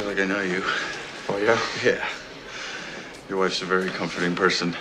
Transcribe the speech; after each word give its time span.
feel 0.00 0.08
like 0.08 0.18
I 0.18 0.24
know 0.24 0.40
you. 0.40 0.62
Oh, 1.28 1.36
yeah? 1.36 1.60
Yeah. 1.84 2.08
Your 3.28 3.38
wife's 3.38 3.60
a 3.60 3.66
very 3.66 3.90
comforting 3.90 4.34
person. 4.34 4.74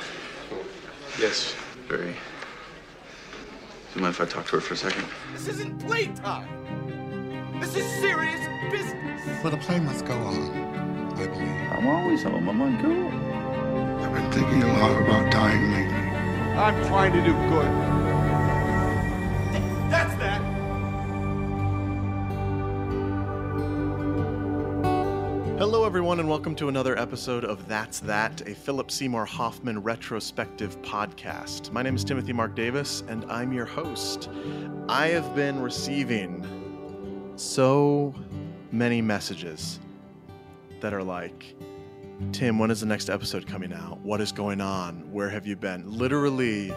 Yes. 1.19 1.53
Very. 1.87 2.13
Do 2.13 3.95
you 3.95 4.01
mind 4.01 4.15
if 4.15 4.21
I 4.21 4.25
talk 4.25 4.45
to 4.45 4.51
her 4.53 4.61
for 4.61 4.75
a 4.75 4.77
second? 4.77 5.05
This 5.33 5.49
isn't 5.49 5.77
playtime. 5.85 6.47
This 7.59 7.75
is 7.75 7.85
serious 7.99 8.39
business. 8.71 9.43
Well, 9.43 9.51
the 9.51 9.57
play 9.57 9.81
must 9.81 10.05
go 10.05 10.13
on, 10.13 10.51
I 11.17 11.27
believe. 11.27 11.71
I'm 11.73 11.87
always 11.87 12.23
home. 12.23 12.47
I'm 12.47 12.61
on 12.61 12.81
cool. 12.81 13.07
I've 14.01 14.13
been 14.13 14.31
thinking 14.31 14.63
a 14.63 14.73
lot 14.79 15.01
about 15.01 15.31
dying 15.33 15.69
lately. 15.73 16.09
I'm 16.57 16.87
trying 16.87 17.11
to 17.11 17.21
do 17.21 17.33
good. 17.49 17.98
Everyone, 26.09 26.21
and 26.21 26.29
welcome 26.29 26.55
to 26.55 26.69
another 26.69 26.97
episode 26.97 27.45
of 27.45 27.67
That's 27.67 27.99
That, 27.99 28.41
a 28.47 28.55
Philip 28.55 28.89
Seymour 28.89 29.25
Hoffman 29.25 29.83
retrospective 29.83 30.81
podcast. 30.81 31.71
My 31.71 31.83
name 31.83 31.95
is 31.95 32.03
Timothy 32.03 32.33
Mark 32.33 32.55
Davis, 32.55 33.03
and 33.07 33.31
I'm 33.31 33.53
your 33.53 33.67
host. 33.67 34.27
I 34.87 35.09
have 35.09 35.35
been 35.35 35.61
receiving 35.61 37.31
so 37.35 38.15
many 38.71 39.03
messages 39.03 39.79
that 40.81 40.95
are 40.95 41.03
like, 41.03 41.55
Tim, 42.31 42.57
when 42.57 42.71
is 42.71 42.79
the 42.79 42.87
next 42.87 43.11
episode 43.11 43.45
coming 43.45 43.71
out? 43.71 43.99
What 43.99 44.19
is 44.19 44.31
going 44.31 44.61
on? 44.61 45.11
Where 45.11 45.29
have 45.29 45.45
you 45.45 45.55
been? 45.55 45.87
Literally 45.95 46.73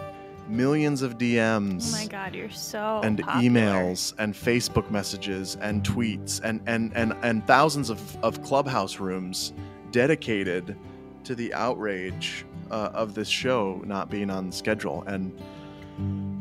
millions 0.48 1.02
of 1.02 1.18
DMs 1.18 1.88
Oh 1.94 1.98
my 1.98 2.06
god, 2.06 2.34
you're 2.34 2.50
so 2.50 3.00
and 3.02 3.18
popular. 3.18 3.42
emails 3.48 4.14
and 4.18 4.34
Facebook 4.34 4.90
messages 4.90 5.56
and 5.60 5.82
tweets 5.84 6.40
and 6.42 6.60
and 6.66 6.92
and, 6.94 7.14
and 7.22 7.46
thousands 7.46 7.90
of, 7.90 8.00
of 8.24 8.42
clubhouse 8.42 8.98
rooms 8.98 9.52
dedicated 9.90 10.76
to 11.24 11.34
the 11.34 11.52
outrage 11.54 12.44
uh, 12.70 12.90
of 12.94 13.14
this 13.14 13.28
show 13.28 13.80
not 13.84 14.10
being 14.10 14.30
on 14.30 14.50
schedule 14.50 15.04
and 15.06 15.32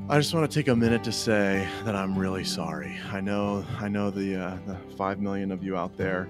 I 0.09 0.17
just 0.17 0.33
want 0.33 0.49
to 0.49 0.59
take 0.59 0.67
a 0.67 0.75
minute 0.75 1.03
to 1.05 1.11
say 1.11 1.67
that 1.85 1.95
I'm 1.95 2.17
really 2.17 2.43
sorry. 2.43 2.97
I 3.11 3.21
know 3.21 3.63
I 3.79 3.87
know 3.87 4.09
the 4.09 4.35
uh, 4.35 4.57
the 4.65 4.75
five 4.97 5.19
million 5.19 5.51
of 5.51 5.63
you 5.63 5.77
out 5.77 5.95
there 5.97 6.27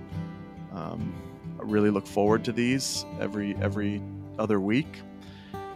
um, 0.73 1.13
really 1.57 1.89
look 1.89 2.05
forward 2.05 2.43
to 2.45 2.51
these 2.51 3.05
every 3.19 3.55
every 3.61 4.01
other 4.37 4.59
week, 4.59 5.01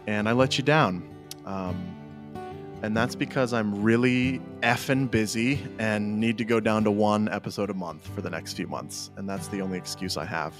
and 0.06 0.28
I 0.28 0.32
let 0.32 0.58
you 0.58 0.64
down. 0.64 1.02
Um, 1.46 1.96
and 2.82 2.96
that's 2.96 3.14
because 3.14 3.52
I'm 3.52 3.82
really 3.82 4.40
effing 4.62 5.10
busy 5.10 5.60
and 5.78 6.20
need 6.20 6.36
to 6.38 6.44
go 6.44 6.60
down 6.60 6.84
to 6.84 6.90
one 6.90 7.28
episode 7.30 7.70
a 7.70 7.74
month 7.74 8.06
for 8.14 8.20
the 8.20 8.30
next 8.30 8.52
few 8.52 8.66
months. 8.66 9.10
And 9.16 9.28
that's 9.28 9.48
the 9.48 9.62
only 9.62 9.78
excuse 9.78 10.16
I 10.16 10.26
have. 10.26 10.54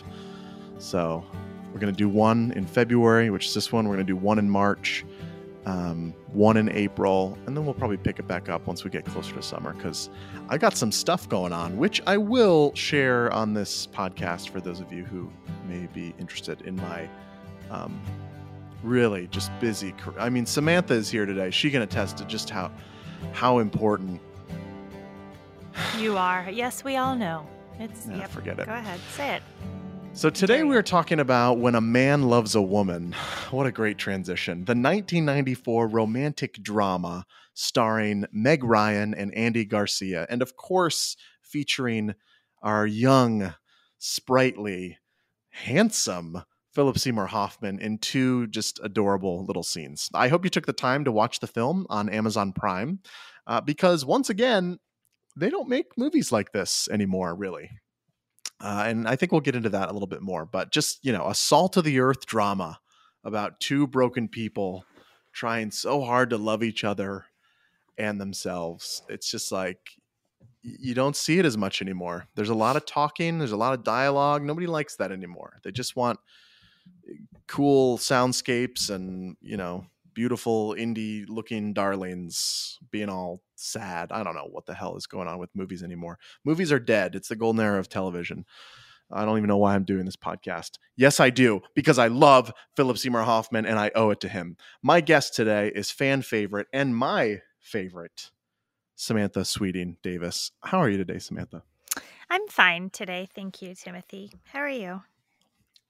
So 0.79 1.25
we're 1.73 1.81
going 1.81 1.93
to 1.93 1.97
do 1.97 2.09
one 2.09 2.53
in 2.53 2.67
February, 2.67 3.29
which 3.31 3.47
is 3.47 3.55
this 3.55 3.71
one. 3.71 3.87
We're 3.87 3.97
going 3.97 4.07
to 4.07 4.13
do 4.13 4.17
one 4.17 4.39
in 4.39 4.49
March, 4.49 5.05
um, 5.67 6.15
one 6.33 6.57
in 6.57 6.71
April, 6.71 7.37
and 7.47 7.55
then 7.55 7.67
we'll 7.67 7.75
probably 7.75 7.99
pick 7.99 8.19
it 8.19 8.27
back 8.27 8.49
up 8.49 8.67
once 8.67 8.83
we 8.83 8.91
get 8.91 9.05
closer 9.05 9.35
to 9.35 9.43
summer 9.43 9.75
because 9.75 10.09
I 10.49 10.57
got 10.57 10.75
some 10.77 10.91
stuff 10.91 11.29
going 11.29 11.53
on, 11.53 11.77
which 11.77 12.01
I 12.07 12.17
will 12.17 12.75
share 12.75 13.31
on 13.33 13.53
this 13.53 13.87
podcast 13.87 14.49
for 14.49 14.61
those 14.61 14.81
of 14.81 14.91
you 14.91 15.05
who 15.05 15.31
may 15.69 15.87
be 15.93 16.15
interested 16.19 16.63
in 16.63 16.77
my 16.77 17.09
um, 17.71 18.01
really 18.87 19.27
just 19.29 19.51
busy. 19.61 19.95
I 20.19 20.31
mean, 20.31 20.47
Samantha 20.47 20.95
is 20.95 21.11
here 21.11 21.27
today. 21.27 21.51
She 21.51 21.71
can 21.71 21.83
attest 21.83 22.19
to 22.19 22.25
just 22.25 22.49
how 22.49 22.71
how 23.33 23.59
important. 23.59 24.21
You 25.99 26.17
are. 26.17 26.49
Yes, 26.51 26.85
we 26.85 26.97
all 26.97 27.17
know. 27.17 27.47
It's 27.79 28.07
Nah, 28.07 28.19
yep. 28.19 28.31
forget 28.31 28.59
it. 28.59 28.67
Go 28.67 28.73
ahead, 28.73 29.01
say 29.11 29.37
it. 29.37 29.43
So 30.15 30.31
today 30.31 30.63
we 30.63 30.75
are 30.77 30.83
talking 30.83 31.21
about 31.21 31.59
when 31.59 31.75
a 31.75 31.81
man 31.81 32.23
loves 32.23 32.55
a 32.55 32.63
woman. 32.63 33.15
What 33.51 33.67
a 33.67 33.73
great 33.73 33.97
transition! 33.97 34.65
The 34.65 34.73
1994 34.73 35.87
romantic 35.87 36.55
drama 36.63 37.27
starring 37.55 38.27
Meg 38.33 38.65
Ryan 38.65 39.15
and 39.15 39.33
Andy 39.35 39.65
Garcia, 39.65 40.27
and 40.29 40.43
of 40.43 40.57
course 40.57 41.17
featuring 41.43 42.15
our 42.61 42.87
young, 42.87 43.55
sprightly, 43.99 44.99
handsome 45.51 46.43
Philip 46.77 46.99
Seymour 46.99 47.29
Hoffman 47.29 47.79
in 47.79 47.97
two 47.97 48.49
just 48.49 48.81
adorable 48.83 49.47
little 49.47 49.63
scenes. 49.63 50.11
I 50.13 50.29
hope 50.29 50.45
you 50.45 50.51
took 50.51 50.67
the 50.67 50.75
time 50.75 51.05
to 51.05 51.11
watch 51.11 51.41
the 51.41 51.47
film 51.47 51.87
on 51.89 52.11
Amazon 52.11 52.53
Prime, 52.53 52.99
uh, 53.47 53.63
because 53.63 54.05
once 54.05 54.29
again, 54.29 54.79
they 55.35 55.49
don't 55.49 55.71
make 55.71 55.97
movies 55.97 56.33
like 56.33 56.53
this 56.53 56.87
anymore, 56.93 57.35
really. 57.35 57.71
Uh, 58.61 58.85
and 58.87 59.09
I 59.09 59.17
think 59.17 59.33
we'll 59.33 59.41
get 59.41 59.57
into 59.57 59.71
that 59.71 59.89
a 59.89 59.93
little 59.95 60.07
bit 60.07 60.21
more. 60.21 60.45
But 60.45 60.71
just, 60.71 61.03
you 61.03 61.15
know, 61.15 61.27
a 61.29 61.35
salt 61.35 61.79
of 61.79 61.85
the 61.85 61.99
earth 61.99 62.27
drama 62.27 62.79
about 63.25 63.59
two 63.59 63.87
broken 63.87 64.29
people 64.29 64.85
trying 65.33 65.71
so 65.71 66.03
hard 66.03 66.29
to 66.29 66.37
love 66.37 66.63
each 66.63 66.85
other 66.85 67.25
and 67.97 68.21
themselves. 68.21 69.01
It's 69.09 69.31
just 69.31 69.51
like 69.51 69.79
you 70.61 70.93
don't 70.93 71.17
see 71.17 71.39
it 71.39 71.47
as 71.47 71.57
much 71.57 71.81
anymore. 71.81 72.27
There's 72.35 72.51
a 72.51 72.55
lot 72.55 72.77
of 72.77 72.85
talking, 72.85 73.39
there's 73.39 73.53
a 73.53 73.57
lot 73.57 73.73
of 73.73 73.83
dialogue. 73.83 74.43
Nobody 74.43 74.67
likes 74.67 74.97
that 74.97 75.11
anymore. 75.11 75.61
They 75.65 75.71
just 75.71 75.97
want 75.97 76.19
cool 77.47 77.99
soundscapes 77.99 78.91
and, 78.91 79.37
you 79.41 79.57
know, 79.57 79.87
beautiful 80.15 80.75
indie 80.75 81.25
looking 81.29 81.75
darlings 81.75 82.79
being 82.91 83.09
all 83.09 83.43
sad. 83.55 84.11
I 84.13 84.23
don't 84.25 84.35
know 84.35 84.49
what 84.51 84.67
the 84.67 84.75
hell 84.75 84.97
is 84.97 85.07
going 85.07 85.29
on 85.29 85.39
with 85.39 85.51
movies 85.55 85.83
anymore. 85.83 86.19
Movies 86.45 86.73
are 86.73 86.79
dead. 86.79 87.15
It's 87.15 87.29
the 87.29 87.37
golden 87.37 87.65
era 87.65 87.79
of 87.79 87.89
television. 87.89 88.47
I 89.13 89.25
don't 89.25 89.37
even 89.37 89.49
know 89.49 89.59
why 89.59 89.75
I'm 89.75 89.85
doing 89.85 90.05
this 90.05 90.17
podcast. 90.17 90.79
Yes, 90.97 91.21
I 91.21 91.31
do, 91.31 91.61
because 91.75 91.99
I 91.99 92.09
love 92.09 92.53
Philip 92.75 92.99
Seymour 92.99 93.23
Hoffman 93.23 93.67
and 93.67 93.79
I 93.79 93.93
owe 93.95 94.11
it 94.11 94.21
to 94.21 94.29
him. 94.29 94.57
My 94.83 95.01
guest 95.01 95.35
today 95.35 95.71
is 95.75 95.91
fan 95.91 96.23
favorite 96.23 96.67
and 96.73 96.97
my 96.97 97.43
favorite, 97.61 98.31
Samantha 98.97 99.45
Sweeting 99.45 99.99
Davis. 100.03 100.51
How 100.65 100.79
are 100.79 100.89
you 100.89 100.97
today, 100.97 101.19
Samantha? 101.19 101.63
I'm 102.29 102.49
fine 102.49 102.91
today. 102.91 103.29
Thank 103.33 103.63
you, 103.63 103.75
Timothy. 103.75 104.33
How 104.47 104.59
are 104.61 104.69
you? 104.69 105.03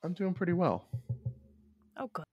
I'm 0.06 0.12
doing 0.12 0.34
pretty 0.34 0.52
well. 0.52 0.84
Oh, 1.96 2.08
good. 2.12 2.24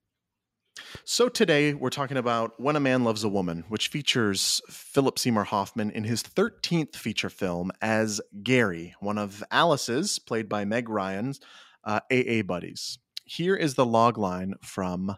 So 1.06 1.28
today 1.28 1.74
we're 1.74 1.90
talking 1.90 2.18
about 2.18 2.60
When 2.60 2.76
a 2.76 2.80
Man 2.80 3.04
Loves 3.04 3.24
a 3.24 3.30
Woman, 3.30 3.64
which 3.68 3.88
features 3.88 4.62
Philip 4.70 5.18
Seymour 5.18 5.46
Hoffman 5.46 5.90
in 5.90 6.04
his 6.04 6.22
13th 6.22 6.96
feature 6.96 7.32
film 7.32 7.72
as 7.82 8.22
Gary, 8.44 8.94
one 9.00 9.18
of 9.18 9.44
Alice's, 9.50 10.20
played 10.20 10.48
by 10.48 10.66
Meg 10.66 10.88
Ryan's, 10.88 11.40
uh, 11.84 12.02
AA 12.12 12.44
buddies. 12.44 13.00
Here 13.26 13.56
is 13.56 13.74
the 13.74 13.88
log 13.88 14.20
line 14.20 14.54
from 14.62 15.18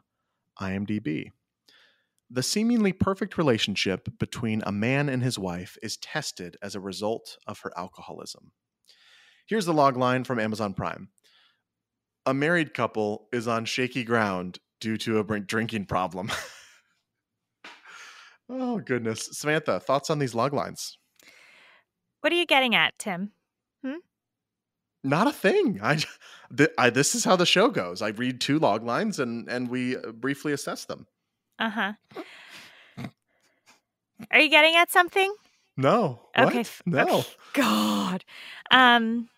IMDb. 0.57 1.31
The 2.29 2.41
seemingly 2.41 2.94
perfect 2.94 3.38
relationship 3.38 4.07
between 4.17 4.63
a 4.65 4.71
man 4.71 5.09
and 5.09 5.21
his 5.21 5.38
wife 5.38 5.77
is 5.83 5.97
tested 5.97 6.55
as 6.61 6.73
a 6.73 6.79
result 6.79 7.38
of 7.47 7.59
her 7.59 7.73
alcoholism. 7.75 8.53
Here's 9.45 9.65
the 9.65 9.73
log 9.73 9.97
line 9.97 10.23
from 10.23 10.39
Amazon 10.39 10.73
Prime. 10.73 11.09
A 12.25 12.34
married 12.34 12.74
couple 12.74 13.28
is 13.31 13.47
on 13.47 13.66
shaky 13.66 14.03
ground 14.03 14.59
due 14.80 14.97
to 14.97 15.19
a 15.19 15.40
drinking 15.40 15.86
problem. 15.86 16.31
oh 18.50 18.80
goodness, 18.80 19.30
Samantha, 19.31 19.80
thoughts 19.80 20.09
on 20.09 20.19
these 20.19 20.34
log 20.34 20.53
lines? 20.53 20.97
What 22.22 22.34
are 22.34 22.38
you 22.38 22.46
getting 22.47 22.74
at, 22.74 22.97
Tim? 22.97 23.31
Hmm? 23.84 23.97
Not 25.03 25.28
a 25.28 25.31
thing. 25.31 25.80
I, 25.84 26.00
th- 26.56 26.72
I 26.78 26.90
this 26.90 27.13
is 27.13 27.24
how 27.24 27.36
the 27.36 27.46
show 27.46 27.69
goes. 27.69 28.02
I 28.02 28.09
read 28.09 28.42
two 28.42 28.57
log 28.57 28.84
lines 28.84 29.19
and 29.19 29.47
and 29.47 29.69
we 29.69 29.97
uh, 29.97 30.12
briefly 30.12 30.52
assess 30.52 30.86
them. 30.86 31.06
Uh 31.59 31.69
huh. 31.69 31.94
Are 34.31 34.40
you 34.40 34.50
getting 34.50 34.75
at 34.75 34.92
something? 34.92 35.34
No. 35.78 36.22
Okay. 36.38 36.59
What? 36.59 36.81
No. 36.86 37.25
God. 37.53 38.24
Um, 38.72 39.30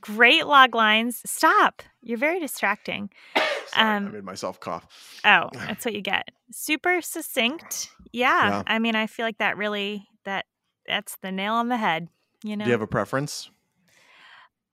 great 0.00 0.46
log 0.46 0.74
lines. 0.74 1.22
Stop. 1.24 1.82
You're 2.02 2.18
very 2.18 2.40
distracting. 2.40 3.10
Sorry, 3.36 3.46
I 3.74 3.96
Um, 3.96 4.12
made 4.12 4.24
myself 4.24 4.58
cough. 4.60 4.86
Oh, 5.24 5.48
that's 5.54 5.84
what 5.84 5.94
you 5.94 6.02
get. 6.02 6.28
Super 6.50 7.00
succinct. 7.00 7.90
Yeah. 8.12 8.48
Yeah. 8.48 8.62
I 8.66 8.78
mean, 8.78 8.96
I 8.96 9.06
feel 9.06 9.24
like 9.24 9.38
that 9.38 9.56
really 9.56 10.08
that 10.24 10.46
that's 10.86 11.16
the 11.22 11.30
nail 11.32 11.54
on 11.54 11.68
the 11.68 11.76
head. 11.76 12.08
You 12.44 12.56
know. 12.56 12.64
Do 12.64 12.68
you 12.70 12.72
have 12.72 12.82
a 12.82 12.86
preference? 12.88 13.50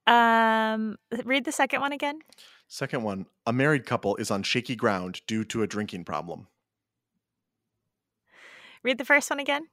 um, 0.08 0.98
read 1.24 1.46
the 1.46 1.52
second 1.52 1.82
one 1.82 1.92
again. 1.94 2.20
Second 2.68 3.04
one, 3.04 3.28
a 3.46 3.54
married 3.54 3.86
couple 3.86 4.16
is 4.16 4.32
on 4.32 4.42
shaky 4.44 4.76
ground 4.76 5.22
due 5.28 5.44
to 5.46 5.62
a 5.62 5.68
drinking 5.68 6.04
problem. 6.06 6.48
Read 8.84 8.98
the 8.98 9.06
first 9.06 9.30
one 9.30 9.40
again. 9.40 9.68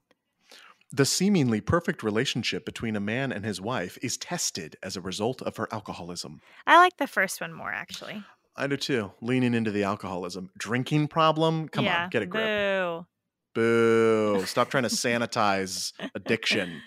The 0.93 1.05
seemingly 1.05 1.61
perfect 1.61 2.03
relationship 2.03 2.65
between 2.65 2.95
a 2.95 3.01
man 3.01 3.33
and 3.33 3.45
his 3.45 3.61
wife 3.61 3.99
is 4.03 4.17
tested 4.17 4.77
as 4.83 4.97
a 4.97 5.01
result 5.01 5.43
of 5.43 5.57
her 5.57 5.69
alcoholism. 5.73 6.41
I 6.67 6.79
like 6.79 6.97
the 6.97 7.09
first 7.09 7.41
one 7.41 7.53
more 7.53 7.73
actually. 7.73 8.23
I 8.57 8.67
do 8.67 8.77
too. 8.77 9.13
Leaning 9.21 9.53
into 9.53 9.71
the 9.71 9.83
alcoholism. 9.83 10.51
Drinking 10.57 11.09
problem? 11.09 11.69
Come 11.69 11.85
yeah. 11.85 12.05
on, 12.05 12.11
get 12.11 12.23
a 12.23 12.27
grip. 12.27 12.45
Boo. 12.45 13.07
Boo. 13.55 14.47
Stop 14.47 14.71
trying 14.71 14.85
to 14.85 14.89
sanitize 14.91 15.93
addiction. 16.15 16.81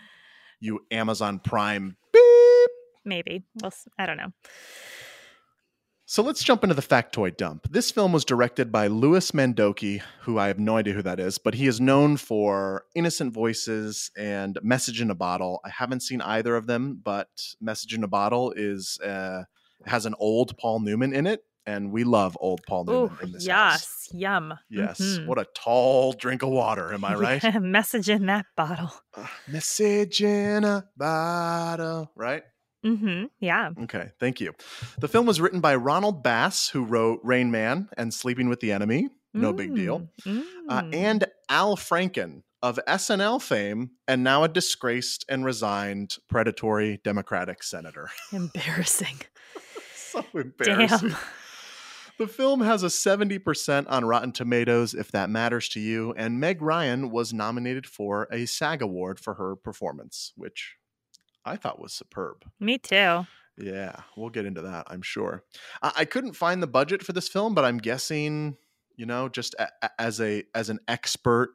You 0.59 0.85
Amazon 0.91 1.39
Prime. 1.39 1.97
Beep. 2.13 2.69
maybe. 3.05 3.43
Well, 3.61 3.73
I 3.97 4.05
don't 4.05 4.17
know. 4.17 4.31
So 6.11 6.23
let's 6.23 6.43
jump 6.43 6.63
into 6.63 6.73
the 6.73 6.81
factoid 6.81 7.37
dump. 7.37 7.67
This 7.71 7.91
film 7.91 8.11
was 8.13 8.25
directed 8.25 8.71
by 8.71 8.87
Louis 8.87 9.29
Mandoki, 9.29 10.01
who 10.21 10.39
I 10.39 10.47
have 10.47 10.57
no 10.57 10.75
idea 10.75 10.95
who 10.95 11.03
that 11.03 11.19
is, 11.19 11.37
but 11.37 11.53
he 11.53 11.67
is 11.67 11.79
known 11.79 12.17
for 12.17 12.85
Innocent 12.95 13.31
Voices 13.31 14.09
and 14.17 14.57
Message 14.63 15.01
in 15.01 15.11
a 15.11 15.15
Bottle. 15.15 15.59
I 15.63 15.69
haven't 15.69 15.99
seen 15.99 16.19
either 16.21 16.55
of 16.55 16.65
them, 16.65 16.99
but 17.03 17.27
Message 17.61 17.93
in 17.93 18.03
a 18.03 18.07
Bottle 18.07 18.51
is 18.55 18.97
uh, 19.05 19.43
has 19.85 20.07
an 20.07 20.15
old 20.17 20.57
Paul 20.57 20.79
Newman 20.79 21.13
in 21.13 21.27
it, 21.27 21.41
and 21.67 21.91
we 21.91 22.03
love 22.03 22.35
old 22.41 22.61
Paul 22.67 22.85
Newman 22.85 23.11
Oh, 23.21 23.23
in 23.23 23.31
this 23.31 23.45
house. 23.47 24.07
yes, 24.11 24.19
yum. 24.19 24.53
Yes, 24.67 24.99
Mhm. 24.99 25.27
what 25.27 25.37
a 25.37 25.45
tall 25.53 26.13
drink 26.13 26.41
of 26.41 26.49
water, 26.49 26.91
am 26.91 27.05
I 27.05 27.13
right? 27.17 27.43
Yeah, 27.43 27.59
message 27.59 28.09
in 28.09 28.25
that 28.25 28.47
bottle. 28.57 28.91
Uh, 29.13 29.27
message 29.47 30.23
in 30.23 30.63
a 30.63 30.85
bottle, 30.97 32.11
right? 32.15 32.41
Mm-hmm. 32.85 33.25
Yeah. 33.39 33.71
Okay, 33.83 34.11
thank 34.19 34.39
you. 34.39 34.53
The 34.99 35.07
film 35.07 35.25
was 35.25 35.41
written 35.41 35.59
by 35.59 35.75
Ronald 35.75 36.23
Bass, 36.23 36.69
who 36.69 36.83
wrote 36.83 37.19
Rain 37.23 37.51
Man 37.51 37.89
and 37.97 38.13
Sleeping 38.13 38.47
with 38.49 38.59
the 38.61 38.71
Enemy. 38.71 39.09
No 39.33 39.53
big 39.53 39.75
deal. 39.75 40.09
Mm, 40.25 40.43
Uh, 40.67 40.81
mm. 40.83 40.95
and 40.95 41.25
Al 41.49 41.75
Franken 41.77 42.41
of 42.63 42.79
SNL 42.87 43.41
fame 43.41 43.91
and 44.07 44.23
now 44.23 44.43
a 44.43 44.47
disgraced 44.49 45.23
and 45.29 45.45
resigned 45.45 46.17
predatory 46.27 46.99
Democratic 47.03 47.61
senator. 47.63 48.09
embarrassing. 48.31 49.19
so 49.95 50.23
embarrassing. 50.33 51.09
Damn. 51.09 51.17
The 52.17 52.27
film 52.27 52.59
has 52.61 52.83
a 52.83 52.87
70% 52.87 53.85
on 53.87 54.03
Rotten 54.03 54.33
Tomatoes, 54.33 54.93
if 54.93 55.09
that 55.13 55.29
matters 55.29 55.69
to 55.69 55.79
you, 55.79 56.13
and 56.17 56.37
Meg 56.37 56.61
Ryan 56.61 57.11
was 57.11 57.31
nominated 57.31 57.85
for 57.87 58.27
a 58.29 58.45
SAG 58.45 58.81
Award 58.81 59.21
for 59.21 59.35
her 59.35 59.55
performance, 59.55 60.33
which 60.35 60.75
I 61.49 61.55
thought 61.55 61.79
was 61.79 61.93
superb. 61.93 62.45
Me 62.59 62.77
too. 62.77 63.25
Yeah, 63.57 63.95
we'll 64.15 64.29
get 64.29 64.45
into 64.45 64.61
that, 64.61 64.87
I'm 64.89 65.01
sure. 65.01 65.43
I, 65.81 65.91
I 65.97 66.05
couldn't 66.05 66.33
find 66.33 66.63
the 66.63 66.67
budget 66.67 67.03
for 67.03 67.11
this 67.13 67.27
film, 67.27 67.53
but 67.53 67.65
I'm 67.65 67.77
guessing, 67.77 68.55
you 68.95 69.05
know, 69.05 69.27
just 69.27 69.53
a, 69.55 69.67
a- 69.81 70.01
as 70.01 70.21
a 70.21 70.43
as 70.55 70.69
an 70.69 70.79
expert 70.87 71.49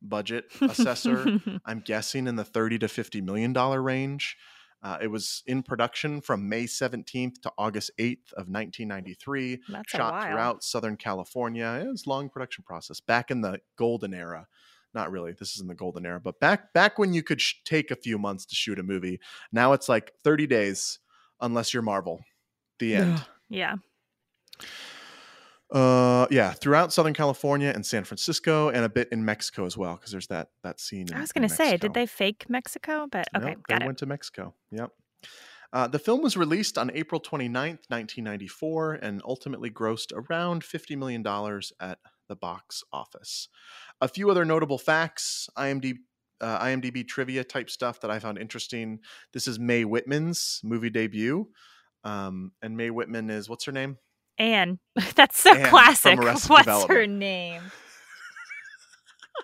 budget 0.00 0.46
assessor, 0.60 1.40
I'm 1.66 1.80
guessing 1.80 2.26
in 2.26 2.36
the 2.36 2.44
30 2.44 2.78
to 2.80 2.88
50 2.88 3.20
million 3.20 3.52
dollar 3.52 3.82
range. 3.82 4.36
Uh, 4.82 4.98
it 5.00 5.06
was 5.06 5.44
in 5.46 5.62
production 5.62 6.20
from 6.20 6.48
May 6.48 6.64
17th 6.64 7.40
to 7.42 7.52
August 7.56 7.92
8th 8.00 8.32
of 8.32 8.48
1993. 8.48 9.60
That's 9.68 9.90
shot 9.90 10.24
throughout 10.26 10.64
Southern 10.64 10.96
California. 10.96 11.80
It 11.84 11.88
was 11.88 12.04
a 12.04 12.08
long 12.08 12.28
production 12.28 12.64
process 12.64 12.98
back 13.00 13.30
in 13.30 13.42
the 13.42 13.60
golden 13.76 14.12
era. 14.12 14.48
Not 14.94 15.10
really. 15.10 15.32
This 15.32 15.54
is 15.54 15.60
in 15.60 15.68
the 15.68 15.74
golden 15.74 16.04
era, 16.04 16.20
but 16.20 16.38
back 16.40 16.72
back 16.74 16.98
when 16.98 17.12
you 17.14 17.22
could 17.22 17.40
sh- 17.40 17.54
take 17.64 17.90
a 17.90 17.96
few 17.96 18.18
months 18.18 18.44
to 18.46 18.54
shoot 18.54 18.78
a 18.78 18.82
movie. 18.82 19.20
Now 19.50 19.72
it's 19.72 19.88
like 19.88 20.12
30 20.22 20.46
days, 20.46 20.98
unless 21.40 21.72
you're 21.72 21.82
Marvel. 21.82 22.22
The 22.78 22.96
end. 22.96 23.24
Yeah. 23.48 23.76
Uh, 25.70 26.26
yeah, 26.30 26.52
throughout 26.52 26.92
Southern 26.92 27.14
California 27.14 27.72
and 27.74 27.84
San 27.84 28.04
Francisco, 28.04 28.68
and 28.68 28.84
a 28.84 28.90
bit 28.90 29.08
in 29.10 29.24
Mexico 29.24 29.64
as 29.64 29.74
well, 29.74 29.94
because 29.94 30.10
there's 30.10 30.26
that 30.26 30.48
that 30.62 30.78
scene. 30.80 31.08
In, 31.08 31.14
I 31.14 31.20
was 31.20 31.32
going 31.32 31.48
to 31.48 31.54
say, 31.54 31.78
did 31.78 31.94
they 31.94 32.04
fake 32.04 32.44
Mexico? 32.50 33.06
But 33.10 33.26
okay, 33.34 33.46
Nope, 33.54 33.58
got 33.68 33.78
they 33.78 33.84
it. 33.84 33.86
went 33.86 33.98
to 33.98 34.06
Mexico. 34.06 34.54
Yep. 34.70 34.90
Uh, 35.72 35.88
the 35.88 35.98
film 35.98 36.20
was 36.20 36.36
released 36.36 36.76
on 36.76 36.90
April 36.92 37.18
29th, 37.18 37.88
1994, 37.88 38.94
and 38.94 39.22
ultimately 39.24 39.70
grossed 39.70 40.12
around 40.14 40.62
$50 40.62 40.98
million 40.98 41.26
at 41.80 41.98
the 42.32 42.36
box 42.36 42.82
office. 42.94 43.48
A 44.00 44.08
few 44.08 44.30
other 44.30 44.46
notable 44.46 44.78
facts 44.78 45.50
IMDb, 45.58 45.96
uh, 46.40 46.58
IMDb 46.64 47.06
trivia 47.06 47.44
type 47.44 47.68
stuff 47.68 48.00
that 48.00 48.10
I 48.10 48.18
found 48.18 48.38
interesting. 48.38 49.00
This 49.34 49.46
is 49.46 49.58
Mae 49.58 49.84
Whitman's 49.84 50.62
movie 50.64 50.88
debut. 50.88 51.50
Um, 52.04 52.52
and 52.62 52.74
Mae 52.74 52.88
Whitman 52.88 53.28
is, 53.28 53.50
what's 53.50 53.66
her 53.66 53.72
name? 53.72 53.98
Ann. 54.38 54.78
That's 55.14 55.38
so 55.38 55.54
Ann 55.54 55.68
classic. 55.68 56.18
What's 56.18 56.84
her 56.86 57.06
name? 57.06 57.60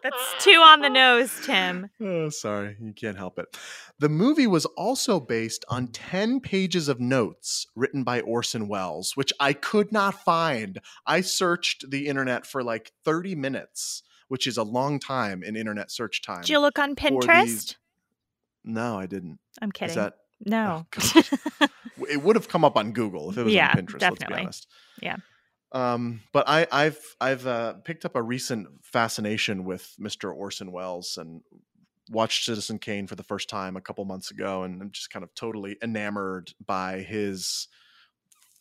That's 0.02 0.44
too 0.44 0.60
on 0.60 0.80
the 0.80 0.88
nose, 0.90 1.32
Tim. 1.44 1.90
Oh, 2.00 2.28
sorry, 2.28 2.76
you 2.80 2.92
can't 2.92 3.16
help 3.16 3.38
it. 3.38 3.56
The 3.98 4.08
movie 4.08 4.46
was 4.46 4.64
also 4.64 5.18
based 5.18 5.64
on 5.68 5.88
10 5.88 6.40
pages 6.40 6.88
of 6.88 7.00
notes 7.00 7.66
written 7.74 8.04
by 8.04 8.20
Orson 8.20 8.68
Welles, 8.68 9.16
which 9.16 9.32
I 9.40 9.52
could 9.52 9.90
not 9.92 10.14
find. 10.24 10.78
I 11.06 11.20
searched 11.22 11.90
the 11.90 12.06
internet 12.06 12.46
for 12.46 12.62
like 12.62 12.92
30 13.04 13.34
minutes, 13.34 14.02
which 14.28 14.46
is 14.46 14.56
a 14.56 14.62
long 14.62 15.00
time 15.00 15.42
in 15.42 15.56
internet 15.56 15.90
search 15.90 16.22
time. 16.22 16.42
Did 16.42 16.50
you 16.50 16.60
look 16.60 16.78
on 16.78 16.94
Pinterest? 16.94 17.44
these- 17.44 17.76
No, 18.64 18.98
I 18.98 19.06
didn't. 19.06 19.38
I'm 19.60 19.72
kidding. 19.72 19.90
Is 19.90 19.96
that 19.96 20.14
no. 20.44 20.86
Oh, 20.96 21.22
it 22.08 22.22
would 22.22 22.36
have 22.36 22.48
come 22.48 22.64
up 22.64 22.76
on 22.76 22.92
Google 22.92 23.30
if 23.30 23.38
it 23.38 23.42
was 23.42 23.52
Yeah, 23.54 23.70
on 23.70 23.76
Pinterest, 23.86 24.00
let's 24.02 24.14
be 24.14 24.18
definitely. 24.20 24.42
honest. 24.44 24.68
Yeah. 25.02 25.16
Um, 25.72 26.20
but 26.32 26.48
I, 26.48 26.66
I've 26.72 27.16
I've 27.20 27.46
uh, 27.46 27.74
picked 27.84 28.04
up 28.04 28.16
a 28.16 28.22
recent 28.22 28.68
fascination 28.82 29.64
with 29.64 29.94
Mr. 30.00 30.34
Orson 30.34 30.72
Welles 30.72 31.18
and 31.18 31.42
watched 32.10 32.44
Citizen 32.44 32.78
Kane 32.78 33.06
for 33.06 33.16
the 33.16 33.22
first 33.22 33.48
time 33.48 33.76
a 33.76 33.80
couple 33.80 34.04
months 34.04 34.30
ago, 34.30 34.62
and 34.62 34.80
I'm 34.80 34.90
just 34.90 35.10
kind 35.10 35.22
of 35.22 35.34
totally 35.34 35.76
enamored 35.82 36.52
by 36.64 37.00
his 37.00 37.68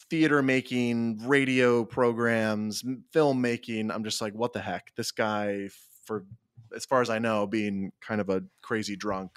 theater 0.09 0.41
making, 0.41 1.25
radio 1.25 1.85
programs, 1.85 2.83
filmmaking. 3.13 3.93
I'm 3.93 4.03
just 4.03 4.21
like, 4.21 4.33
what 4.33 4.53
the 4.53 4.61
heck? 4.61 4.93
This 4.95 5.11
guy, 5.11 5.69
for 6.05 6.25
as 6.75 6.85
far 6.85 7.01
as 7.01 7.09
I 7.09 7.19
know, 7.19 7.47
being 7.47 7.91
kind 8.01 8.21
of 8.21 8.29
a 8.29 8.43
crazy 8.61 8.95
drunk. 8.95 9.31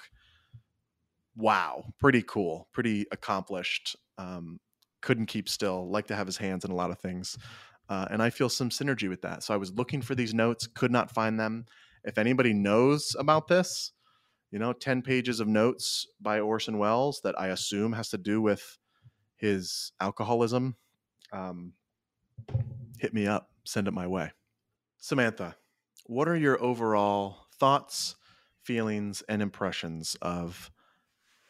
Wow, 1.35 1.85
pretty 1.99 2.23
cool, 2.23 2.67
pretty 2.73 3.05
accomplished. 3.11 3.95
Um, 4.17 4.59
couldn't 5.01 5.25
keep 5.25 5.49
still. 5.49 5.89
liked 5.89 6.07
to 6.09 6.15
have 6.15 6.27
his 6.27 6.37
hands 6.37 6.65
in 6.65 6.71
a 6.71 6.75
lot 6.75 6.91
of 6.91 6.99
things, 6.99 7.37
uh, 7.89 8.07
and 8.09 8.21
I 8.21 8.29
feel 8.29 8.49
some 8.49 8.69
synergy 8.69 9.09
with 9.09 9.21
that. 9.23 9.43
So 9.43 9.53
I 9.53 9.57
was 9.57 9.73
looking 9.73 10.01
for 10.01 10.15
these 10.15 10.33
notes, 10.33 10.67
could 10.67 10.91
not 10.91 11.11
find 11.11 11.39
them. 11.39 11.65
If 12.03 12.17
anybody 12.17 12.53
knows 12.53 13.15
about 13.19 13.47
this, 13.47 13.91
you 14.51 14.59
know, 14.59 14.73
ten 14.73 15.01
pages 15.01 15.39
of 15.39 15.47
notes 15.47 16.07
by 16.19 16.39
Orson 16.39 16.77
Welles 16.77 17.21
that 17.23 17.39
I 17.39 17.47
assume 17.47 17.93
has 17.93 18.09
to 18.09 18.17
do 18.17 18.41
with 18.41 18.77
his 19.35 19.91
alcoholism, 19.99 20.75
um, 21.31 21.73
hit 22.99 23.13
me 23.13 23.27
up. 23.27 23.49
Send 23.65 23.87
it 23.87 23.93
my 23.93 24.07
way. 24.07 24.31
Samantha, 24.97 25.55
what 26.05 26.27
are 26.27 26.35
your 26.35 26.61
overall 26.61 27.47
thoughts, 27.59 28.15
feelings, 28.63 29.23
and 29.29 29.41
impressions 29.41 30.15
of 30.21 30.71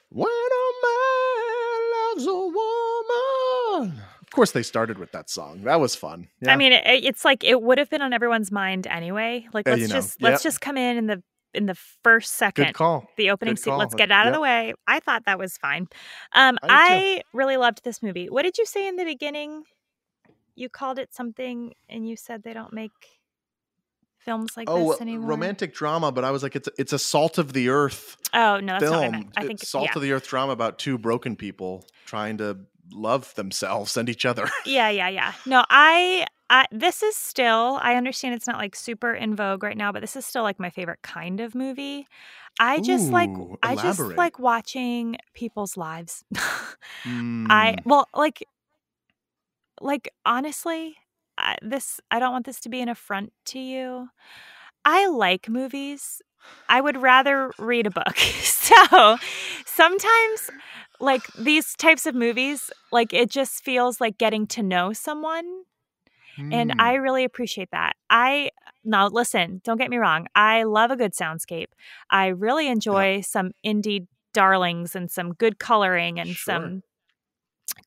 when 0.10 0.28
a 0.28 0.72
man 0.84 1.92
loves 1.94 2.26
a 2.26 2.34
woman? 2.34 3.41
Of 3.80 4.30
course, 4.34 4.52
they 4.52 4.64
started 4.64 4.98
with 4.98 5.12
that 5.12 5.30
song. 5.30 5.64
That 5.64 5.80
was 5.80 5.96
fun. 5.96 6.28
I 6.48 6.56
mean, 6.56 6.72
it, 6.72 6.84
it's 7.04 7.26
like 7.26 7.44
it 7.44 7.62
would 7.62 7.78
have 7.78 7.90
been 7.90 8.02
on 8.02 8.14
everyone's 8.14 8.52
mind 8.52 8.88
anyway. 8.88 9.48
Like, 9.54 9.68
let's 9.68 9.82
you 9.82 9.88
know. 9.88 9.96
just 9.96 10.22
let's 10.22 10.44
Yep. 10.44 10.50
just 10.52 10.62
come 10.62 10.78
in 10.78 10.98
in 10.98 11.08
the 11.08 11.22
in 11.54 11.66
the 11.66 11.76
first 12.04 12.34
second. 12.36 12.68
good 12.68 12.74
call. 12.76 13.10
the 13.18 13.30
opening 13.30 13.58
scene. 13.58 13.76
Let's 13.76 13.94
get 13.94 14.06
it 14.10 14.14
out 14.14 14.28
of 14.28 14.34
the 14.34 14.40
way. 14.40 14.74
I 14.88 15.02
thought 15.02 15.26
that 15.26 15.38
was 15.38 15.58
fine. 15.58 15.88
Um, 16.34 16.58
I 16.64 16.68
I, 17.20 17.22
really 17.34 17.58
loved 17.58 17.84
this 17.84 18.02
movie. 18.02 18.30
What 18.30 18.44
did 18.44 18.58
you 18.58 18.66
say 18.66 18.88
in 18.88 18.96
the 18.96 19.04
beginning? 19.04 19.64
You 20.56 20.70
called 20.70 20.98
it 20.98 21.14
something, 21.14 21.74
and 21.90 22.08
you 22.08 22.16
said 22.16 22.44
they 22.44 22.54
don't 22.54 22.72
make 22.72 22.92
films 24.20 24.56
like 24.56 24.70
Oh, 24.70 24.92
this 24.92 25.02
anymore. 25.02 25.30
romantic 25.30 25.74
drama, 25.74 26.12
but 26.12 26.24
I 26.24 26.32
was 26.32 26.44
like, 26.44 26.56
it's 26.56 26.70
it's 26.78 26.94
a 26.94 27.00
salt 27.00 27.38
of 27.38 27.54
the 27.54 27.70
earth 27.70 28.18
Oh 28.34 28.60
no, 28.60 28.74
that's 28.80 28.84
not 28.84 28.92
what 28.92 28.98
I 29.00 29.02
film. 29.02 29.12
meant. 29.12 29.28
I 29.36 29.42
It's 29.42 29.48
think 29.48 29.60
salt 29.64 29.86
yeah. 29.92 29.96
of 29.98 30.02
the 30.04 30.12
earth 30.14 30.28
drama 30.28 30.54
about 30.54 30.78
two 30.80 30.98
broken 30.98 31.36
people 31.36 31.86
trying 32.06 32.38
to 32.38 32.60
love 32.92 33.34
themselves 33.36 33.98
and 33.98 34.10
each 34.10 34.26
other. 34.26 34.50
yeah, 34.66 34.90
yeah, 34.90 35.10
yeah. 35.10 35.34
No, 35.46 35.64
I, 35.70 36.26
I. 36.50 36.66
This 36.72 37.04
is 37.04 37.16
still. 37.16 37.80
I 37.82 37.96
understand 37.96 38.36
it's 38.36 38.48
not 38.48 38.58
like 38.58 38.76
super 38.76 39.14
in 39.14 39.36
vogue 39.36 39.64
right 39.64 39.78
now, 39.78 39.92
but 39.92 40.02
this 40.02 40.16
is 40.16 40.26
still 40.26 40.44
like 40.44 40.60
my 40.60 40.70
favorite 40.70 41.02
kind 41.02 41.40
of 41.40 41.56
movie. 41.56 42.08
I 42.60 42.82
just 42.82 43.12
like. 43.12 43.30
Ooh, 43.30 43.58
I 43.64 43.76
just 43.76 44.00
like 44.18 44.40
watching 44.40 45.18
people's 45.34 45.78
lives. 45.78 46.24
I 47.50 47.76
Mm, 47.76 47.80
well, 47.86 48.08
like, 48.14 48.44
like 49.80 50.14
honestly, 50.26 50.96
I, 51.38 51.58
this 51.62 52.00
I 52.10 52.20
don't 52.20 52.32
want 52.32 52.46
this 52.46 52.60
to 52.62 52.70
be 52.70 52.82
an 52.82 52.90
affront 52.90 53.34
to 53.48 53.60
you. 53.60 54.10
I 54.86 55.08
like 55.08 55.50
movies. 55.50 56.22
I 56.70 56.82
would 56.82 56.98
rather 57.02 57.52
read 57.60 57.88
a 57.88 57.92
book. 57.92 58.18
so 58.18 59.18
sometimes, 59.66 60.50
like 61.02 61.26
these 61.34 61.76
types 61.76 62.06
of 62.06 62.16
movies, 62.16 62.70
like 62.92 63.14
it 63.14 63.30
just 63.30 63.64
feels 63.64 64.00
like 64.00 64.18
getting 64.18 64.48
to 64.48 64.64
know 64.64 64.94
someone. 64.94 65.46
And 66.38 66.72
mm. 66.72 66.76
I 66.80 66.94
really 66.94 67.24
appreciate 67.26 67.70
that. 67.72 67.94
I 68.10 68.52
now 68.86 69.08
listen, 69.10 69.62
don't 69.64 69.78
get 69.78 69.90
me 69.90 69.98
wrong. 69.98 70.28
I 70.34 70.64
love 70.64 70.90
a 70.90 70.96
good 70.96 71.14
soundscape. 71.14 71.68
I 72.10 72.28
really 72.28 72.68
enjoy 72.68 73.22
some 73.22 73.52
indie 73.66 74.08
darlings 74.34 74.96
and 74.96 75.12
some 75.12 75.34
good 75.34 75.60
coloring 75.60 76.20
and 76.20 76.30
Sure. 76.30 76.56
some 76.56 76.84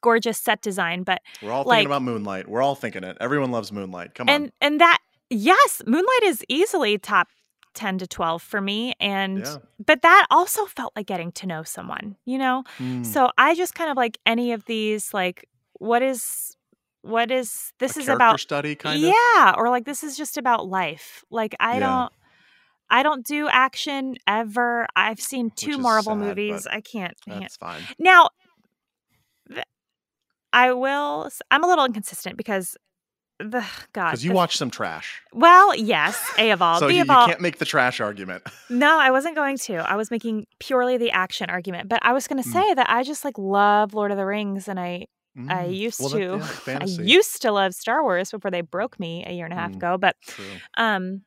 gorgeous 0.02 0.38
set 0.38 0.60
design, 0.60 1.02
but 1.04 1.22
We're 1.42 1.52
all 1.52 1.64
like- 1.64 1.78
thinking 1.78 1.86
about 1.86 2.02
Moonlight. 2.02 2.46
We're 2.48 2.62
all 2.62 2.74
thinking 2.74 3.02
it. 3.02 3.16
Everyone 3.20 3.50
loves 3.50 3.72
Moonlight. 3.72 4.14
Come 4.14 4.28
on. 4.28 4.34
and 4.34 4.52
and 4.60 4.80
that 4.80 4.98
yes, 5.30 5.82
Moonlight 5.86 6.22
is 6.24 6.44
easily 6.48 6.98
top 6.98 7.28
10 7.74 7.98
to 7.98 8.06
12 8.06 8.42
for 8.42 8.60
me 8.60 8.94
and 9.00 9.44
Yeah. 9.44 9.56
but 9.84 10.02
that 10.02 10.26
also 10.30 10.64
felt 10.66 10.92
like 10.96 11.06
getting 11.06 11.32
to 11.32 11.46
know 11.46 11.62
someone, 11.62 12.16
you 12.24 12.38
know? 12.38 12.64
Mm. 12.78 13.04
So 13.04 13.30
I 13.36 13.54
just 13.54 13.74
kind 13.74 13.90
of 13.90 13.96
like 13.96 14.18
any 14.24 14.52
of 14.52 14.64
these 14.66 15.12
like 15.12 15.48
what 15.74 16.02
is 16.02 16.56
what 17.02 17.30
is 17.30 17.72
this 17.78 17.96
A 17.96 18.00
is 18.00 18.08
about 18.08 18.40
study 18.40 18.74
kind 18.74 18.96
of. 19.04 19.10
yeah, 19.10 19.54
or 19.56 19.68
like 19.68 19.84
this 19.84 20.02
is 20.02 20.16
just 20.16 20.38
about 20.38 20.66
life. 20.68 21.24
Like 21.30 21.54
I 21.60 21.74
Yeah. 21.74 21.80
don't 21.80 22.12
I 22.90 23.02
don't 23.02 23.26
do 23.26 23.48
action 23.48 24.16
ever. 24.26 24.86
I've 24.94 25.20
seen 25.20 25.50
two 25.56 25.78
Marvel 25.78 26.14
sad, 26.14 26.18
movies. 26.20 26.66
I 26.66 26.80
can't. 26.80 27.14
I 27.26 27.30
can't. 27.30 27.42
That's 27.42 27.56
fine. 27.56 27.82
Now, 27.98 28.28
I 30.52 30.72
will. 30.72 31.28
I'm 31.50 31.64
a 31.64 31.66
little 31.66 31.84
inconsistent 31.84 32.36
because 32.36 32.76
the 33.50 33.64
God. 33.92 34.10
Because 34.10 34.24
you 34.24 34.30
the- 34.30 34.36
watch 34.36 34.56
some 34.56 34.70
trash. 34.70 35.20
Well, 35.32 35.74
yes, 35.76 36.18
A 36.38 36.50
of 36.50 36.60
all. 36.62 36.78
so 36.80 36.88
B 36.88 36.96
you, 36.96 37.02
of 37.02 37.08
you 37.08 37.14
can't 37.14 37.40
make 37.40 37.58
the 37.58 37.64
trash 37.64 38.00
argument. 38.00 38.42
No, 38.70 38.98
I 38.98 39.10
wasn't 39.10 39.36
going 39.36 39.56
to. 39.58 39.76
I 39.88 39.94
was 39.96 40.10
making 40.10 40.46
purely 40.58 40.96
the 40.96 41.10
action 41.12 41.48
argument, 41.50 41.88
but 41.88 42.00
I 42.02 42.12
was 42.12 42.26
going 42.26 42.42
to 42.42 42.48
Mm. 42.48 42.52
say 42.52 42.74
that 42.74 42.88
I 42.90 43.02
just 43.02 43.24
like 43.24 43.36
love 43.38 43.94
Lord 43.94 44.10
of 44.10 44.16
the 44.16 44.26
Rings, 44.26 44.68
and 44.68 44.80
I 44.80 45.06
I 45.36 45.66
Mm. 45.66 45.76
used 45.76 46.00
Well, 46.00 46.08
that- 46.10 46.18
to. 46.64 46.70
yeah, 46.70 46.78
I 46.82 46.84
used 46.84 47.42
to 47.42 47.50
love 47.52 47.74
Star 47.74 48.02
Wars 48.02 48.30
before 48.30 48.50
they 48.50 48.60
broke 48.62 48.98
me 49.00 49.24
a 49.26 49.32
year 49.32 49.44
and 49.44 49.52
a 49.52 49.56
half 49.56 49.72
Mm. 49.72 49.76
ago, 49.76 49.98
but 49.98 50.16
True. 50.26 50.44
um 50.76 51.22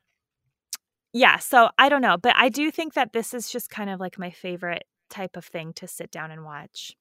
yeah 1.13 1.37
so 1.37 1.69
i 1.77 1.87
don't 1.89 2.01
know 2.01 2.17
but 2.17 2.33
i 2.37 2.49
do 2.49 2.69
think 2.69 2.93
that 2.93 3.13
this 3.13 3.33
is 3.33 3.49
just 3.49 3.69
kind 3.69 3.89
of 3.89 3.99
like 3.99 4.19
my 4.19 4.29
favorite 4.29 4.83
type 5.09 5.37
of 5.37 5.45
thing 5.45 5.71
to 5.73 5.87
sit 5.87 6.11
down 6.11 6.31
and 6.31 6.43
watch 6.43 6.95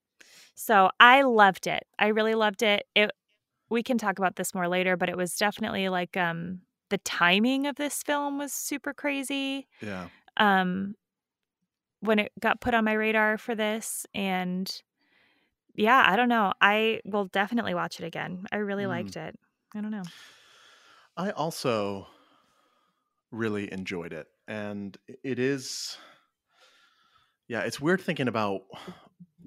so 0.55 0.91
i 1.01 1.23
loved 1.23 1.67
it 1.67 1.83
i 1.99 2.07
really 2.07 2.35
loved 2.37 2.63
it 2.63 2.87
it 2.95 3.11
we 3.71 3.83
can 3.83 3.99
talk 3.99 4.19
about 4.19 4.37
this 4.37 4.55
more 4.55 4.69
later 4.69 4.97
but 4.97 5.09
it 5.09 5.17
was 5.17 5.37
definitely 5.37 5.89
like 5.89 6.17
um 6.17 6.61
the 6.91 6.99
timing 6.99 7.67
of 7.67 7.77
this 7.77 8.03
film 8.03 8.39
was 8.39 8.53
super 8.53 8.95
crazy 8.95 9.67
Yeah. 9.81 10.09
um 10.37 10.97
when 12.01 12.19
it 12.19 12.33
got 12.41 12.61
put 12.61 12.75
on 12.75 12.85
my 12.85 12.93
radar 12.93 13.39
for 13.39 13.55
this 13.55 14.07
and 14.15 14.83
yeah 15.75 16.05
i 16.07 16.17
don't 16.17 16.29
know 16.29 16.53
i 16.61 17.01
will 17.05 17.27
definitely 17.27 17.75
watch 17.75 18.01
it 18.01 18.07
again 18.07 18.47
i 18.53 18.57
really 18.57 18.85
Mm. 18.85 18.89
liked 18.89 19.17
it 19.17 19.37
i 19.75 19.81
don't 19.81 19.91
know 19.91 20.11
I 21.17 21.31
also 21.31 22.07
really 23.31 23.73
enjoyed 23.73 24.13
it. 24.13 24.29
And 24.49 24.97
it 25.25 25.39
is, 25.39 25.99
yeah, 27.49 27.61
it's 27.61 27.81
weird 27.81 28.01
thinking 28.01 28.29
about 28.29 28.63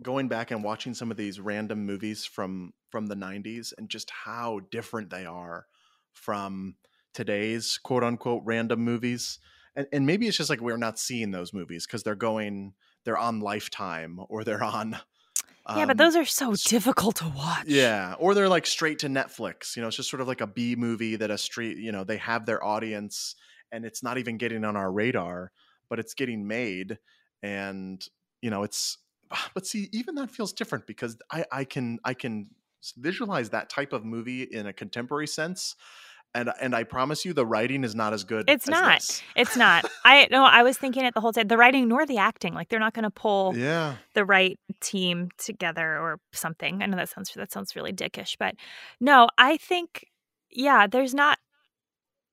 going 0.01 0.27
back 0.27 0.51
and 0.51 0.63
watching 0.63 0.93
some 0.93 1.11
of 1.11 1.17
these 1.17 1.39
random 1.39 1.85
movies 1.85 2.25
from 2.25 2.73
from 2.89 3.07
the 3.07 3.15
90s 3.15 3.73
and 3.77 3.89
just 3.89 4.09
how 4.09 4.61
different 4.71 5.09
they 5.09 5.25
are 5.25 5.65
from 6.13 6.75
today's 7.13 7.77
quote 7.77 8.03
unquote 8.03 8.41
random 8.45 8.79
movies 8.79 9.39
and, 9.75 9.87
and 9.91 10.05
maybe 10.05 10.27
it's 10.27 10.37
just 10.37 10.49
like 10.49 10.61
we're 10.61 10.77
not 10.77 10.99
seeing 10.99 11.31
those 11.31 11.53
movies 11.53 11.85
because 11.85 12.03
they're 12.03 12.15
going 12.15 12.73
they're 13.05 13.17
on 13.17 13.39
lifetime 13.39 14.19
or 14.29 14.43
they're 14.43 14.63
on 14.63 14.97
yeah 15.75 15.85
but 15.85 15.91
um, 15.91 15.97
those 15.97 16.15
are 16.15 16.25
so 16.25 16.55
difficult 16.65 17.17
to 17.17 17.31
watch 17.35 17.65
yeah, 17.67 18.15
or 18.19 18.33
they're 18.33 18.49
like 18.49 18.65
straight 18.65 18.99
to 18.99 19.07
Netflix. 19.07 19.75
You 19.75 19.81
know, 19.81 19.87
it's 19.87 19.97
just 19.97 20.09
sort 20.09 20.21
of 20.21 20.27
like 20.27 20.41
a 20.41 20.47
B 20.47 20.75
movie 20.75 21.15
that 21.17 21.29
a 21.29 21.37
street. 21.37 21.77
You 21.77 21.91
know, 21.91 22.03
they 22.03 22.17
have 22.17 22.45
their 22.45 22.63
audience, 22.63 23.35
and 23.71 23.85
it's 23.85 24.01
not 24.01 24.17
even 24.17 24.37
getting 24.37 24.65
on 24.65 24.75
our 24.75 24.91
radar, 24.91 25.51
but 25.89 25.99
it's 25.99 26.15
getting 26.15 26.47
made, 26.47 26.97
and 27.43 28.03
you 28.41 28.49
know, 28.49 28.63
it's. 28.63 28.97
Ah, 29.31 29.49
but 29.53 29.65
see, 29.65 29.89
even 29.91 30.15
that 30.15 30.31
feels 30.31 30.53
different 30.53 30.87
because 30.87 31.17
I 31.31 31.45
I 31.51 31.63
can 31.63 31.99
I 32.03 32.13
can 32.13 32.47
visualize 32.97 33.49
that 33.49 33.69
type 33.69 33.93
of 33.93 34.05
movie 34.05 34.43
in 34.43 34.67
a 34.67 34.73
contemporary 34.73 35.27
sense, 35.27 35.75
and 36.33 36.51
and 36.61 36.75
I 36.75 36.83
promise 36.83 37.25
you, 37.25 37.33
the 37.33 37.45
writing 37.45 37.83
is 37.83 37.95
not 37.95 38.13
as 38.13 38.23
good. 38.23 38.49
It's 38.49 38.67
as 38.67 38.71
not. 38.71 38.99
this. 38.99 39.23
It's 39.35 39.55
not. 39.55 39.85
I 40.03 40.27
no, 40.31 40.43
I 40.43 40.63
was 40.63 40.77
thinking 40.77 41.05
it 41.05 41.13
the 41.13 41.21
whole 41.21 41.33
time. 41.33 41.47
The 41.47 41.57
writing 41.57 41.87
nor 41.87 42.05
the 42.05 42.17
acting. 42.17 42.53
Like 42.53 42.69
they're 42.69 42.79
not 42.79 42.93
going 42.93 43.03
to 43.03 43.11
pull 43.11 43.55
Yeah, 43.55 43.95
the 44.13 44.25
right 44.25 44.59
team 44.81 45.29
together 45.37 45.97
or 45.97 46.19
something. 46.33 46.81
I 46.81 46.85
know 46.87 46.97
that 46.97 47.09
sounds 47.09 47.31
that 47.35 47.51
sounds 47.51 47.75
really 47.75 47.93
dickish, 47.93 48.35
but 48.39 48.55
no, 48.99 49.27
I 49.37 49.57
think 49.57 50.05
yeah, 50.51 50.87
there's 50.87 51.13
not 51.13 51.37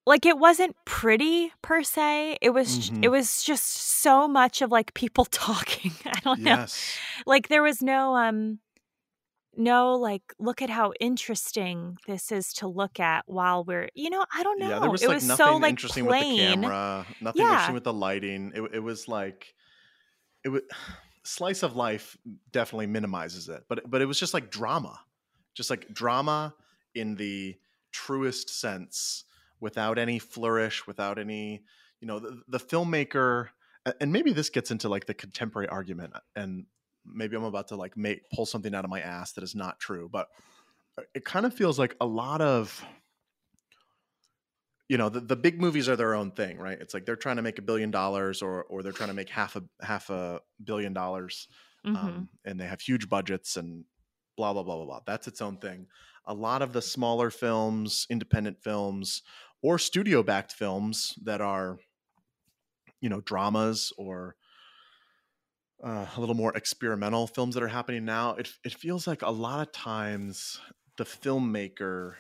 like 0.07 0.25
it 0.25 0.39
wasn't 0.39 0.77
pretty 0.85 1.53
per 1.63 1.83
se. 1.83 2.39
It 2.41 2.51
was 2.51 2.91
Mhm. 2.91 3.05
it 3.05 3.09
was 3.09 3.43
just 3.43 3.65
so 3.67 4.29
much 4.29 4.63
of 4.63 4.71
like 4.71 4.95
people 4.95 5.25
talking. 5.31 5.93
I 6.07 6.21
don't 6.21 6.41
know. 6.41 6.67
Like 7.27 7.49
there 7.49 7.63
was 7.63 7.83
no 7.83 8.15
um 8.17 8.61
no 9.59 9.95
like 9.95 10.23
look 10.39 10.61
at 10.61 10.69
how 10.69 10.93
interesting 11.01 11.97
this 12.07 12.31
is 12.31 12.53
to 12.53 12.69
look 12.69 13.01
at 13.01 13.25
while 13.27 13.65
we're 13.65 13.89
you 13.95 14.11
know 14.11 14.25
I 14.35 14.43
don't 14.43 14.61
know. 14.61 14.69
Yeah, 14.69 14.79
there 14.81 14.91
was 14.91 15.03
it 15.03 15.09
like 15.09 15.15
was 15.17 15.29
nothing 15.29 15.47
so 15.47 15.57
like 15.57 15.71
interesting 15.71 16.05
plain. 16.07 16.21
with 16.29 16.37
the 16.37 16.43
camera, 16.63 17.07
nothing 17.21 17.43
Yeah. 17.43 17.51
interesting 17.53 17.75
with 17.75 17.85
the 17.85 17.93
lighting. 17.93 18.53
It, 18.55 18.63
it 18.75 18.81
was 18.81 19.09
like 19.09 19.55
it 20.45 20.51
was 20.51 20.63
slice 21.25 21.63
of 21.63 21.75
life 21.75 22.17
definitely 22.53 22.87
minimizes 22.87 23.49
it, 23.49 23.65
but 23.69 23.91
but 23.91 24.01
it 24.03 24.07
was 24.07 24.21
just 24.21 24.35
like 24.35 24.51
drama, 24.51 25.01
just 25.55 25.71
like 25.71 25.89
drama 25.93 26.55
in 26.95 27.17
the 27.17 27.57
truest 27.93 28.51
sense, 28.61 29.25
without 29.61 29.99
any 29.99 30.19
flourish, 30.19 30.87
without 30.87 31.19
any 31.19 31.65
you 32.01 32.07
know 32.07 32.19
the, 32.19 32.43
the 32.49 32.59
filmmaker. 32.59 33.49
And 34.01 34.13
maybe 34.13 34.33
this 34.33 34.51
gets 34.51 34.73
into 34.73 34.89
like 34.89 35.07
the 35.07 35.15
contemporary 35.15 35.69
argument, 35.69 36.15
and 36.35 36.67
maybe 37.05 37.37
I'm 37.37 37.45
about 37.45 37.69
to 37.69 37.77
like 37.77 37.97
make 37.97 38.29
pull 38.35 38.47
something 38.47 38.75
out 38.75 38.85
of 38.85 38.91
my 38.91 39.01
ass 39.01 39.33
that 39.35 39.45
is 39.45 39.55
not 39.55 39.79
true, 39.79 40.09
but 40.11 40.29
uh, 40.99 41.03
it 41.15 41.25
kind 41.25 41.47
of 41.47 41.55
feels 41.55 41.79
like 41.79 41.97
a 42.01 42.07
lot 42.07 42.41
of 42.41 42.85
you 44.89 44.97
know 44.99 45.09
the, 45.09 45.21
the 45.21 45.37
big 45.37 45.61
movies 45.61 45.89
are 45.89 45.97
their 45.97 46.15
own 46.15 46.31
thing 46.31 46.59
right 46.59 46.79
it's 46.81 46.95
like 46.95 47.05
they're 47.07 47.17
trying 47.17 47.37
to 47.37 47.43
make 47.43 47.59
a 47.59 47.63
billion 47.63 47.91
dollars 47.91 48.43
or 48.43 48.65
or 48.65 48.83
they're 48.83 48.93
trying 48.93 49.09
to 49.09 49.15
make 49.15 49.29
half 49.29 49.57
a 49.57 49.63
half 49.81 50.11
a 50.11 50.41
billion 50.63 50.93
dollars 50.93 51.49
Mhm. 51.85 51.97
um, 51.97 52.29
and 52.45 52.59
they 52.59 52.67
have 52.67 52.81
huge 52.81 53.09
budgets 53.09 53.57
and 53.57 53.85
blah 54.37 54.53
blah 54.53 54.65
blah 54.65 54.77
blah 54.77 54.87
blah 54.87 55.01
that's 55.07 55.29
its 55.29 55.41
own 55.41 55.59
thing 55.59 55.87
a 56.27 56.35
lot 56.35 56.61
of 56.63 56.73
the 56.73 56.83
smaller 56.83 57.31
films 57.31 58.07
independent 58.11 58.61
films 58.61 59.23
or 59.67 59.79
studio 59.81 60.23
backed 60.23 60.53
films 60.53 61.15
that 61.25 61.41
are 61.41 61.79
you 63.01 63.09
know 63.09 63.21
dramas 63.21 63.93
or 63.99 64.37
uh, 65.85 66.07
a 66.17 66.21
little 66.21 66.35
more 66.35 66.57
experimental 66.57 67.27
films 67.27 67.55
that 67.55 67.63
are 67.63 67.69
happening 67.69 68.05
now 68.05 68.31
it, 68.35 68.49
it 68.65 68.73
feels 68.75 69.07
like 69.07 69.23
a 69.23 69.31
lot 69.31 69.67
of 69.67 69.73
times 69.73 70.59
the 70.97 71.05
filmmaker 71.05 72.15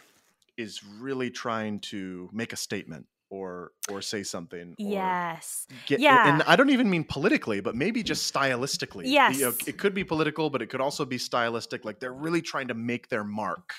is 0.59 0.83
really 0.85 1.31
trying 1.31 1.81
to 1.81 2.29
make 2.33 2.53
a 2.53 2.57
statement 2.57 3.07
or 3.31 3.73
or 3.87 4.03
say 4.03 4.23
something 4.23 4.77
or 4.83 5.19
Yes. 5.19 5.67
get, 5.87 6.03
Yeah. 6.03 6.19
and 6.25 6.43
i 6.45 6.57
don't 6.57 6.71
even 6.71 6.91
mean 6.91 7.05
politically 7.05 7.61
but 7.61 7.75
maybe 7.77 8.03
just 8.03 8.33
stylistically 8.33 9.17
You 9.27 9.47
know, 9.47 9.57
Yes. 9.57 9.67
it 9.67 9.79
could 9.79 9.95
be 9.95 10.05
political 10.05 10.51
but 10.51 10.63
it 10.63 10.69
could 10.69 10.81
also 10.83 11.05
be 11.07 11.19
stylistic 11.19 11.85
like 11.85 12.01
they're 12.01 12.13
really 12.15 12.43
trying 12.43 12.69
to 12.69 12.75
make 12.75 13.09
their 13.09 13.25
mark 13.25 13.75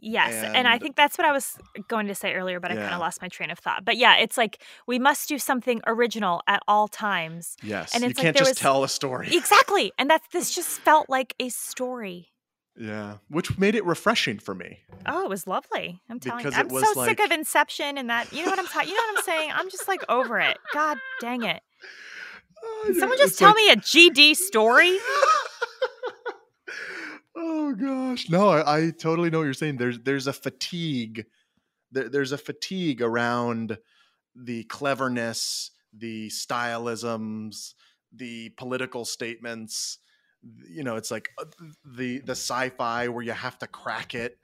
Yes. 0.00 0.32
And, 0.54 0.68
I 0.68 0.78
think 0.78 0.94
that's 0.96 1.18
what 1.18 1.26
I 1.26 1.32
was 1.32 1.56
going 1.88 2.06
to 2.06 2.14
say 2.14 2.34
earlier, 2.34 2.60
but 2.60 2.70
I 2.70 2.76
kind 2.76 2.94
of 2.94 3.00
lost 3.00 3.20
my 3.20 3.28
train 3.28 3.50
of 3.50 3.58
thought. 3.58 3.84
But 3.84 3.96
yeah, 3.96 4.16
it's 4.16 4.36
like 4.36 4.62
we 4.86 4.98
must 4.98 5.28
do 5.28 5.38
something 5.38 5.80
original 5.86 6.40
at 6.46 6.62
all 6.68 6.86
times. 6.88 7.56
yes 7.62 7.92
And 7.94 8.04
you 8.04 8.10
it's 8.10 8.18
like 8.18 8.22
can't 8.24 8.36
there 8.36 8.42
just 8.44 8.50
was- 8.52 8.58
tell 8.58 8.84
a 8.84 8.88
story 8.88 9.28
Exactly. 9.36 9.92
And 9.98 10.08
that's 10.08 10.26
this 10.32 10.54
just 10.54 10.80
felt 10.80 11.10
like 11.10 11.34
a 11.40 11.48
story. 11.48 12.28
yeah 12.76 13.16
which 13.28 13.58
made 13.58 13.74
it 13.74 13.84
refreshing 13.84 14.38
for 14.38 14.54
me 14.54 14.78
Oh, 15.06 15.24
it 15.24 15.28
was 15.28 15.46
lovely. 15.46 16.00
I'm 16.08 16.20
telling 16.20 16.44
Because 16.44 16.54
you. 16.56 16.78
I'm 16.78 16.94
so 16.94 17.04
sick 17.04 17.18
of 17.20 17.30
Inception 17.32 17.98
and 17.98 18.08
that. 18.10 18.32
You 18.32 18.44
know 18.44 18.50
what 18.50 18.58
I'm 18.58 18.66
talking? 18.66 18.88
You 18.90 18.94
know 18.96 19.02
what 19.12 19.18
I'm 19.18 19.24
saying? 19.24 19.50
I'm 19.54 19.68
just 19.70 19.88
like 19.88 20.02
over 20.08 20.38
it. 20.40 20.58
God 20.72 20.98
dang 21.20 21.42
it. 21.44 21.62
Oh, 22.60 22.82
Can 22.86 22.98
someone 22.98 23.18
just 23.18 23.30
It's 23.32 23.38
tell 23.38 23.50
like- 23.50 23.56
me 23.56 23.70
a 23.70 23.76
GD 23.76 24.34
story? 24.34 24.98
gosh 27.80 28.28
no 28.28 28.48
I, 28.48 28.86
I 28.86 28.90
totally 28.90 29.30
know 29.30 29.38
what 29.38 29.44
you're 29.44 29.54
saying 29.54 29.76
there's 29.76 29.98
there's 30.00 30.26
a 30.26 30.32
fatigue 30.32 31.26
there, 31.92 32.08
there's 32.08 32.32
a 32.32 32.38
fatigue 32.38 33.00
around 33.02 33.78
the 34.34 34.64
cleverness 34.64 35.70
the 35.96 36.28
stylisms 36.28 37.74
the 38.14 38.50
political 38.50 39.04
statements 39.04 39.98
you 40.68 40.84
know 40.84 40.96
it's 40.96 41.10
like 41.10 41.30
uh, 41.38 41.44
the 41.84 42.18
the 42.20 42.32
sci-fi 42.32 43.08
where 43.08 43.24
you 43.24 43.32
have 43.32 43.58
to 43.58 43.66
crack 43.66 44.14
it 44.14 44.38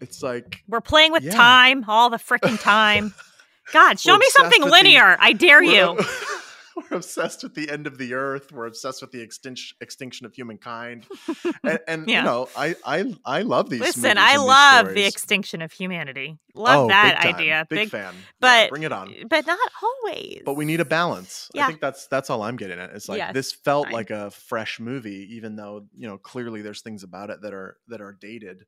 it's 0.00 0.22
like 0.22 0.62
We're 0.68 0.80
playing 0.80 1.12
with 1.12 1.22
Yeah. 1.22 1.32
time 1.34 1.84
all 1.88 2.10
the 2.10 2.16
freaking 2.18 2.60
time. 2.60 3.14
God, 3.72 3.98
show 3.98 4.12
We're 4.14 4.18
me 4.18 4.26
something 4.30 4.60
with 4.62 4.70
the- 4.70 4.76
linear. 4.76 5.16
I 5.18 5.32
dare 5.32 5.62
you. 5.62 5.98
we're, 6.90 6.96
obsessed 6.98 7.42
with 7.42 7.54
the 7.54 7.70
end 7.70 7.86
of 7.86 7.98
the 7.98 8.14
earth 8.14 8.52
we're 8.52 8.66
obsessed 8.66 9.00
with 9.00 9.10
the 9.12 9.20
extinction 9.20 9.76
extinction 9.80 10.26
of 10.26 10.34
humankind 10.34 11.06
and, 11.64 11.78
and 11.88 12.08
Yeah. 12.08 12.18
you 12.20 12.24
know 12.24 12.48
i 12.56 12.74
i 12.84 13.14
i 13.24 13.42
love 13.42 13.70
these 13.70 13.80
Listen, 13.80 14.16
I 14.18 14.36
love 14.36 14.94
the 14.94 15.04
extinction 15.06 15.62
of 15.62 15.72
humanity. 15.72 16.38
Love 16.54 16.84
Oh, 16.84 16.88
that 16.88 17.20
big 17.22 17.34
idea. 17.34 17.66
Big, 17.68 17.78
Big- 17.80 17.88
fan. 17.90 18.14
Yeah, 18.14 18.20
but- 18.40 18.70
bring 18.70 18.82
it 18.84 18.92
on. 18.92 19.12
but 19.28 19.44
not 19.46 19.58
always. 19.82 20.42
But 20.44 20.54
we 20.54 20.64
need 20.64 20.80
a 20.80 20.84
balance. 20.84 21.50
I 21.56 21.66
think 21.66 21.80
that's 21.80 22.06
that's 22.06 22.30
all 22.30 22.42
I'm 22.42 22.56
getting 22.56 22.78
at. 22.78 22.90
It's 22.90 23.08
like 23.08 23.18
Yes, 23.18 23.34
this 23.34 23.52
felt 23.52 23.86
fine. 23.86 23.92
like 23.92 24.10
a 24.10 24.30
fresh 24.30 24.78
movie, 24.80 25.28
even 25.36 25.56
though 25.56 25.86
you 25.96 26.06
know 26.08 26.16
clearly 26.18 26.62
there's 26.62 26.80
things 26.82 27.02
about 27.02 27.30
it 27.30 27.42
that 27.42 27.52
are 27.52 27.76
that 27.88 28.00
are 28.00 28.16
dated. 28.20 28.64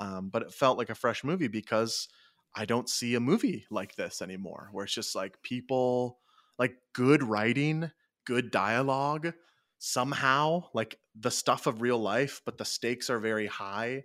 Um, 0.00 0.28
but 0.30 0.42
it 0.42 0.52
felt 0.52 0.76
like 0.76 0.90
a 0.90 0.94
fresh 0.94 1.24
movie 1.24 1.48
because 1.48 2.08
I 2.54 2.64
don't 2.66 2.88
see 2.88 3.14
a 3.14 3.20
movie 3.20 3.64
like 3.70 3.94
this 3.96 4.20
anymore, 4.22 4.68
where 4.72 4.84
it's 4.84 4.94
just 4.94 5.14
like 5.14 5.40
people 5.42 6.18
like 6.58 6.76
good 6.92 7.22
writing, 7.22 7.90
good 8.26 8.50
dialogue, 8.50 9.32
somehow 9.78 10.64
like 10.72 10.98
the 11.18 11.30
stuff 11.30 11.66
of 11.66 11.82
real 11.82 11.98
life, 11.98 12.40
but 12.44 12.58
the 12.58 12.64
stakes 12.64 13.10
are 13.10 13.18
very 13.18 13.46
high. 13.46 14.02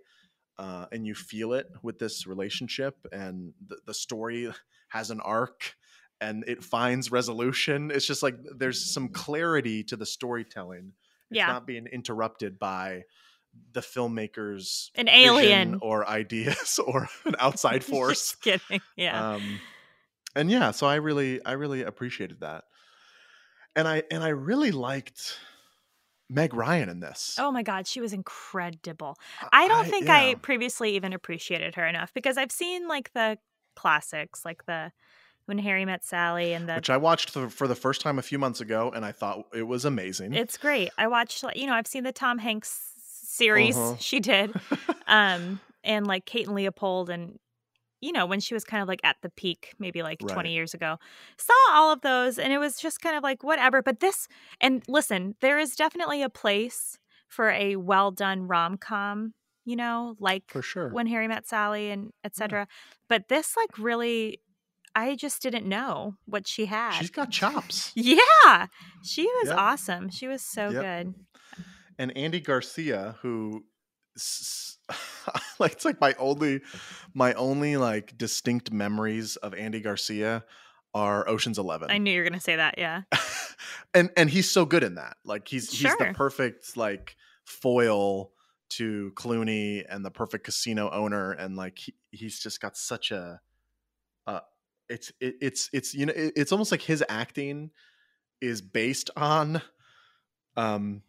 Uh, 0.58 0.84
and 0.92 1.06
you 1.06 1.14
feel 1.14 1.54
it 1.54 1.66
with 1.82 1.98
this 1.98 2.26
relationship, 2.26 2.94
and 3.12 3.54
the, 3.66 3.78
the 3.86 3.94
story 3.94 4.52
has 4.88 5.10
an 5.10 5.18
arc 5.20 5.74
and 6.20 6.44
it 6.46 6.62
finds 6.62 7.10
resolution. 7.10 7.90
It's 7.90 8.04
just 8.06 8.22
like 8.22 8.34
there's 8.58 8.92
some 8.92 9.08
clarity 9.08 9.82
to 9.84 9.96
the 9.96 10.04
storytelling. 10.04 10.92
It's 11.30 11.38
Yeah. 11.38 11.46
not 11.46 11.66
being 11.66 11.86
interrupted 11.86 12.58
by 12.58 13.04
the 13.72 13.80
filmmaker's 13.80 14.90
An 14.96 15.08
alien. 15.08 15.78
or 15.80 16.06
ideas 16.20 16.78
or 16.84 17.08
an 17.24 17.36
outside 17.40 17.82
force. 17.82 18.36
Just 18.42 18.42
kidding. 18.42 18.82
Yeah. 18.96 19.30
Um, 19.36 19.60
and 20.34 20.50
yeah, 20.50 20.70
so 20.70 20.86
I 20.86 20.96
really, 20.96 21.44
I 21.44 21.52
really 21.52 21.82
appreciated 21.82 22.40
that, 22.40 22.64
and 23.76 23.86
I 23.86 24.02
and 24.10 24.22
I 24.22 24.28
really 24.28 24.70
liked 24.72 25.38
Meg 26.28 26.54
Ryan 26.54 26.88
in 26.88 27.00
this. 27.00 27.36
Oh 27.38 27.50
my 27.50 27.62
God, 27.62 27.86
she 27.86 28.00
was 28.00 28.12
incredible. 28.12 29.16
I 29.52 29.68
don't 29.68 29.88
think 29.88 30.08
I 30.10 30.34
previously 30.36 30.94
even 30.96 31.12
appreciated 31.12 31.74
her 31.76 31.86
enough 31.86 32.12
because 32.12 32.36
I've 32.36 32.52
seen 32.52 32.88
like 32.88 33.12
the 33.12 33.38
classics, 33.76 34.44
like 34.44 34.66
the 34.66 34.92
When 35.46 35.58
Harry 35.58 35.84
Met 35.84 36.04
Sally 36.04 36.52
and 36.52 36.68
the. 36.68 36.74
which 36.76 36.90
I 36.90 36.96
watched 36.96 37.30
for, 37.30 37.48
for 37.48 37.66
the 37.68 37.74
first 37.74 38.00
time 38.00 38.18
a 38.18 38.22
few 38.22 38.38
months 38.38 38.60
ago, 38.60 38.90
and 38.94 39.04
I 39.04 39.12
thought 39.12 39.46
it 39.54 39.64
was 39.64 39.84
amazing. 39.84 40.34
It's 40.34 40.58
great. 40.58 40.90
I 40.98 41.08
watched, 41.08 41.42
like, 41.42 41.56
you 41.56 41.66
know, 41.66 41.74
I've 41.74 41.86
seen 41.86 42.04
the 42.04 42.12
Tom 42.12 42.38
Hanks 42.38 42.92
series 43.24 43.76
Uh-huh. 43.76 43.96
she 43.98 44.20
did, 44.20 44.54
um, 45.06 45.60
and 45.82 46.06
like 46.06 46.26
Kate 46.26 46.46
and 46.46 46.54
Leopold, 46.54 47.10
and 47.10 47.38
you 48.00 48.12
know 48.12 48.26
when 48.26 48.40
she 48.40 48.54
was 48.54 48.64
kind 48.64 48.82
of 48.82 48.88
like 48.88 49.00
at 49.04 49.16
the 49.22 49.30
peak, 49.30 49.74
maybe 49.78 50.02
like 50.02 50.18
Right. 50.22 50.32
twenty 50.32 50.52
years 50.54 50.74
ago. 50.74 50.98
Saw 51.38 51.52
all 51.72 51.92
of 51.92 52.00
those, 52.00 52.38
and 52.38 52.52
it 52.52 52.58
was 52.58 52.76
just 52.76 53.00
kind 53.00 53.16
of 53.16 53.22
like 53.22 53.42
whatever. 53.44 53.82
But 53.82 54.00
this, 54.00 54.26
and 54.60 54.82
listen, 54.88 55.34
there 55.40 55.58
is 55.58 55.76
definitely 55.76 56.22
a 56.22 56.28
place 56.30 56.98
for 57.28 57.50
a 57.50 57.76
well 57.76 58.10
done 58.10 58.46
rom 58.48 58.76
com. 58.78 59.34
You 59.66 59.76
know, 59.76 60.16
like 60.18 60.44
for 60.48 60.62
sure. 60.62 60.88
when 60.88 61.06
Harry 61.06 61.28
met 61.28 61.46
Sally 61.46 61.90
and 61.90 62.10
etc. 62.24 62.66
But 63.08 63.28
this 63.28 63.56
like 63.56 63.78
really 63.78 64.40
I 64.96 65.14
just 65.14 65.40
didn't 65.42 65.66
know 65.68 66.14
what 66.24 66.48
she 66.48 66.66
had. 66.66 66.92
She's 66.94 67.10
got 67.10 67.30
chops. 67.30 67.92
yeah. 67.94 68.66
She 69.04 69.22
was 69.22 69.48
Yep. 69.50 69.56
awesome. 69.58 70.10
She 70.10 70.26
was 70.26 70.42
so 70.42 70.70
Yep. 70.70 70.82
good. 70.82 71.14
and 71.98 72.16
Andy 72.16 72.40
Garcia, 72.40 73.16
who 73.20 73.64
like 75.58 75.72
it's 75.72 75.84
like 75.84 76.00
my 76.00 76.14
only 76.18 76.60
my 77.14 77.32
only 77.34 77.76
like 77.76 78.16
distinct 78.18 78.72
memories 78.72 79.36
of 79.36 79.54
Andy 79.54 79.80
Garcia 79.80 80.44
are 80.94 81.28
Ocean's 81.28 81.58
Eleven. 81.58 81.90
I 81.90 81.98
knew 81.98 82.12
you 82.12 82.20
were 82.20 82.28
gonna 82.28 82.40
say 82.40 82.56
that, 82.56 82.76
yeah. 82.78 83.02
and 83.94 84.10
and 84.16 84.28
he's 84.28 84.50
so 84.50 84.64
good 84.64 84.82
in 84.82 84.96
that. 84.96 85.16
Like 85.24 85.48
he's 85.48 85.70
he's 85.70 85.96
the 85.96 86.12
perfect 86.14 86.76
like 86.76 87.16
foil 87.44 88.32
to 88.70 89.12
Clooney 89.16 89.84
and 89.88 90.04
the 90.04 90.10
perfect 90.10 90.44
casino 90.44 90.90
owner, 90.90 91.32
and 91.32 91.56
like 91.56 91.78
he, 91.78 91.94
he's 92.10 92.40
just 92.40 92.60
got 92.60 92.76
such 92.76 93.10
a 93.10 93.40
uh 94.26 94.40
it's 94.88 95.12
it, 95.20 95.36
it's 95.40 95.70
it's 95.72 95.94
you 95.94 96.06
know 96.06 96.12
it, 96.14 96.32
it's 96.36 96.52
almost 96.52 96.70
like 96.70 96.82
his 96.82 97.04
acting 97.08 97.70
is 98.40 98.60
based 98.60 99.10
on 99.16 99.62
um 100.56 101.02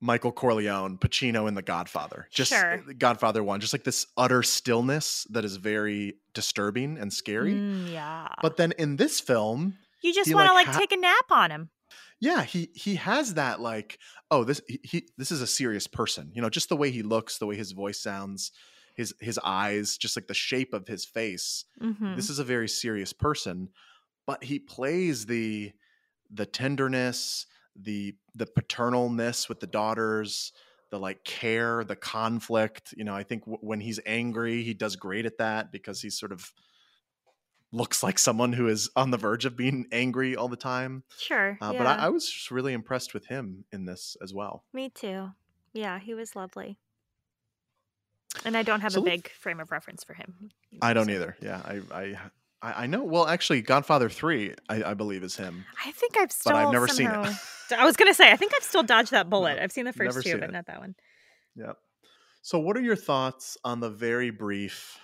Michael 0.00 0.30
Corleone, 0.32 0.96
Pacino 0.98 1.48
in 1.48 1.54
The 1.54 1.62
Godfather. 1.62 2.28
Just 2.30 2.50
Sure. 2.52 2.78
Godfather 2.98 3.42
one, 3.42 3.60
just 3.60 3.72
like 3.72 3.84
this 3.84 4.06
utter 4.16 4.42
stillness 4.42 5.26
that 5.30 5.44
is 5.44 5.56
very 5.56 6.14
disturbing 6.34 6.98
and 6.98 7.12
scary. 7.12 7.54
Mm, 7.54 7.92
yeah. 7.92 8.28
But 8.42 8.56
then 8.56 8.72
in 8.78 8.96
this 8.96 9.18
film, 9.20 9.76
you 10.02 10.14
just 10.14 10.32
want 10.32 10.46
to 10.48 10.54
like, 10.54 10.66
like, 10.68 10.74
ha- 10.74 10.80
take 10.80 10.92
a 10.92 10.96
nap 10.96 11.24
on 11.30 11.50
him. 11.50 11.70
yeah 12.20 12.42
he 12.42 12.68
he 12.74 12.94
has 12.96 13.34
that 13.34 13.60
like 13.60 13.98
oh 14.30 14.44
this 14.44 14.60
he, 14.68 14.78
he 14.84 15.08
this 15.16 15.30
is 15.32 15.40
a 15.42 15.46
serious 15.46 15.86
person 15.86 16.30
you 16.34 16.42
know 16.42 16.50
just 16.50 16.68
the 16.68 16.76
way 16.76 16.90
he 16.90 17.02
looks 17.02 17.38
the 17.38 17.46
way 17.46 17.56
his 17.56 17.72
voice 17.72 18.00
sounds 18.00 18.52
his 18.94 19.14
his 19.20 19.38
eyes 19.44 19.96
just 19.96 20.16
like 20.16 20.26
the 20.28 20.34
shape 20.34 20.72
of 20.74 20.86
his 20.88 21.04
face 21.04 21.64
Mhm. 21.82 22.14
this 22.16 22.28
is 22.30 22.38
a 22.40 22.44
very 22.44 22.68
serious 22.68 23.12
person 23.12 23.68
but 24.26 24.42
he 24.44 24.58
plays 24.58 25.26
the 25.26 25.72
the 26.30 26.46
tenderness 26.46 27.46
the 27.80 28.14
the 28.34 28.46
paternalness 28.46 29.48
with 29.48 29.60
the 29.60 29.66
daughters 29.66 30.52
the 30.90 30.98
like 30.98 31.22
care 31.24 31.84
the 31.84 31.94
conflict 31.96 32.92
you 32.96 33.04
know 33.04 33.14
i 33.14 33.22
think 33.22 33.42
w- 33.44 33.58
when 33.60 33.78
he's 33.80 34.00
angry 34.06 34.62
he 34.62 34.74
does 34.74 34.96
great 34.96 35.26
at 35.26 35.38
that 35.38 35.70
because 35.70 36.00
he's 36.00 36.18
sort 36.18 36.32
of 36.32 36.52
looks 37.70 38.02
like 38.02 38.18
someone 38.18 38.52
who 38.54 38.66
is 38.68 38.88
on 38.96 39.10
the 39.10 39.18
verge 39.18 39.44
of 39.44 39.56
being 39.56 39.86
angry 39.92 40.34
all 40.34 40.48
the 40.48 40.56
time 40.56 41.04
Sure. 41.18 41.58
uh, 41.60 41.70
yeah. 41.72 41.78
But 41.78 41.86
I, 41.86 42.06
I 42.06 42.08
was 42.08 42.26
just 42.28 42.50
really 42.50 42.72
impressed 42.72 43.12
with 43.12 43.26
him 43.26 43.64
in 43.70 43.84
this 43.84 44.16
as 44.22 44.32
well. 44.32 44.64
Me 44.72 44.88
too. 44.88 45.28
Yeah, 45.74 45.98
he 45.98 46.14
was 46.14 46.34
lovely. 46.34 46.78
And 48.46 48.56
I 48.56 48.62
don't 48.62 48.80
have 48.80 48.92
So 48.92 49.02
a 49.02 49.04
big 49.04 49.28
frame 49.32 49.60
of 49.60 49.70
reference 49.70 50.02
for 50.02 50.14
him. 50.14 50.50
I 50.80 50.94
don't 50.94 51.10
either. 51.10 51.36
Yeah, 51.42 51.60
I, 51.64 51.80
I, 51.92 52.18
I 52.62 52.84
I 52.84 52.86
know. 52.86 53.04
Well, 53.04 53.26
actually, 53.26 53.62
Godfather 53.62 54.08
Three, 54.08 54.54
I, 54.68 54.82
I 54.90 54.94
believe, 54.94 55.22
is 55.22 55.36
him. 55.36 55.64
I 55.84 55.92
think 55.92 56.16
I've 56.16 56.32
still 56.32 56.52
But 56.52 56.58
I've 56.66 56.72
never 56.72 56.88
seen 56.88 57.10
it. 57.10 57.34
I 57.76 57.84
was 57.84 57.96
gonna 57.96 58.14
say 58.14 58.30
I 58.30 58.36
think 58.36 58.52
I've 58.54 58.62
still 58.62 58.82
dodged 58.82 59.10
that 59.10 59.28
bullet. 59.28 59.56
No, 59.56 59.62
I've 59.62 59.72
seen 59.72 59.84
the 59.84 59.92
first 59.92 60.22
two, 60.22 60.38
but 60.38 60.48
it. 60.48 60.52
not 60.52 60.66
that 60.66 60.80
one. 60.80 60.94
Yep. 61.56 61.76
So, 62.42 62.58
what 62.58 62.76
are 62.76 62.82
your 62.82 62.96
thoughts 62.96 63.58
on 63.64 63.80
the 63.80 63.90
very 63.90 64.30
brief 64.30 64.98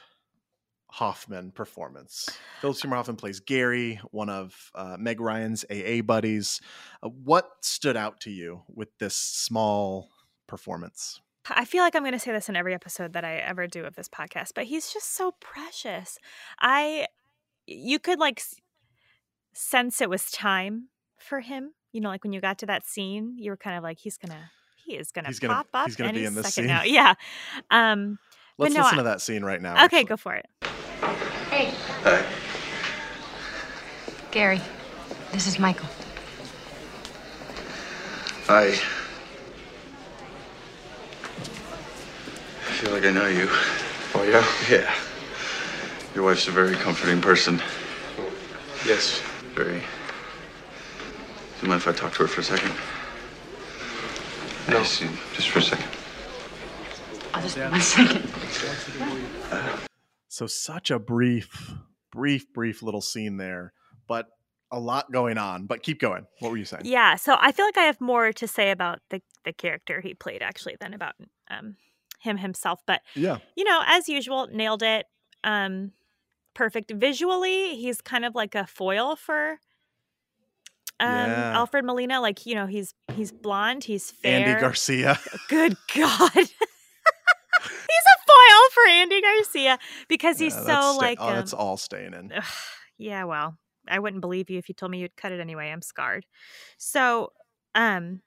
Hoffman 0.91 1.51
performance? 1.51 2.29
Philip 2.61 2.77
Seymour 2.77 2.97
Hoffman 2.97 3.17
plays 3.17 3.41
Gary, 3.41 4.01
one 4.13 4.31
of 4.31 4.71
uh, 4.75 4.97
Meg 4.99 5.21
Ryan's 5.21 5.65
AA 5.71 6.01
buddies. 6.03 6.61
Uh, 7.03 7.09
what 7.09 7.51
stood 7.61 7.97
out 7.97 8.21
to 8.21 8.31
you 8.31 8.63
with 8.73 8.97
this 8.99 9.17
small 9.17 10.11
performance? 10.47 11.21
I 11.51 11.67
feel 11.67 11.83
like 11.83 11.95
I'm 11.95 12.03
going 12.03 12.13
to 12.13 12.19
say 12.19 12.33
this 12.33 12.49
in 12.49 12.57
every 12.57 12.73
episode 12.73 13.13
that 13.13 13.25
I 13.25 13.37
ever 13.37 13.67
do 13.67 13.85
of 13.85 13.97
this 13.97 14.09
podcast, 14.09 14.53
but 14.55 14.65
he's 14.65 14.91
just 14.93 15.15
so 15.15 15.33
precious. 15.41 16.19
I, 16.59 17.09
you 17.67 17.99
could 17.99 18.19
like 18.19 18.43
sense 19.53 20.01
it 20.01 20.11
was 20.11 20.31
time 20.31 20.89
for 21.19 21.41
him. 21.41 21.73
You 21.93 22.01
know, 22.01 22.09
like 22.09 22.25
when 22.25 22.33
you 22.33 22.41
got 22.41 22.59
to 22.59 22.67
that 22.67 22.85
scene, 22.87 23.37
you 23.39 23.51
were 23.51 23.57
kind 23.57 23.77
of 23.77 23.83
like, 23.83 23.99
he's 24.01 24.17
gonna, 24.19 24.51
he 24.85 24.97
is 24.97 25.13
gonna 25.13 25.29
He's 25.29 25.39
gonna- 25.39 25.55
pop 25.55 25.69
up. 25.73 25.87
he's 25.87 25.97
gonna 25.97 26.11
any 26.11 26.21
be 26.21 26.25
in 26.27 26.35
this 26.35 26.55
scene. 26.55 26.67
Now. 26.67 26.83
Yeah. 26.85 27.15
Um. 27.71 28.19
Let's 28.59 28.75
no, 28.75 28.83
listen 28.83 28.99
I- 28.99 29.03
to 29.03 29.05
that 29.05 29.21
scene 29.21 29.45
right 29.45 29.61
now. 29.61 29.73
Okay, 29.73 29.85
actually. 29.85 30.05
go 30.05 30.17
for 30.17 30.35
it. 30.35 30.47
Hey, 31.51 31.73
Hi. 32.03 32.25
Gary. 34.31 34.61
This 35.33 35.47
is 35.47 35.59
Michael. 35.59 35.89
I 38.49 38.79
I 42.67 42.73
feel 42.77 42.93
like 42.93 43.05
I 43.05 43.11
know 43.11 43.27
you. 43.27 43.47
Oh, 44.17 44.23
yeah? 44.23 44.45
Yeah. 44.71 44.95
Your 46.15 46.25
wife's 46.25 46.47
a 46.49 46.53
very 46.53 46.75
comforting 46.77 47.21
person. 47.21 47.61
Yes. 48.87 49.21
Very. 49.55 49.81
Do 49.81 51.63
you 51.63 51.69
mind 51.69 51.81
if 51.81 51.89
I 51.89 51.93
talk 51.93 52.13
to 52.15 52.19
her 52.19 52.29
for 52.29 52.41
a 52.41 52.45
second? 52.45 52.71
No. 54.69 54.79
Just, 54.83 55.01
just 55.35 55.49
for 55.51 55.59
a 55.59 55.63
second. 55.63 55.87
Oh, 57.35 57.41
just 57.41 57.59
one 57.59 57.81
second. 57.81 58.31
So 60.29 60.47
such 60.47 60.91
a 60.91 60.99
brief, 60.99 61.73
brief, 62.13 62.53
brief 62.53 62.83
little 62.83 63.01
scene 63.01 63.37
there, 63.37 63.73
but 64.09 64.29
a 64.71 64.79
lot 64.81 65.11
going 65.13 65.39
on. 65.39 65.67
But 65.67 65.83
keep 65.83 66.01
going. 66.01 66.27
What 66.41 66.51
were 66.51 66.57
you 66.57 66.65
saying? 66.65 66.83
Yeah. 66.87 67.17
So 67.17 67.37
I 67.41 67.53
feel 67.53 67.67
like 67.67 67.79
I 67.79 67.83
have 67.85 68.01
more 68.01 68.33
to 68.33 68.49
say 68.49 68.71
about 68.71 69.01
the 69.11 69.21
the 69.45 69.53
character 69.53 70.01
he 70.01 70.15
played 70.15 70.43
actually 70.43 70.77
than 70.81 70.95
about 70.95 71.15
um 71.51 71.77
him 72.21 72.39
himself. 72.39 72.81
But 72.87 73.03
Yeah. 73.15 73.39
you 73.57 73.65
know, 73.65 73.83
as 73.87 74.09
usual, 74.09 74.49
nailed 74.51 74.83
it. 74.83 75.07
Um, 75.45 75.93
perfect 76.55 76.91
visually. 76.93 77.77
He's 77.77 78.01
kind 78.01 78.25
of 78.25 78.35
like 78.35 78.55
a 78.55 78.67
foil 78.67 79.17
for 79.17 79.59
um 81.01 81.15
Yeah. 81.17 81.53
Alfred 81.55 81.85
Molina. 81.85 82.21
Like 82.21 82.47
you 82.47 82.55
know, 82.55 82.67
he's 82.67 82.95
he's 83.15 83.33
blonde. 83.33 83.85
He's 83.85 84.11
fair. 84.11 84.41
Andy 84.41 84.61
Garcia. 84.61 85.19
Good 85.49 85.77
God. 85.95 86.31
he's 86.35 86.49
a 88.07 88.19
foil 88.27 88.71
for 88.73 88.89
Andy 88.89 89.21
Garcia 89.21 89.79
because 90.09 90.39
he's 90.39 90.55
Yeah, 90.55 90.61
so 90.61 90.93
sta- 90.93 90.99
like 90.99 91.19
oh, 91.21 91.29
um, 91.29 91.35
that's 91.37 91.53
all 91.53 91.77
staying 91.77 92.15
in. 92.15 92.33
Ugh, 92.33 92.45
yeah, 92.99 93.25
well, 93.25 93.57
I 93.89 93.99
wouldn't 93.99 94.21
believe 94.21 94.51
you 94.51 94.59
if 94.59 94.69
you 94.69 94.75
told 94.75 94.91
me 94.93 94.99
you'd 94.99 95.17
cut 95.17 95.33
it 95.33 95.41
anyway. 95.41 95.71
I'm 95.71 95.83
scarred. 95.83 96.27
So, 96.79 97.33
um 97.75 98.21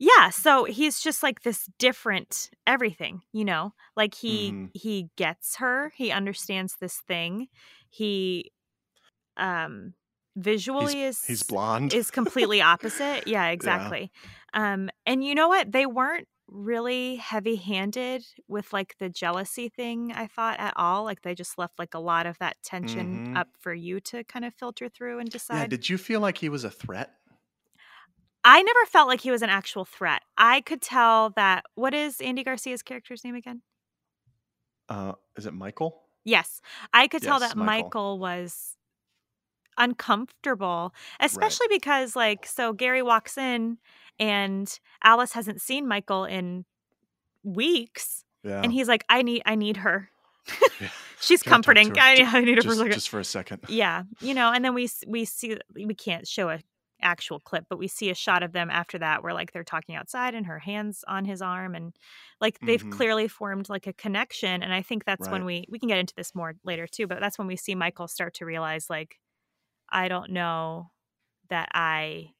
yeah, 0.00 0.30
so 0.30 0.64
he's 0.64 1.00
just 1.00 1.22
like 1.24 1.42
this 1.42 1.68
different 1.78 2.50
everything, 2.66 3.22
you 3.32 3.44
know? 3.46 3.74
Like 3.96 4.14
he 4.16 4.56
Mhm. 4.56 4.72
he 4.74 5.10
gets 5.16 5.56
her, 5.58 5.92
he 5.96 6.12
understands 6.12 6.76
this 6.80 7.02
thing. 7.08 7.48
He 7.90 8.52
um 9.36 9.94
visually 10.36 11.02
He's, 11.02 11.04
is 11.04 11.22
he's 11.22 11.42
blonde. 11.44 11.94
is 11.94 12.10
completely 12.10 12.60
opposite. 12.62 13.24
Yeah, 13.26 13.48
exactly. 13.48 14.12
Um 14.54 14.90
and 15.06 15.24
you 15.24 15.34
know 15.34 15.48
what? 15.48 15.72
They 15.72 15.86
weren't 15.86 16.28
really 16.48 17.16
heavy-handed 17.16 18.24
with 18.48 18.72
like 18.72 18.96
the 18.98 19.08
jealousy 19.10 19.68
thing 19.68 20.12
I 20.12 20.26
thought 20.28 20.60
at 20.60 20.74
all 20.76 21.04
like 21.04 21.22
they 21.22 21.34
just 21.34 21.58
left 21.58 21.78
like 21.78 21.94
a 21.94 22.00
lot 22.00 22.26
of 22.26 22.38
that 22.38 22.56
tension 22.64 23.22
Mhm. 23.22 23.34
up 23.34 23.48
for 23.60 23.74
you 23.74 24.00
to 24.02 24.24
kind 24.24 24.44
of 24.44 24.54
filter 24.54 24.88
through 24.88 25.20
and 25.20 25.30
decide 25.32 25.40
Yeah, 25.50 25.64
decide 25.70 25.74
did 25.76 25.88
you 25.88 25.98
feel 25.98 26.20
like 26.20 26.38
he 26.38 26.48
was 26.48 26.64
a 26.64 26.70
threat? 26.70 27.19
I 28.44 28.62
never 28.62 28.86
felt 28.86 29.08
like 29.08 29.20
he 29.20 29.30
was 29.30 29.42
an 29.42 29.50
actual 29.50 29.84
threat 29.84 30.22
I 30.38 30.60
could 30.62 30.80
tell 30.82 31.30
that 31.30 31.64
what 31.74 31.94
is 31.94 32.20
Andy 32.20 32.42
Garcia's 32.44 32.82
character's 32.82 33.24
name 33.24 33.34
again 33.34 33.62
Uh, 34.88 35.12
is 35.36 35.46
it 35.46 35.54
Michael? 35.54 36.02
Yes. 36.24 36.60
I 36.92 37.06
could 37.08 37.22
tell 37.22 37.40
that 37.40 37.56
Michael. 37.56 38.16
Michael. 38.16 38.18
was 38.18 38.76
uncomfortable, 39.78 40.92
especially 41.20 41.66
because, 41.70 42.14
like, 42.14 42.46
so 42.46 42.72
Gary 42.72 43.02
walks 43.02 43.38
in 43.38 43.78
and 44.18 44.78
Alice 45.02 45.32
hasn't 45.32 45.62
seen 45.62 45.88
Michael 45.88 46.24
in 46.24 46.64
weeks. 47.42 48.24
Yeah. 48.44 48.60
And 48.62 48.72
he's 48.72 48.88
like, 48.88 49.04
I 49.08 49.22
need, 49.22 49.42
I 49.46 49.54
need 49.54 49.78
her. 49.78 50.10
Yeah. 50.80 50.88
She's 51.20 51.42
Gotta 51.42 51.62
talk 51.62 51.74
to 51.74 51.74
comforting. 51.74 51.98
I, 51.98 52.24
I 52.26 52.40
need 52.40 52.56
her 52.56 52.62
for 52.62 52.68
a 52.68 52.70
just, 52.70 52.78
second. 52.78 52.92
just 52.92 53.08
for 53.08 53.20
a 53.20 53.24
second. 53.24 53.60
Yeah. 53.68 54.02
You 54.20 54.34
know, 54.34 54.52
and 54.52 54.64
then 54.64 54.74
we, 54.74 54.88
we 55.06 55.24
see, 55.24 55.56
we 55.74 55.94
can't 55.94 56.26
show 56.26 56.48
a 56.50 56.60
actual 57.02 57.40
clip, 57.40 57.66
but 57.68 57.78
we 57.78 57.88
see 57.88 58.10
a 58.10 58.14
shot 58.14 58.42
of 58.42 58.52
them 58.52 58.70
after 58.70 58.98
that 58.98 59.22
where 59.22 59.34
like 59.34 59.52
they're 59.52 59.64
talking 59.64 59.94
outside 59.96 60.34
and 60.34 60.46
her 60.46 60.58
hands 60.58 61.04
on 61.08 61.24
his 61.24 61.42
arm 61.42 61.74
and 61.74 61.94
like 62.40 62.60
they've 62.66 62.88
Mhm. 62.88 62.90
clearly 62.90 63.28
formed 63.28 63.68
like 63.68 63.86
a 63.86 63.92
connection 63.92 64.62
and 64.62 64.72
I 64.74 64.82
think 64.82 65.04
that's 65.04 65.30
when 65.30 65.44
we 65.44 65.66
we 65.70 65.78
can 65.78 65.88
get 65.88 65.98
into 65.98 66.14
this 66.16 66.34
more 66.34 66.54
later 66.64 66.86
too, 66.86 67.06
but 67.06 67.20
that's 67.20 67.38
when 67.38 67.48
we 67.48 67.56
see 67.56 67.74
Michael 67.74 68.08
start 68.08 68.34
to 68.34 68.46
realize 68.46 68.90
like 68.90 69.16
I 69.90 70.08
don't 70.08 70.30
know 70.32 70.92
that 71.50 71.70
I 71.74 72.32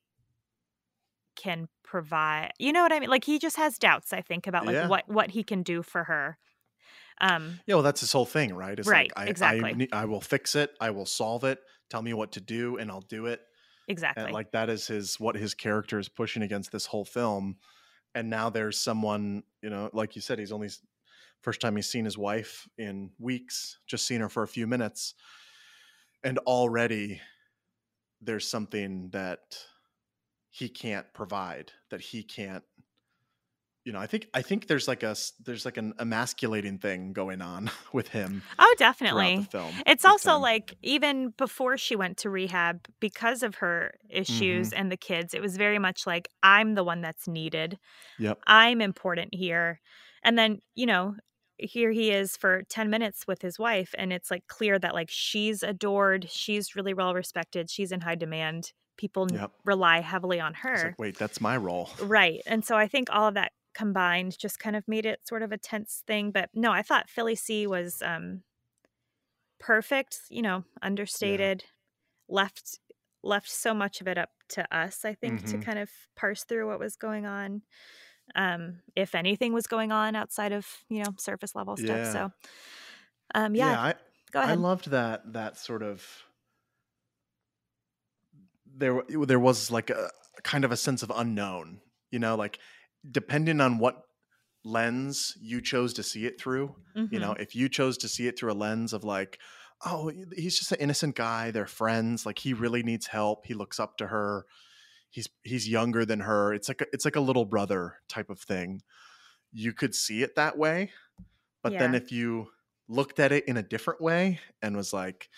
can 1.37 1.69
provide. 1.83 2.53
You 2.59 2.73
know 2.73 2.83
what 2.83 2.93
I 2.93 3.01
mean? 3.01 3.09
Like 3.11 3.25
he 3.25 3.39
just 3.39 3.57
has 3.57 3.79
doubts 3.79 4.13
I 4.13 4.21
think 4.21 4.47
about 4.47 4.67
like 4.67 4.79
Yeah. 4.79 4.83
what 4.83 5.09
what 5.09 5.31
he 5.31 5.43
can 5.43 5.63
do 5.63 5.83
for 5.83 6.05
her. 6.05 6.39
Um 7.21 7.63
Yeah, 7.67 7.77
well, 7.77 7.83
that's 7.83 8.01
his 8.01 8.13
whole 8.13 8.27
thing, 8.27 8.55
right? 8.55 8.79
It's 8.79 8.93
Right, 8.93 9.11
like 9.11 9.13
I, 9.17 9.27
exactly. 9.27 9.83
I, 9.83 9.89
I 9.93 10.05
will 10.07 10.21
fix 10.21 10.55
it. 10.55 10.73
I 10.81 10.91
will 10.91 11.07
solve 11.07 11.45
it. 11.45 11.61
Tell 11.89 12.03
me 12.03 12.13
what 12.15 12.33
to 12.33 12.41
do, 12.41 12.77
and 12.77 12.91
I'll 12.91 13.01
do 13.01 13.27
it. 13.27 13.41
Exactly. 13.91 14.25
And 14.25 14.33
like 14.33 14.53
that 14.53 14.71
is 14.71 14.87
his 14.87 15.19
what 15.19 15.37
his 15.37 15.55
character 15.55 15.99
is 15.99 16.09
pushing 16.09 16.43
against 16.43 16.73
this 16.73 16.87
whole 16.87 17.05
film. 17.05 17.57
And 18.15 18.31
now 18.31 18.51
there's 18.51 18.79
someone, 18.79 19.43
you 19.63 19.71
know, 19.71 19.91
like 19.93 20.17
you 20.17 20.23
said, 20.23 20.39
he's 20.39 20.53
only 20.53 20.69
first 21.43 21.61
time 21.61 21.77
he's 21.77 21.89
seen 21.89 22.05
his 22.05 22.19
wife 22.19 22.69
in 22.77 23.11
weeks, 23.19 23.79
just 23.87 24.07
seen 24.07 24.21
her 24.21 24.29
for 24.29 24.43
a 24.43 24.49
few 24.49 24.67
minutes, 24.67 25.15
and 26.23 26.39
already 26.39 27.21
there's 28.21 28.47
something 28.47 29.09
that 29.11 29.57
he 30.51 30.69
can't 30.69 31.07
provide, 31.15 31.73
that 31.91 32.01
he 32.01 32.23
can't. 32.23 32.65
You 33.85 33.93
know, 33.93 33.99
I 33.99 34.07
think 34.07 34.29
I 34.35 34.43
think 34.43 34.67
there's 34.67 34.87
like 34.87 35.03
a 35.03 35.17
there's 35.45 35.65
like 35.65 35.79
an 35.79 35.95
emasculating 35.99 36.79
thing 36.79 37.13
going 37.15 37.41
on 37.41 37.71
with 37.95 38.09
him 38.09 38.43
oh, 38.59 38.75
definitely. 38.79 39.39
the 39.39 39.45
film. 39.59 39.73
It's 39.87 40.05
also 40.05 40.33
time. 40.33 40.43
like 40.43 40.77
even 40.83 41.31
before 41.39 41.79
she 41.79 41.97
went 41.97 42.19
to 42.19 42.31
rehab 42.31 42.87
because 43.01 43.43
of 43.43 43.57
her 43.57 43.95
issues 44.11 44.71
Mm-hmm. 44.71 44.79
and 44.81 44.93
the 44.93 44.97
kids, 44.99 45.33
it 45.33 45.41
was 45.41 45.57
very 45.57 45.79
much 45.79 46.07
like 46.07 46.29
I'm 46.43 46.75
the 46.75 46.85
one 46.85 47.01
that's 47.01 47.27
needed. 47.27 47.79
yep, 48.19 48.39
I'm 48.47 48.81
important 48.83 49.35
here. 49.35 49.81
And 50.23 50.37
then, 50.39 50.59
you 50.75 50.85
know, 50.85 51.15
here 51.57 51.91
he 51.91 52.11
is 52.11 52.37
for 52.37 52.63
10 52.69 52.91
minutes 52.91 53.27
with 53.27 53.41
his 53.41 53.59
wife 53.59 53.95
and 53.97 54.13
it's 54.13 54.31
like 54.31 54.47
clear 54.47 54.79
that 54.79 54.93
like 54.95 55.09
she's 55.11 55.63
adored, 55.63 56.29
she's 56.31 56.77
really 56.77 56.93
well 56.93 57.15
respected, 57.15 57.71
she's 57.71 57.93
in 57.93 58.03
high 58.03 58.15
demand. 58.15 58.73
People 58.99 59.27
Yep. 59.33 59.53
rely 59.65 60.01
heavily 60.01 60.39
on 60.41 60.53
her. 60.53 60.89
like 60.89 60.99
wait, 60.99 61.17
that's 61.19 61.41
my 61.41 61.57
role. 61.57 61.89
Right. 62.03 62.41
And 62.47 62.63
so 62.63 62.77
I 62.77 62.87
think 62.87 63.09
all 63.11 63.27
of 63.29 63.33
that 63.35 63.53
combined 63.75 64.39
just 64.39 64.59
kind 64.59 64.77
of 64.77 64.87
made 64.89 65.07
it 65.07 65.27
sort 65.27 65.43
of 65.43 65.53
a 65.53 65.59
tense 65.59 66.03
thing. 66.07 66.31
But 66.33 66.51
no, 66.55 66.73
I 66.73 66.83
thought 66.83 67.11
Philly 67.11 67.35
C 67.37 67.67
was 67.67 68.03
um 68.03 68.45
perfect, 69.59 70.21
you 70.31 70.43
know, 70.43 70.65
understated, 70.83 71.65
left 72.29 72.81
left 73.25 73.51
so 73.51 73.75
much 73.75 74.01
of 74.01 74.09
it 74.09 74.19
up 74.19 74.31
to 74.51 74.77
us, 74.77 75.05
I 75.05 75.15
think, 75.15 75.45
to 75.45 75.59
Mhm. 75.59 75.59
kind 75.59 75.79
of 75.79 75.91
parse 76.17 76.45
through 76.45 76.69
what 76.69 76.79
was 76.81 76.97
going 76.97 77.27
on. 77.27 77.63
Um, 78.37 78.83
if 78.97 79.15
anything 79.15 79.53
was 79.55 79.67
going 79.67 79.93
on 79.93 80.17
outside 80.17 80.53
of, 80.53 80.67
you 80.91 81.05
know, 81.05 81.15
surface 81.19 81.55
level 81.55 81.77
stuff. 81.77 82.05
Yeah. 82.05 82.07
So 82.07 82.31
um 83.35 83.55
yeah, 83.55 83.79
I, 83.81 83.95
go 84.33 84.41
I 84.43 84.55
loved 84.55 84.91
that 84.91 85.33
that 85.33 85.57
sort 85.57 85.83
of 85.83 86.25
there 88.67 89.03
there 89.09 89.41
was 89.41 89.71
like 89.71 89.91
a 89.91 90.11
kind 90.43 90.65
of 90.65 90.73
a 90.73 90.77
sense 90.77 91.03
of 91.03 91.11
unknown, 91.15 91.81
you 92.11 92.19
know, 92.19 92.37
like 92.37 92.59
depending 93.09 93.61
on 93.61 93.79
what 93.79 94.03
lens 94.65 95.37
you 95.41 95.61
chose 95.61 95.95
to 95.95 96.03
see 96.03 96.27
it 96.27 96.41
through, 96.41 96.77
you 97.11 97.19
know, 97.21 97.33
Mhm. 97.33 97.41
if 97.41 97.55
you 97.55 97.69
chose 97.69 97.99
to 97.99 98.09
see 98.09 98.27
it 98.29 98.39
through 98.39 98.53
a 98.53 98.55
lens 98.55 98.93
of 98.93 99.05
like 99.05 99.41
oh, 99.87 100.13
he's 100.37 100.59
just 100.59 100.73
an 100.73 100.79
innocent 100.81 101.17
guy, 101.17 101.51
they're 101.51 101.67
friends, 101.67 102.27
like 102.27 102.39
he 102.39 102.53
really 102.53 102.83
needs 102.83 103.07
help, 103.07 103.47
he 103.47 103.55
looks 103.55 103.81
up 103.81 103.97
to 103.97 104.09
her. 104.09 104.45
He's 105.11 105.29
he's 105.45 105.69
younger 105.69 106.05
than 106.07 106.21
her. 106.21 106.55
It's 106.55 106.69
like 106.69 106.83
a, 106.83 106.87
it's 106.93 107.05
like 107.05 107.17
a 107.17 107.21
little 107.21 107.45
brother 107.47 107.99
type 108.09 108.31
of 108.31 108.41
thing. 108.41 108.83
You 109.53 109.73
could 109.75 109.95
see 109.95 110.23
it 110.23 110.37
that 110.37 110.59
way, 110.59 110.93
but 111.63 111.79
then 111.79 111.95
if 111.95 112.13
you 112.13 112.53
looked 112.89 113.21
at 113.21 113.33
it 113.33 113.47
in 113.49 113.57
a 113.57 113.63
different 113.63 114.01
way 114.01 114.41
and 114.63 114.77
was 114.77 114.93
like, 114.93 115.31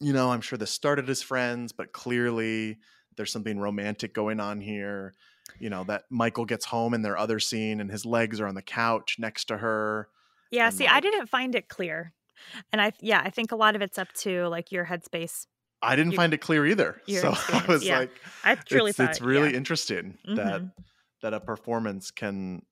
you 0.00 0.12
know, 0.12 0.30
I'm 0.30 0.40
sure 0.40 0.58
this 0.58 0.70
started 0.70 1.08
as 1.10 1.22
friends, 1.22 1.72
but 1.72 1.92
clearly 1.92 2.78
there's 3.16 3.32
something 3.32 3.58
romantic 3.58 4.14
going 4.14 4.40
on 4.40 4.60
here. 4.60 5.14
You 5.58 5.70
know, 5.70 5.84
that 5.84 6.04
Michael 6.10 6.44
gets 6.44 6.66
home 6.66 6.94
in 6.94 7.02
their 7.02 7.16
other 7.18 7.40
scene 7.40 7.80
and 7.80 7.90
his 7.90 8.04
legs 8.04 8.40
are 8.40 8.46
on 8.46 8.54
the 8.54 8.62
couch 8.62 9.16
next 9.18 9.46
to 9.46 9.58
her. 9.58 10.08
Yeah, 10.50 10.70
see, 10.70 10.86
I 10.86 11.00
didn't 11.00 11.28
find 11.28 11.54
it 11.54 11.68
clear. 11.68 12.12
And 12.72 12.80
I 12.80 12.92
yeah, 13.00 13.20
I 13.24 13.30
think 13.30 13.52
a 13.52 13.56
lot 13.56 13.76
of 13.76 13.82
it's 13.82 13.98
up 13.98 14.12
to 14.14 14.48
like 14.48 14.72
your 14.72 14.84
headspace. 14.86 15.46
I 15.82 15.96
didn't 15.96 16.12
You- 16.12 16.16
find 16.16 16.34
it 16.34 16.38
clear 16.38 16.66
either. 16.66 17.00
So 17.08 17.32
I 17.34 17.64
was 17.68 17.84
yeah. 17.84 18.00
like, 18.00 18.12
I 18.44 18.54
truly 18.54 18.90
it's, 18.90 18.96
thought 18.98 19.10
it's 19.10 19.20
really 19.20 19.50
yeah. 19.50 19.56
interesting 19.56 20.18
that 20.26 20.62
Mhm. 20.62 20.72
that 21.22 21.34
a 21.34 21.40
performance 21.40 22.10
can 22.10 22.62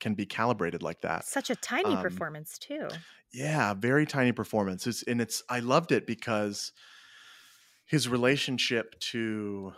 can 0.00 0.14
be 0.14 0.24
calibrated 0.26 0.82
like 0.82 1.02
that. 1.02 1.24
such 1.24 1.50
a 1.50 1.54
tiny 1.56 1.94
um, 1.94 2.02
performance 2.02 2.58
too. 2.58 2.88
Yeah, 3.32 3.74
very 3.74 4.06
tiny 4.06 4.32
performance. 4.32 4.86
It's, 4.86 5.02
and 5.04 5.20
it's 5.20 5.42
I 5.48 5.60
loved 5.60 5.92
it 5.92 6.06
because 6.06 6.72
his 7.86 8.08
relationship 8.08 8.98
to 9.00 9.72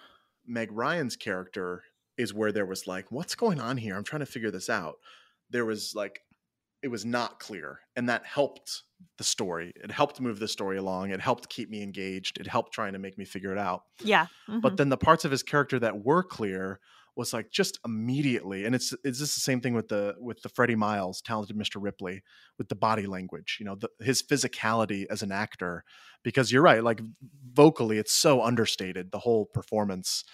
Meg 0.46 0.70
Ryan's 0.72 1.16
character 1.16 1.82
is 2.18 2.34
where 2.34 2.52
there 2.52 2.66
was 2.66 2.86
like, 2.86 3.10
what's 3.10 3.34
going 3.34 3.60
on 3.60 3.76
here? 3.76 3.96
I'm 3.96 4.04
trying 4.04 4.20
to 4.20 4.26
figure 4.26 4.50
this 4.50 4.68
out. 4.68 4.96
There 5.50 5.64
was 5.64 5.94
like 5.94 6.20
it 6.82 6.88
was 6.88 7.04
not 7.04 7.38
clear, 7.38 7.80
and 7.94 8.08
that 8.08 8.26
helped 8.26 8.82
the 9.18 9.24
story. 9.24 9.72
It 9.76 9.90
helped 9.90 10.20
move 10.20 10.38
the 10.38 10.48
story 10.48 10.78
along. 10.78 11.10
It 11.10 11.20
helped 11.20 11.48
keep 11.48 11.70
me 11.70 11.82
engaged. 11.82 12.38
It 12.38 12.46
helped 12.46 12.72
trying 12.72 12.92
to 12.94 12.98
make 12.98 13.18
me 13.18 13.24
figure 13.24 13.52
it 13.52 13.58
out. 13.58 13.82
Yeah. 14.02 14.26
But 14.48 14.74
mhm. 14.74 14.76
then 14.76 14.88
the 14.88 14.96
parts 14.96 15.24
of 15.24 15.30
his 15.30 15.42
character 15.42 15.78
that 15.78 16.04
were 16.04 16.22
clear 16.22 16.80
was 17.14 17.32
like 17.32 17.50
just 17.50 17.78
immediately, 17.84 18.64
and 18.64 18.74
it's 18.74 18.94
it's 19.04 19.18
just 19.18 19.34
the 19.34 19.40
same 19.40 19.60
thing 19.60 19.74
with 19.74 19.88
the 19.88 20.14
with 20.18 20.40
the 20.42 20.48
Freddie 20.48 20.76
Miles, 20.76 21.20
talented 21.20 21.56
Mr. 21.56 21.76
Ripley, 21.76 22.22
with 22.58 22.68
the 22.68 22.74
body 22.74 23.06
language, 23.06 23.58
you 23.60 23.66
know, 23.66 23.76
the, 23.76 23.88
his 24.00 24.22
physicality 24.22 25.04
as 25.10 25.22
an 25.22 25.30
actor. 25.30 25.84
Because 26.24 26.50
you're 26.50 26.62
right, 26.62 26.82
like 26.82 27.00
vocally, 27.52 27.98
it's 27.98 28.12
so 28.12 28.42
understated 28.42 29.10
the 29.10 29.18
whole 29.18 29.46
performance, 29.46 30.24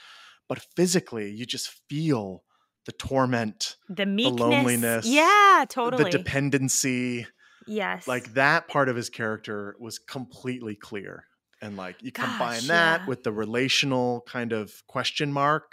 but 0.48 0.60
physically, 0.76 1.30
you 1.30 1.46
just 1.46 1.68
feel 1.88 2.44
the 2.86 2.92
torment, 2.92 3.76
the 3.88 4.06
meekness. 4.06 4.40
loneliness, 4.40 5.06
Yeah, 5.06 5.64
totally. 5.68 6.04
the 6.04 6.10
dependency, 6.10 7.26
yes. 7.66 8.08
like 8.08 8.34
that 8.34 8.68
part 8.68 8.88
of 8.88 8.96
his 8.96 9.10
character 9.10 9.76
was 9.78 9.98
completely 9.98 10.74
clear 10.74 11.24
and 11.60 11.76
like 11.76 12.02
you 12.02 12.12
combine 12.12 12.60
Gosh, 12.60 12.68
that 12.68 13.00
yeah. 13.00 13.06
with 13.06 13.24
the 13.24 13.32
relational 13.32 14.22
kind 14.26 14.52
of 14.52 14.82
question 14.86 15.32
mark 15.32 15.72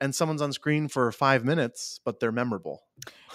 and 0.00 0.14
someone's 0.14 0.40
on 0.40 0.52
screen 0.52 0.88
for 0.88 1.12
five 1.12 1.44
minutes 1.44 2.00
but 2.04 2.20
they're 2.20 2.32
memorable 2.32 2.82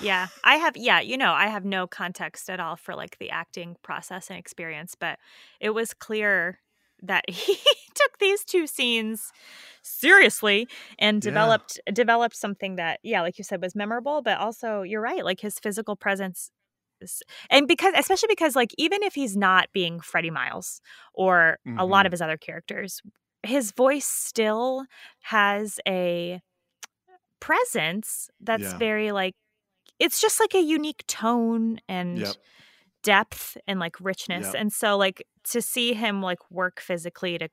yeah. 0.01 0.27
I 0.43 0.55
have 0.55 0.75
yeah, 0.75 0.99
you 0.99 1.17
know, 1.17 1.31
I 1.33 1.47
have 1.47 1.65
no 1.65 1.87
context 1.87 2.49
at 2.49 2.59
all 2.59 2.75
for 2.75 2.95
like 2.95 3.17
the 3.17 3.29
acting 3.29 3.77
process 3.81 4.29
and 4.29 4.37
experience, 4.37 4.95
but 4.99 5.19
it 5.59 5.71
was 5.71 5.93
clear 5.93 6.59
that 7.03 7.23
he 7.29 7.55
took 7.95 8.17
these 8.19 8.43
two 8.45 8.67
scenes 8.67 9.31
seriously 9.83 10.67
and 10.99 11.21
Yeah. 11.23 11.31
developed 11.31 11.79
developed 11.93 12.35
something 12.35 12.75
that 12.77 12.99
yeah, 13.03 13.21
like 13.21 13.37
you 13.37 13.43
said 13.43 13.61
was 13.61 13.75
memorable, 13.75 14.21
but 14.21 14.37
also 14.39 14.81
you're 14.81 15.01
right, 15.01 15.23
like 15.25 15.39
his 15.41 15.59
physical 15.59 15.95
presence 15.95 16.51
is- 17.01 17.21
and 17.49 17.67
because 17.67 17.93
especially 17.97 18.27
because 18.29 18.55
like 18.55 18.71
even 18.77 19.03
if 19.03 19.15
he's 19.15 19.35
not 19.37 19.69
being 19.73 19.99
Freddie 19.99 20.31
Miles 20.31 20.81
or 21.13 21.59
a 21.77 21.85
lot 21.85 22.03
Mhm. 22.03 22.07
of 22.07 22.11
his 22.13 22.21
other 22.21 22.37
characters, 22.37 23.01
his 23.43 23.71
voice 23.73 24.05
still 24.07 24.85
has 25.23 25.79
a 25.87 26.41
presence 27.39 28.29
that's 28.39 28.73
Yeah. 28.73 28.77
very 28.77 29.11
like 29.11 29.35
it's 29.99 30.21
just 30.21 30.39
like 30.39 30.55
a 30.55 30.61
unique 30.61 31.05
tone 31.07 31.79
and 31.89 32.19
Yep. 32.19 32.35
depth 33.03 33.57
and 33.67 33.79
like 33.79 33.99
richness 34.01 34.53
Yep. 34.53 34.55
and 34.55 34.73
so 34.73 34.97
like 34.97 35.23
to 35.51 35.61
see 35.61 35.93
him 35.93 36.21
like 36.21 36.39
work 36.51 36.79
physically 36.79 37.37
to 37.37 37.49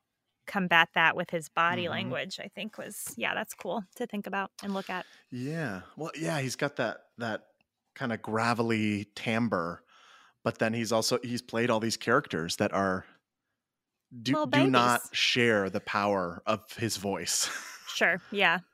combat 0.47 0.89
that 0.95 1.15
with 1.17 1.31
his 1.31 1.49
body 1.49 1.85
Mhm. 1.85 1.91
language, 1.91 2.41
I 2.41 2.49
think 2.49 2.77
was 2.79 3.15
yeah, 3.17 3.35
that's 3.35 3.55
cool 3.55 3.85
to 3.97 4.07
think 4.07 4.27
about 4.27 4.51
and 4.63 4.75
look 4.75 4.91
at. 4.91 5.07
Yeah. 5.31 5.83
Well, 5.97 6.11
yeah, 6.17 6.41
he's 6.41 6.57
got 6.57 6.77
that 6.77 7.07
that 7.19 7.47
kind 7.95 8.13
of 8.13 8.23
gravelly 8.23 9.07
timbre, 9.15 9.83
but 10.43 10.59
then 10.59 10.73
he's 10.75 10.91
also 10.93 11.19
he's 11.23 11.43
played 11.43 11.71
all 11.71 11.79
these 11.81 11.97
characters 11.97 12.57
that 12.57 12.73
are 12.73 13.05
do, 14.23 14.47
do 14.51 14.67
not 14.69 15.01
share 15.13 15.71
the 15.71 15.81
power 15.81 16.43
of 16.47 16.71
his 16.77 16.97
voice. 16.99 17.49
Sure, 17.89 18.21
yeah. 18.31 18.59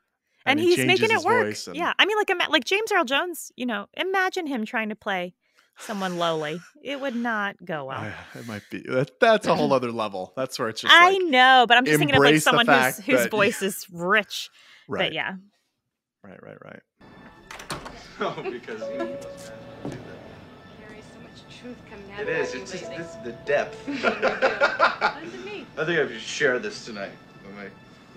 And 0.46 0.58
And, 0.58 0.66
he's 0.66 0.78
making 0.86 1.10
it 1.10 1.22
work. 1.24 1.54
and- 1.66 1.76
Yeah. 1.76 1.92
I 1.98 2.06
mean 2.06 2.16
like 2.16 2.30
like 2.48 2.64
James 2.64 2.90
Earl 2.90 3.04
Jones, 3.04 3.52
you 3.56 3.66
know, 3.66 3.86
imagine 3.94 4.46
him 4.46 4.64
trying 4.64 4.88
to 4.88 4.96
play 4.96 5.34
someone 5.80 6.18
lowly. 6.18 6.60
It 6.82 7.00
would 7.00 7.14
not 7.16 7.56
go 7.64 7.84
well. 7.86 7.98
I- 8.00 8.14
it 8.38 8.46
might 8.46 8.62
be 8.70 8.80
that, 8.88 9.18
that's 9.20 9.46
a 9.46 9.54
whole 9.54 9.72
other 9.78 9.90
level. 9.92 10.32
That's 10.36 10.58
where 10.58 10.68
it's 10.68 10.80
just 10.82 10.92
I 10.92 11.10
like 11.12 11.22
know, 11.22 11.64
but 11.68 11.76
I'm 11.76 11.84
just 11.84 11.98
thinking 11.98 12.16
of 12.16 12.22
like 12.22 12.40
someone 12.40 12.66
whose 12.66 12.98
whose 12.98 13.22
that- 13.22 13.30
voice 13.30 13.62
is 13.62 13.86
rich. 13.92 14.50
right, 14.88 15.06
But 15.06 15.12
yeah. 15.12 15.34
right, 16.22 16.42
right, 16.42 16.58
right. 16.64 16.82
Oh, 18.20 18.34
because 18.42 18.80
you 18.80 18.98
Carrie, 18.98 19.16
so 19.84 21.20
much 21.22 21.60
truth 21.60 21.76
coming 21.88 22.10
out 22.12 22.20
It 22.20 22.28
of 22.28 22.34
is. 22.34 22.54
you 22.54 22.60
It's 22.62 22.72
just 22.72 22.90
this 22.90 23.06
is 23.10 23.16
the 23.22 23.32
depth. 23.46 23.86
Listen. 23.88 24.06
I 25.76 25.84
think 25.84 26.00
I 26.00 26.08
should 26.08 26.20
share 26.20 26.58
this 26.58 26.84
tonight. 26.84 27.12
with 27.46 27.54
my- 27.54 27.64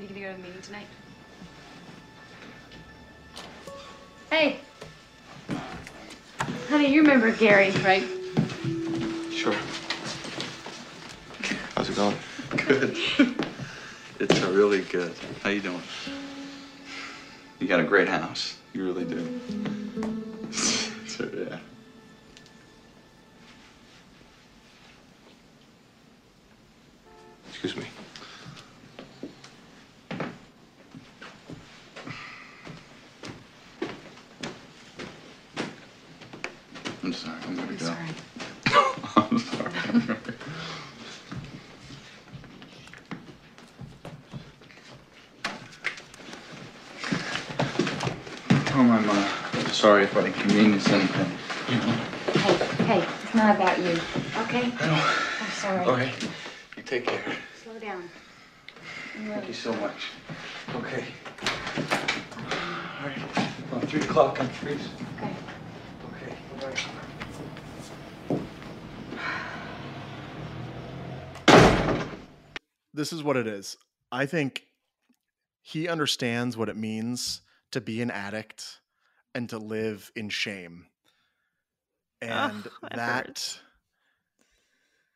You 0.02 0.08
gonna 0.08 0.20
go 0.22 0.32
to 0.32 0.38
the 0.42 0.44
meeting 0.48 0.62
tonight? 0.64 0.88
Hey. 4.32 4.60
Honey, 6.70 6.94
you 6.94 7.02
remember 7.02 7.32
Gary, 7.32 7.72
right? 7.84 8.04
Sure. 9.32 9.56
How's 11.76 11.90
it 11.90 11.96
going? 11.96 12.16
Good. 12.56 12.98
it's 14.20 14.40
really 14.42 14.82
good. 14.82 15.14
How 15.44 15.50
you 15.50 15.62
doing? 15.62 15.82
You 17.60 17.68
got 17.68 17.80
a 17.80 17.84
great 17.84 18.08
house. 18.08 18.58
You 18.74 18.86
really 18.86 19.06
do. 19.06 19.81
Sorry 49.82 50.04
if 50.04 50.16
I 50.16 50.26
inconvenience 50.28 50.88
anything. 50.90 51.26
Hey, 52.40 52.54
hey, 52.86 53.08
it's 53.24 53.34
not 53.34 53.56
about 53.56 53.80
you, 53.80 53.98
okay? 54.44 54.72
I 54.80 54.86
know. 54.86 55.14
I'm 55.42 55.52
sorry. 55.54 55.86
Okay. 55.86 56.14
You 56.78 56.84
take 56.84 57.08
care. 57.08 57.36
Slow 57.64 57.80
down. 57.80 58.08
Thank 59.16 59.48
you 59.48 59.56
so 59.56 59.74
much. 59.74 60.10
Okay. 60.76 61.04
All 62.38 63.08
right. 63.08 63.18
Well, 63.72 63.82
three 63.82 64.02
o'clock 64.02 64.40
on 64.40 64.50
freeze. 64.50 64.88
okay. 65.18 65.34
Okay. 66.14 66.36
Bye-bye. 66.60 68.40
this 72.94 73.12
is 73.12 73.24
what 73.24 73.36
it 73.36 73.48
is. 73.48 73.78
I 74.12 74.28
think 74.28 74.68
he 75.60 75.88
understands 75.88 76.56
what 76.56 76.70
it 76.70 76.78
means 76.78 77.42
to 77.72 77.82
be 77.82 78.04
an 78.04 78.12
addict 78.12 78.81
and 79.34 79.50
to 79.50 79.58
live 79.58 80.12
in 80.16 80.30
shame. 80.30 80.88
And 82.22 82.68
that 82.82 82.96
that 82.96 83.60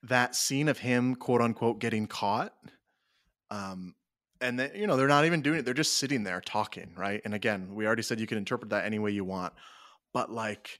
that 0.04 0.36
scene 0.36 0.68
of 0.68 0.78
him 0.80 1.16
quote 1.16 1.42
unquote 1.42 1.80
getting 1.80 2.08
caught 2.08 2.54
um 3.52 3.96
and 4.42 4.60
then 4.60 4.72
you 4.76 4.88
know 4.88 4.98
they're 4.98 5.08
not 5.08 5.26
even 5.26 5.42
doing 5.42 5.60
it 5.60 5.66
they're 5.66 5.74
just 5.74 5.96
sitting 5.96 6.24
there 6.24 6.42
talking 6.42 6.92
right 6.96 7.22
and 7.26 7.34
again 7.34 7.74
we 7.74 7.86
already 7.86 8.02
said 8.02 8.20
you 8.20 8.28
can 8.28 8.38
interpret 8.38 8.70
that 8.70 8.86
any 8.86 9.00
way 9.00 9.12
you 9.12 9.24
want 9.24 9.54
but 10.14 10.32
like 10.32 10.80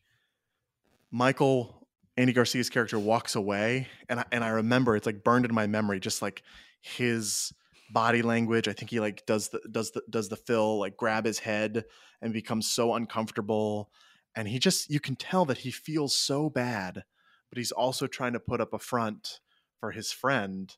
michael 1.12 1.88
andy 2.18 2.34
garcia's 2.34 2.70
character 2.70 3.00
walks 3.00 3.36
away 3.36 3.88
and 4.10 4.20
I, 4.20 4.26
and 4.32 4.44
I 4.44 4.50
remember 4.50 4.96
it's 4.96 5.06
like 5.06 5.24
burned 5.24 5.46
in 5.46 5.54
my 5.54 5.68
memory 5.68 6.00
just 6.00 6.22
like 6.22 6.44
his 6.82 7.54
body 7.92 8.22
language 8.22 8.68
i 8.68 8.74
think 8.74 8.90
he 8.90 9.00
like 9.00 9.26
does 9.26 9.50
the 9.50 9.60
does 9.72 9.92
the 9.92 10.02
does 10.10 10.30
the 10.30 10.36
Phil 10.36 10.80
like 10.80 10.98
grab 10.98 11.26
his 11.26 11.40
head 11.40 11.86
and 12.22 12.34
becomes 12.34 12.70
so 12.70 12.94
uncomfortable 12.96 13.92
and 14.36 14.48
he 14.48 14.60
just 14.60 14.90
you 14.90 15.00
can 15.00 15.16
tell 15.16 15.46
that 15.46 15.60
he 15.60 15.72
feels 15.72 16.16
so 16.16 16.50
bad 16.50 17.04
but 17.50 17.58
he's 17.58 17.72
also 17.72 18.08
trying 18.08 18.34
to 18.34 18.40
put 18.40 18.60
up 18.60 18.74
a 18.74 18.80
front 18.80 19.40
for 19.80 19.92
his 19.92 20.12
friend 20.12 20.76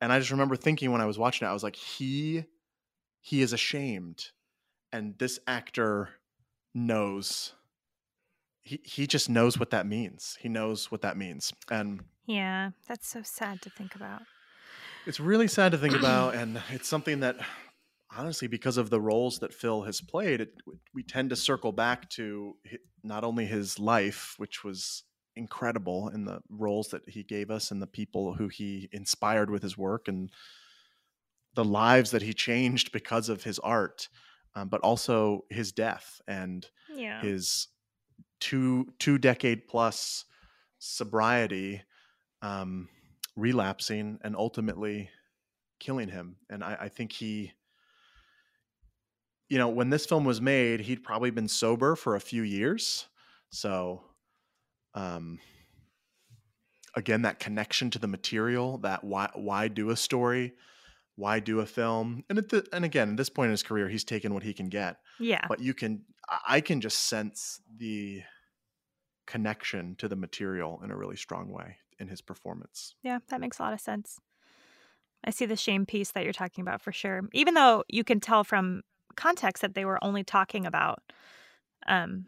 and 0.00 0.12
i 0.12 0.18
just 0.18 0.30
remember 0.30 0.56
thinking 0.56 0.92
when 0.92 1.00
i 1.00 1.06
was 1.06 1.18
watching 1.18 1.46
it 1.46 1.50
i 1.50 1.54
was 1.54 1.64
like 1.64 1.76
he 1.76 2.44
he 3.20 3.42
is 3.42 3.52
ashamed 3.52 4.26
and 4.92 5.18
this 5.18 5.40
actor 5.46 6.10
knows 6.74 7.54
he, 8.62 8.80
he 8.84 9.06
just 9.06 9.28
knows 9.28 9.58
what 9.58 9.70
that 9.70 9.86
means 9.86 10.36
he 10.40 10.48
knows 10.48 10.90
what 10.90 11.02
that 11.02 11.16
means 11.16 11.52
and 11.70 12.02
Yeah, 12.26 12.70
that's 12.88 13.06
so 13.08 13.20
sad 13.22 13.60
to 13.62 13.70
think 13.70 13.94
about. 13.94 14.22
It's 15.06 15.20
really 15.20 15.48
sad 15.48 15.72
to 15.72 15.78
think 15.78 15.94
about 15.94 16.34
and 16.34 16.60
it's 16.70 16.88
something 16.88 17.20
that 17.20 17.36
honestly 18.16 18.48
because 18.48 18.76
of 18.76 18.90
the 18.90 19.00
roles 19.00 19.38
that 19.40 19.52
phil 19.52 19.82
has 19.82 20.00
played 20.00 20.40
it, 20.40 20.54
we 20.94 21.02
tend 21.02 21.30
to 21.30 21.36
circle 21.36 21.72
back 21.72 22.08
to 22.10 22.54
not 23.02 23.24
only 23.24 23.44
his 23.46 23.78
life 23.78 24.34
which 24.38 24.64
was 24.64 25.04
incredible 25.36 26.08
in 26.08 26.24
the 26.24 26.40
roles 26.48 26.88
that 26.88 27.02
he 27.08 27.22
gave 27.24 27.50
us 27.50 27.70
and 27.70 27.82
the 27.82 27.86
people 27.86 28.34
who 28.34 28.48
he 28.48 28.88
inspired 28.92 29.50
with 29.50 29.62
his 29.62 29.76
work 29.76 30.06
and 30.08 30.30
the 31.54 31.64
lives 31.64 32.10
that 32.12 32.22
he 32.22 32.32
changed 32.32 32.92
because 32.92 33.28
of 33.28 33.42
his 33.44 33.58
art 33.60 34.08
um, 34.56 34.68
but 34.68 34.80
also 34.82 35.44
his 35.50 35.72
death 35.72 36.20
and 36.28 36.68
Yeah. 36.88 37.20
his 37.20 37.68
two 38.40 38.86
two 38.98 39.18
decade 39.18 39.66
plus 39.66 40.24
sobriety 40.78 41.82
um 42.42 42.88
relapsing 43.36 44.18
and 44.22 44.36
ultimately 44.36 45.10
killing 45.80 46.08
him 46.08 46.36
and 46.48 46.62
I, 46.62 46.76
I 46.82 46.88
think 46.88 47.12
he 47.12 47.52
you 49.48 49.58
know 49.58 49.68
when 49.68 49.90
this 49.90 50.06
film 50.06 50.24
was 50.24 50.40
made 50.40 50.80
he'd 50.80 51.02
probably 51.02 51.30
been 51.30 51.48
sober 51.48 51.96
for 51.96 52.14
a 52.14 52.20
few 52.20 52.42
years 52.42 53.06
so 53.50 54.02
um 54.94 55.40
again 56.94 57.22
that 57.22 57.40
connection 57.40 57.90
to 57.90 57.98
the 57.98 58.06
material 58.06 58.78
that 58.78 59.02
why 59.04 59.28
why 59.34 59.68
do 59.68 59.90
a 59.90 59.96
story 59.96 60.54
why 61.16 61.40
do 61.40 61.60
a 61.60 61.66
film 61.66 62.24
and 62.28 62.38
at 62.38 62.48
the, 62.48 62.66
and 62.72 62.84
again 62.84 63.10
at 63.10 63.16
this 63.16 63.28
point 63.28 63.46
in 63.46 63.52
his 63.52 63.62
career 63.62 63.88
he's 63.88 64.04
taken 64.04 64.32
what 64.32 64.42
he 64.42 64.52
can 64.52 64.68
get 64.68 64.96
yeah. 65.18 65.44
but 65.48 65.60
you 65.60 65.74
can 65.74 66.02
I- 66.28 66.40
i 66.48 66.60
can 66.60 66.80
just 66.80 67.08
sense 67.08 67.60
the 67.76 68.22
connection 69.26 69.96
to 69.96 70.08
the 70.08 70.16
material 70.16 70.80
in 70.84 70.90
a 70.90 70.96
really 70.96 71.16
strong 71.16 71.50
way 71.50 71.78
in 71.98 72.08
his 72.08 72.20
performance 72.20 72.94
Yeah, 73.02 73.18
that 73.28 73.40
makes 73.40 73.58
a 73.58 73.62
lot 73.62 73.72
of 73.72 73.80
sense. 73.80 74.18
I 75.24 75.30
see 75.30 75.46
the 75.46 75.56
shame 75.56 75.86
piece 75.86 76.12
that 76.12 76.24
you're 76.24 76.32
talking 76.34 76.62
about 76.62 76.82
for 76.82 76.92
sure. 76.92 77.22
Even 77.32 77.54
though 77.54 77.82
you 77.88 78.04
can 78.04 78.20
tell 78.20 78.44
from 78.44 78.82
context 79.16 79.62
that 79.62 79.74
they 79.74 79.84
were 79.84 80.02
only 80.04 80.24
talking 80.24 80.66
about 80.66 81.00
um 81.86 82.26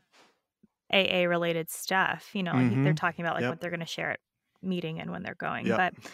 AA 0.93 1.25
related 1.25 1.69
stuff, 1.69 2.31
you 2.33 2.43
know, 2.43 2.53
like 2.53 2.85
they're 2.85 2.95
talking 2.95 3.25
about 3.25 3.35
like 3.35 3.43
Yep. 3.43 3.51
what 3.51 3.61
they're 3.61 3.71
going 3.71 3.81
to 3.81 3.87
share 3.87 4.13
at 4.13 4.21
meeting 4.63 5.01
and 5.01 5.11
when 5.11 5.23
they're 5.23 5.35
going. 5.35 5.67
Yep. 5.67 5.77
But 5.77 6.13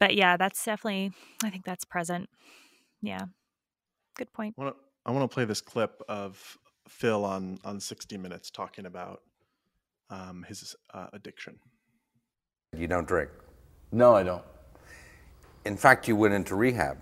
but 0.00 0.14
yeah, 0.14 0.36
that's 0.36 0.64
definitely 0.64 1.12
I 1.44 1.50
think 1.50 1.64
that's 1.64 1.84
present. 1.84 2.28
Yeah. 3.02 3.26
Good 4.16 4.32
point. 4.32 4.54
I 4.58 4.62
want 4.64 4.74
to 4.76 4.82
I 5.04 5.10
want 5.12 5.30
to 5.30 5.34
play 5.34 5.44
this 5.44 5.60
clip 5.60 6.02
of 6.08 6.56
Phil 6.88 7.24
on 7.24 7.58
on 7.64 7.78
60 7.78 8.16
Minutes 8.16 8.50
talking 8.50 8.86
about 8.86 9.20
um, 10.10 10.44
his 10.48 10.74
uh, 10.94 11.08
addiction. 11.12 11.58
You 12.76 12.86
don't 12.86 13.06
drink. 13.06 13.30
No, 13.92 14.14
I 14.14 14.22
don't. 14.22 14.42
In 15.64 15.76
fact, 15.76 16.06
you 16.06 16.16
went 16.16 16.34
into 16.34 16.54
rehab 16.54 16.98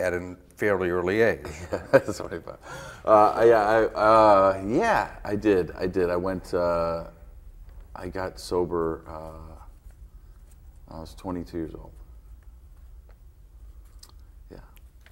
at 0.00 0.12
a 0.12 0.36
fairly 0.56 0.90
early 0.90 1.22
age. 1.22 1.46
That's 1.92 2.20
what 2.20 2.32
I 2.32 2.38
thought. 2.38 2.60
Uh, 3.04 3.44
yeah, 3.46 3.62
I, 3.62 3.84
uh, 3.84 4.62
yeah, 4.66 5.16
I 5.24 5.36
did. 5.36 5.72
I 5.72 5.86
did. 5.86 6.10
I 6.10 6.16
went. 6.16 6.52
Uh, 6.52 7.04
I 7.94 8.08
got 8.08 8.38
sober. 8.38 9.02
Uh, 9.08 10.94
I 10.94 11.00
was 11.00 11.14
22 11.14 11.56
years 11.56 11.74
old. 11.74 11.92
Yeah. 14.50 14.58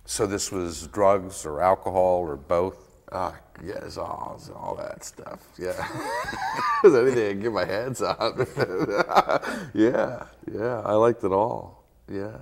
So 0.05 0.27
this 0.27 0.53
was 0.53 0.87
drugs 0.89 1.45
or 1.45 1.61
alcohol 1.61 2.19
or 2.21 2.37
both. 2.37 2.97
Ah, 3.13 3.37
yeah, 3.65 3.85
it's 3.85 3.97
all, 3.97 4.41
all 4.55 4.75
that 4.77 5.05
stuff. 5.05 5.41
Yeah. 5.59 5.73
Is 6.85 6.95
anything 6.95 7.27
I 7.27 7.31
can 7.33 7.41
get 7.41 7.53
my 7.53 7.65
hands 7.65 8.03
on? 8.03 8.47
yeah, 9.75 10.25
yeah, 10.53 10.81
I 10.85 10.93
liked 10.93 11.25
it 11.25 11.33
all. 11.33 11.85
Yeah. 12.13 12.37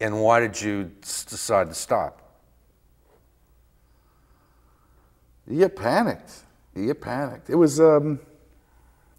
And 0.00 0.20
why 0.22 0.40
did 0.40 0.60
you 0.60 0.90
decide 1.02 1.68
to 1.68 1.74
stop? 1.74 2.20
You 5.46 5.58
get 5.58 5.76
panicked. 5.76 6.32
You 6.74 6.86
get 6.86 7.00
panicked. 7.00 7.50
It 7.50 7.56
was, 7.56 7.80
um, 7.80 8.20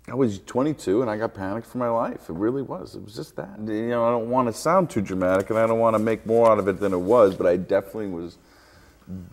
I 0.08 0.16
was 0.16 0.40
22 0.40 1.02
and 1.02 1.12
I 1.12 1.18
got 1.18 1.34
panicked 1.34 1.68
for 1.68 1.78
my 1.78 1.90
life. 1.90 2.30
It 2.30 2.36
really 2.36 2.62
was. 2.62 2.96
It 2.96 3.04
was 3.04 3.16
just 3.16 3.36
that. 3.36 3.60
You 3.60 3.90
know, 3.90 4.06
I 4.06 4.12
don't 4.12 4.30
want 4.30 4.48
to 4.48 4.54
sound 4.54 4.90
too 4.90 5.02
dramatic 5.02 5.50
and 5.50 5.60
I 5.60 5.68
don't 5.68 5.80
want 5.80 5.96
to 5.96 6.00
make 6.00 6.26
more 6.26 6.50
out 6.50 6.58
of 6.58 6.68
it 6.68 6.80
than 6.80 6.94
it 6.94 7.00
was, 7.00 7.36
but 7.36 7.48
I 7.48 7.58
definitely 7.58 8.08
was, 8.08 8.38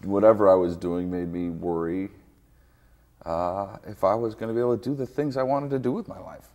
whatever 0.05 0.49
I 0.49 0.55
was 0.55 0.77
doing 0.77 1.11
made 1.11 1.33
me 1.33 1.51
worry 1.51 2.11
uh, 3.25 3.77
if 3.87 4.05
I 4.05 4.15
was 4.15 4.35
going 4.35 4.49
to 4.49 4.55
be 4.55 4.61
able 4.61 4.77
to 4.77 4.83
do 4.83 4.95
the 4.95 5.07
things 5.07 5.37
I 5.37 5.43
wanted 5.43 5.71
to 5.71 5.79
do 5.79 5.93
with 5.93 6.09
my 6.09 6.19
life. 6.19 6.49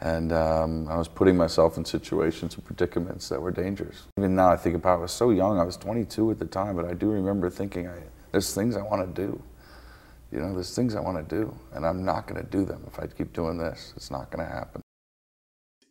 And 0.00 0.32
um, 0.32 0.88
I 0.88 0.96
was 0.96 1.08
putting 1.08 1.36
myself 1.36 1.76
in 1.76 1.84
situations 1.84 2.56
and 2.56 2.64
predicaments 2.64 3.28
that 3.28 3.40
were 3.40 3.52
dangerous. 3.52 4.02
Even 4.18 4.34
now, 4.34 4.50
I 4.50 4.56
think 4.56 4.74
about 4.74 4.96
it, 4.96 4.98
I 4.98 5.02
was 5.02 5.12
so 5.12 5.30
young, 5.30 5.58
I 5.58 5.64
was 5.64 5.76
22 5.76 6.32
at 6.32 6.38
the 6.38 6.44
time, 6.46 6.76
but 6.76 6.84
I 6.84 6.94
do 6.94 7.10
remember 7.10 7.48
thinking, 7.48 7.88
I, 7.88 7.98
there's 8.32 8.52
things 8.54 8.76
I 8.76 8.82
want 8.82 9.14
to 9.14 9.22
do. 9.22 9.40
You 10.32 10.40
know, 10.40 10.52
there's 10.52 10.74
things 10.74 10.96
I 10.96 11.00
want 11.00 11.16
to 11.26 11.34
do, 11.34 11.54
and 11.72 11.86
I'm 11.86 12.04
not 12.04 12.26
going 12.26 12.42
to 12.42 12.46
do 12.50 12.64
them 12.64 12.82
if 12.88 12.98
I 12.98 13.06
keep 13.06 13.32
doing 13.32 13.56
this. 13.56 13.94
It's 13.96 14.10
not 14.10 14.30
going 14.30 14.44
to 14.44 14.52
happen. 14.52 14.80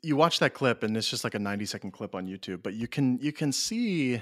You 0.01 0.17
watch 0.17 0.39
that 0.39 0.53
clip, 0.53 0.83
and 0.83 0.97
it's 0.97 1.09
just 1.09 1.23
like 1.23 1.33
a 1.33 1.39
90 1.39 1.65
second 1.65 1.91
clip 1.91 2.13
on 2.13 2.27
YouTube, 2.27 2.61
but 2.61 2.73
you 2.73 2.89
can 2.89 3.17
you 3.19 3.31
can 3.31 3.53
see. 3.53 4.21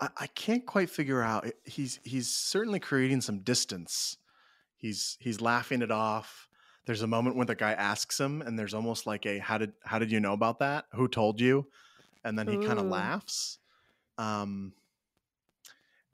I, 0.00 0.08
I 0.16 0.26
can't 0.28 0.66
quite 0.66 0.90
figure 0.90 1.22
out. 1.22 1.46
He's 1.64 2.00
he's 2.04 2.28
certainly 2.32 2.80
creating 2.80 3.20
some 3.20 3.40
distance. 3.40 4.16
He's 4.76 5.16
he's 5.20 5.40
laughing 5.40 5.82
it 5.82 5.90
off. 5.90 6.48
There's 6.86 7.02
a 7.02 7.06
moment 7.06 7.36
when 7.36 7.46
the 7.48 7.54
guy 7.56 7.72
asks 7.72 8.18
him, 8.20 8.42
and 8.42 8.58
there's 8.58 8.74
almost 8.74 9.06
like 9.06 9.26
a 9.26 9.38
how 9.38 9.58
did 9.58 9.72
how 9.84 9.98
did 9.98 10.10
you 10.10 10.20
know 10.20 10.32
about 10.32 10.58
that? 10.60 10.86
Who 10.92 11.08
told 11.08 11.40
you? 11.40 11.66
And 12.24 12.38
then 12.38 12.46
he 12.48 12.56
kind 12.66 12.78
of 12.78 12.86
laughs. 12.90 13.58
Um, 14.18 14.72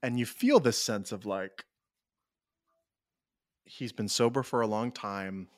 and 0.03 0.18
you 0.18 0.27
feel 0.27 0.61
this 0.61 0.83
sense 0.83 1.12
of 1.12 1.25
like 1.27 1.64
he's 3.64 3.92
been 3.92 4.09
sober 4.09 4.42
for 4.42 4.61
a 4.61 4.66
long 4.66 4.92
time. 4.92 5.49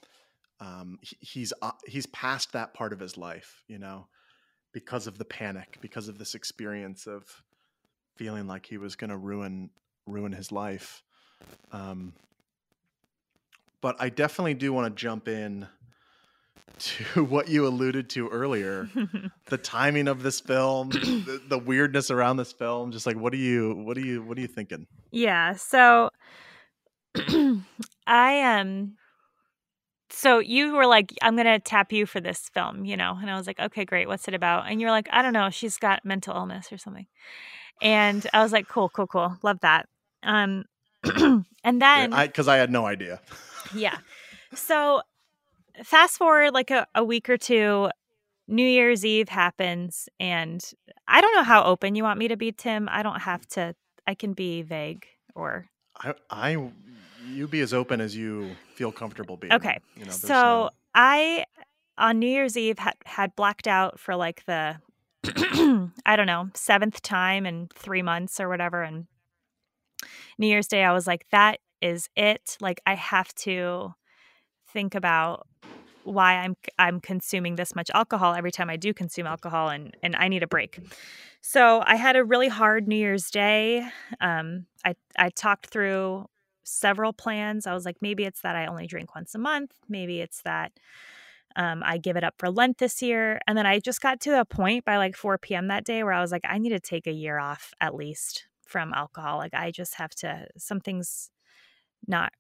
Um, 0.61 0.99
he- 1.03 1.17
he's 1.21 1.53
uh, 1.63 1.73
he's 1.87 2.07
past 2.07 2.53
that 2.53 2.75
part 2.75 2.93
of 2.93 3.01
his 3.01 3.17
life, 3.17 3.63
you 3.67 3.79
know, 3.79 4.07
because 4.73 5.07
of 5.07 5.19
the 5.19 5.25
panic, 5.25 5.79
because 5.81 6.09
of 6.09 6.19
this 6.19 6.35
experience 6.35 7.07
of 7.07 7.43
feeling 8.17 8.47
like 8.47 8.67
he 8.67 8.79
was 8.79 8.97
going 8.97 9.11
to 9.11 9.17
ruin 9.17 9.71
ruin 10.07 10.33
his 10.33 10.53
life. 10.53 11.03
Um, 11.73 12.13
but 13.81 13.97
I 13.99 14.09
definitely 14.09 14.55
do 14.55 14.73
want 14.73 14.95
to 14.95 15.01
jump 15.01 15.29
in 15.29 15.67
to 16.79 17.25
what 17.25 17.49
you 17.49 17.67
alluded 17.67 18.11
to 18.11 18.29
earlier 18.29 18.89
the 19.47 19.59
timing 19.59 20.09
of 20.09 20.23
this 20.23 20.41
film 20.41 20.89
the, 20.89 21.41
the 21.49 21.59
weirdness 21.59 22.11
around 22.11 22.37
this 22.37 22.53
film 22.53 22.91
just 22.91 23.07
like 23.07 23.17
what 23.17 23.33
are 23.33 23.37
you 23.37 23.75
what 23.75 23.97
are 23.97 24.01
you 24.01 24.23
what 24.23 24.37
are 24.37 24.41
you 24.41 24.49
thinking 24.49 24.85
Yeah. 25.13 25.55
So 25.55 26.11
I 28.07 28.43
um 28.43 28.97
so 30.11 30.39
you 30.39 30.75
were 30.75 30.87
like, 30.87 31.13
I'm 31.23 31.37
gonna 31.37 31.59
tap 31.59 31.93
you 31.93 32.07
for 32.07 32.21
this 32.21 32.49
film, 32.53 32.85
you 32.85 32.97
know, 32.97 33.17
and 33.21 33.31
I 33.31 33.37
was 33.37 33.47
like, 33.47 33.61
okay, 33.61 33.85
great. 33.85 34.09
What's 34.09 34.27
it 34.29 34.35
about? 34.35 34.71
And 34.71 34.81
you're 34.81 34.91
like, 34.91 35.09
I 35.13 35.23
don't 35.23 35.33
know. 35.33 35.51
She's 35.51 35.77
got 35.77 36.05
mental 36.05 36.35
illness 36.35 36.73
or 36.73 36.79
something. 36.79 37.07
And 37.83 38.27
I 38.33 38.43
was 38.43 38.53
like, 38.53 38.69
cool, 38.69 38.89
cool, 38.89 39.07
cool. 39.07 39.37
Love 39.43 39.61
that. 39.61 39.89
Um, 40.23 40.65
and 41.05 41.83
then 41.83 42.15
i 42.15 42.27
because 42.27 42.49
I, 42.49 42.57
had 42.57 42.71
no 42.71 42.87
idea 42.87 43.21
yeah. 43.75 43.99
So 44.55 45.03
fast 45.83 46.19
forward 46.19 46.53
like 46.53 46.71
a, 46.71 46.87
a 46.95 47.05
week 47.05 47.29
or 47.29 47.37
two, 47.37 47.91
New 48.49 48.67
Year's 48.67 49.05
Eve 49.05 49.29
happens, 49.29 50.09
and 50.21 50.65
I 51.09 51.21
don't 51.21 51.35
know 51.35 51.43
how 51.43 51.65
open 51.65 51.95
you 51.95 52.03
want 52.03 52.19
me 52.19 52.29
to 52.29 52.37
be, 52.37 52.53
Tim. 52.53 52.89
I 52.91 53.03
don't 53.03 53.21
have 53.21 53.47
to. 53.49 53.75
I 54.07 54.15
can 54.15 54.35
be 54.35 54.63
vague 54.63 55.07
or 55.35 55.67
i 55.97 56.15
i 56.31 56.71
you 57.27 57.49
be 57.49 57.61
as 57.61 57.73
open 57.73 58.01
as 58.01 58.15
you 58.15 58.51
feel 58.75 58.93
comfortable 58.93 59.37
being 59.37 59.53
Okay. 59.53 59.79
you 59.97 60.05
know, 60.05 60.11
so 60.11 60.29
no- 60.29 60.71
I 60.95 61.47
on 61.97 62.19
New 62.19 62.29
Year's 62.29 62.57
Eve 62.57 62.79
had 62.79 62.97
had 63.07 63.35
blacked 63.35 63.67
out 63.67 63.99
for 63.99 64.15
like 64.15 64.45
the 64.45 64.77
I 66.07 66.17
don't 66.17 66.27
know 66.27 66.51
seventh 66.55 67.03
time 67.03 67.47
in 67.47 67.69
three 67.75 68.03
months 68.03 68.41
or 68.41 68.49
whatever, 68.49 68.83
and 68.83 69.07
New 70.39 70.47
Year's 70.47 70.69
Day 70.69 70.85
I 70.85 70.93
was 70.93 71.07
like, 71.07 71.27
that 71.31 71.61
is 71.81 72.09
it. 72.17 72.57
Like 72.61 72.81
I 72.87 72.95
have 72.95 73.35
to 73.37 73.95
think 74.73 74.95
about 74.95 75.47
why 76.05 76.35
I'm 76.35 76.57
I'm 76.79 77.01
consuming 77.01 77.57
this 77.57 77.75
much 77.75 77.91
alcohol 77.95 78.35
every 78.35 78.53
time 78.53 78.69
I 78.69 78.77
do 78.77 78.93
consume 78.93 79.27
alcohol, 79.27 79.69
and 79.69 79.97
and 80.03 80.15
I 80.17 80.29
need 80.29 80.43
a 80.43 80.49
break. 80.49 80.79
So 81.41 81.83
I 81.87 81.97
had 81.97 82.17
a 82.17 82.25
really 82.25 82.49
hard 82.49 82.87
New 82.87 82.97
Year's 82.97 83.31
Day. 83.31 83.87
Um, 84.21 84.67
I 84.85 84.95
I 85.19 85.31
talked 85.31 85.67
through 85.67 86.27
several 86.65 87.13
plans. 87.13 87.67
I 87.67 87.75
was 87.75 87.85
like, 87.85 87.97
maybe 88.01 88.25
it's 88.25 88.41
that 88.41 88.57
I 88.57 88.67
only 88.67 88.87
drink 88.87 89.15
once 89.15 89.35
a 89.35 89.39
month. 89.39 89.73
Maybe 89.89 90.21
it's 90.21 90.43
that 90.43 90.73
um, 91.57 91.83
I 91.85 91.99
give 91.99 92.17
it 92.17 92.25
up 92.25 92.35
for 92.39 92.51
Lent 92.51 92.79
this 92.79 93.03
year. 93.03 93.41
And 93.47 93.57
then 93.57 93.67
I 93.67 93.79
just 93.79 94.01
got 94.01 94.21
to 94.21 94.41
a 94.41 94.45
point 94.45 94.85
by 94.85 94.97
like 94.97 95.17
4 95.17 95.39
p.m. 95.39 95.69
that 95.69 95.85
day 95.85 96.03
where 96.03 96.13
I 96.13 96.21
was 96.21 96.33
like, 96.33 96.45
I 96.49 96.59
need 96.59 96.71
to 96.71 96.81
take 96.81 97.07
a 97.07 97.13
year 97.13 97.39
off 97.39 97.73
at 97.81 97.95
least 97.95 98.47
from 98.67 98.93
alcohol. 98.93 99.39
Like, 99.39 99.55
I 99.55 99.71
just 99.71 99.95
have 99.97 100.11
to, 100.17 100.47
something's 100.57 101.31
not 102.07 102.33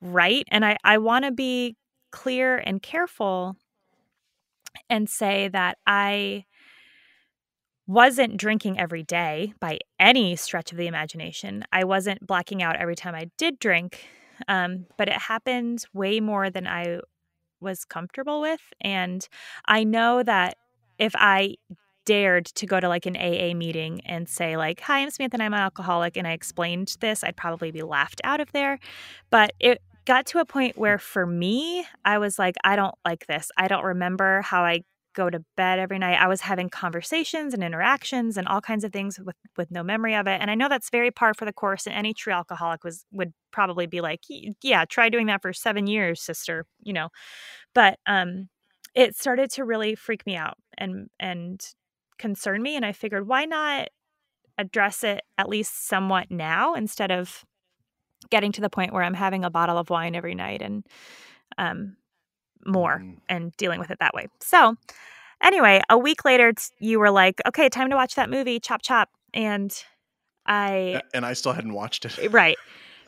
right. 0.00 0.44
And 0.50 0.64
I, 0.64 0.76
I 0.84 0.98
want 0.98 1.24
to 1.24 1.32
be 1.32 1.76
clear 2.10 2.56
and 2.56 2.80
careful 2.80 3.56
and 4.88 5.08
say 5.08 5.48
that 5.48 5.78
I 5.86 6.44
wasn't 7.86 8.36
drinking 8.36 8.78
every 8.78 9.02
day 9.02 9.54
by 9.60 9.78
any 9.98 10.36
stretch 10.36 10.72
of 10.72 10.78
the 10.78 10.86
imagination. 10.86 11.64
I 11.72 11.84
wasn't 11.84 12.26
blacking 12.26 12.62
out 12.62 12.76
every 12.76 12.94
time 12.94 13.14
I 13.14 13.30
did 13.38 13.58
drink, 13.58 14.06
um, 14.46 14.86
but 14.96 15.08
it 15.08 15.14
happened 15.14 15.84
way 15.94 16.20
more 16.20 16.50
than 16.50 16.66
I 16.66 17.00
was 17.60 17.84
comfortable 17.84 18.40
with. 18.40 18.60
And 18.80 19.26
I 19.66 19.84
know 19.84 20.22
that 20.22 20.56
if 20.98 21.12
I 21.16 21.56
dared 22.04 22.46
to 22.46 22.66
go 22.66 22.80
to 22.80 22.88
like 22.88 23.06
an 23.06 23.16
AA 23.16 23.54
meeting 23.54 24.00
and 24.06 24.28
say 24.28 24.56
like, 24.56 24.80
"Hi, 24.80 25.00
I'm 25.00 25.10
Samantha 25.10 25.36
and 25.36 25.42
I'm 25.42 25.54
an 25.54 25.60
alcoholic," 25.60 26.16
and 26.16 26.26
I 26.26 26.32
explained 26.32 26.96
this, 27.00 27.22
I'd 27.22 27.36
probably 27.36 27.70
be 27.70 27.82
laughed 27.82 28.20
out 28.24 28.40
of 28.40 28.52
there. 28.52 28.78
But 29.30 29.52
it 29.60 29.82
got 30.06 30.24
to 30.26 30.38
a 30.38 30.44
point 30.46 30.78
where 30.78 30.98
for 30.98 31.26
me, 31.26 31.86
I 32.04 32.18
was 32.18 32.38
like, 32.38 32.56
I 32.64 32.76
don't 32.76 32.94
like 33.04 33.26
this. 33.26 33.50
I 33.58 33.68
don't 33.68 33.84
remember 33.84 34.40
how 34.42 34.64
I 34.64 34.82
go 35.18 35.28
to 35.28 35.44
bed 35.56 35.80
every 35.80 35.98
night. 35.98 36.20
I 36.20 36.28
was 36.28 36.42
having 36.42 36.70
conversations 36.70 37.52
and 37.52 37.62
interactions 37.64 38.36
and 38.36 38.46
all 38.46 38.60
kinds 38.60 38.84
of 38.84 38.92
things 38.92 39.18
with 39.18 39.34
with 39.56 39.68
no 39.70 39.82
memory 39.82 40.14
of 40.14 40.28
it. 40.28 40.40
And 40.40 40.50
I 40.50 40.54
know 40.54 40.68
that's 40.68 40.90
very 40.90 41.10
par 41.10 41.34
for 41.34 41.44
the 41.44 41.52
course. 41.52 41.86
And 41.86 41.96
any 41.96 42.14
true 42.14 42.32
alcoholic 42.32 42.84
was 42.84 43.04
would 43.10 43.32
probably 43.50 43.86
be 43.86 44.00
like, 44.00 44.20
yeah, 44.62 44.84
try 44.84 45.08
doing 45.08 45.26
that 45.26 45.42
for 45.42 45.52
seven 45.52 45.88
years, 45.88 46.22
sister. 46.22 46.66
You 46.80 46.92
know, 46.92 47.08
but 47.74 47.98
um, 48.06 48.48
it 48.94 49.16
started 49.16 49.50
to 49.52 49.64
really 49.64 49.96
freak 49.96 50.24
me 50.24 50.36
out 50.36 50.56
and 50.78 51.08
and 51.18 51.60
concern 52.18 52.62
me. 52.62 52.76
And 52.76 52.86
I 52.86 52.92
figured, 52.92 53.26
why 53.26 53.44
not 53.44 53.88
address 54.56 55.04
it 55.04 55.22
at 55.36 55.48
least 55.48 55.88
somewhat 55.88 56.30
now 56.30 56.74
instead 56.74 57.10
of 57.10 57.44
getting 58.30 58.52
to 58.52 58.60
the 58.60 58.70
point 58.70 58.92
where 58.92 59.02
I'm 59.02 59.14
having 59.14 59.44
a 59.44 59.50
bottle 59.50 59.78
of 59.78 59.90
wine 59.90 60.16
every 60.16 60.34
night 60.34 60.62
and 60.62 60.84
um 61.58 61.97
more 62.68 62.98
Mhm. 62.98 63.18
and 63.28 63.56
dealing 63.56 63.80
with 63.80 63.90
it 63.90 63.98
that 64.00 64.14
way. 64.14 64.28
So, 64.40 64.76
anyway, 65.42 65.80
a 65.90 65.98
week 65.98 66.24
later, 66.24 66.52
you 66.78 66.98
were 67.00 67.10
like, 67.10 67.40
okay, 67.46 67.68
time 67.68 67.90
to 67.90 67.96
watch 67.96 68.14
that 68.14 68.30
movie, 68.30 68.60
Chop 68.60 68.82
Chop. 68.82 69.10
And 69.34 69.72
I. 70.46 71.02
and 71.12 71.26
I 71.26 71.32
still 71.34 71.52
hadn't 71.52 71.74
watched 71.74 72.04
it. 72.04 72.32
right. 72.32 72.56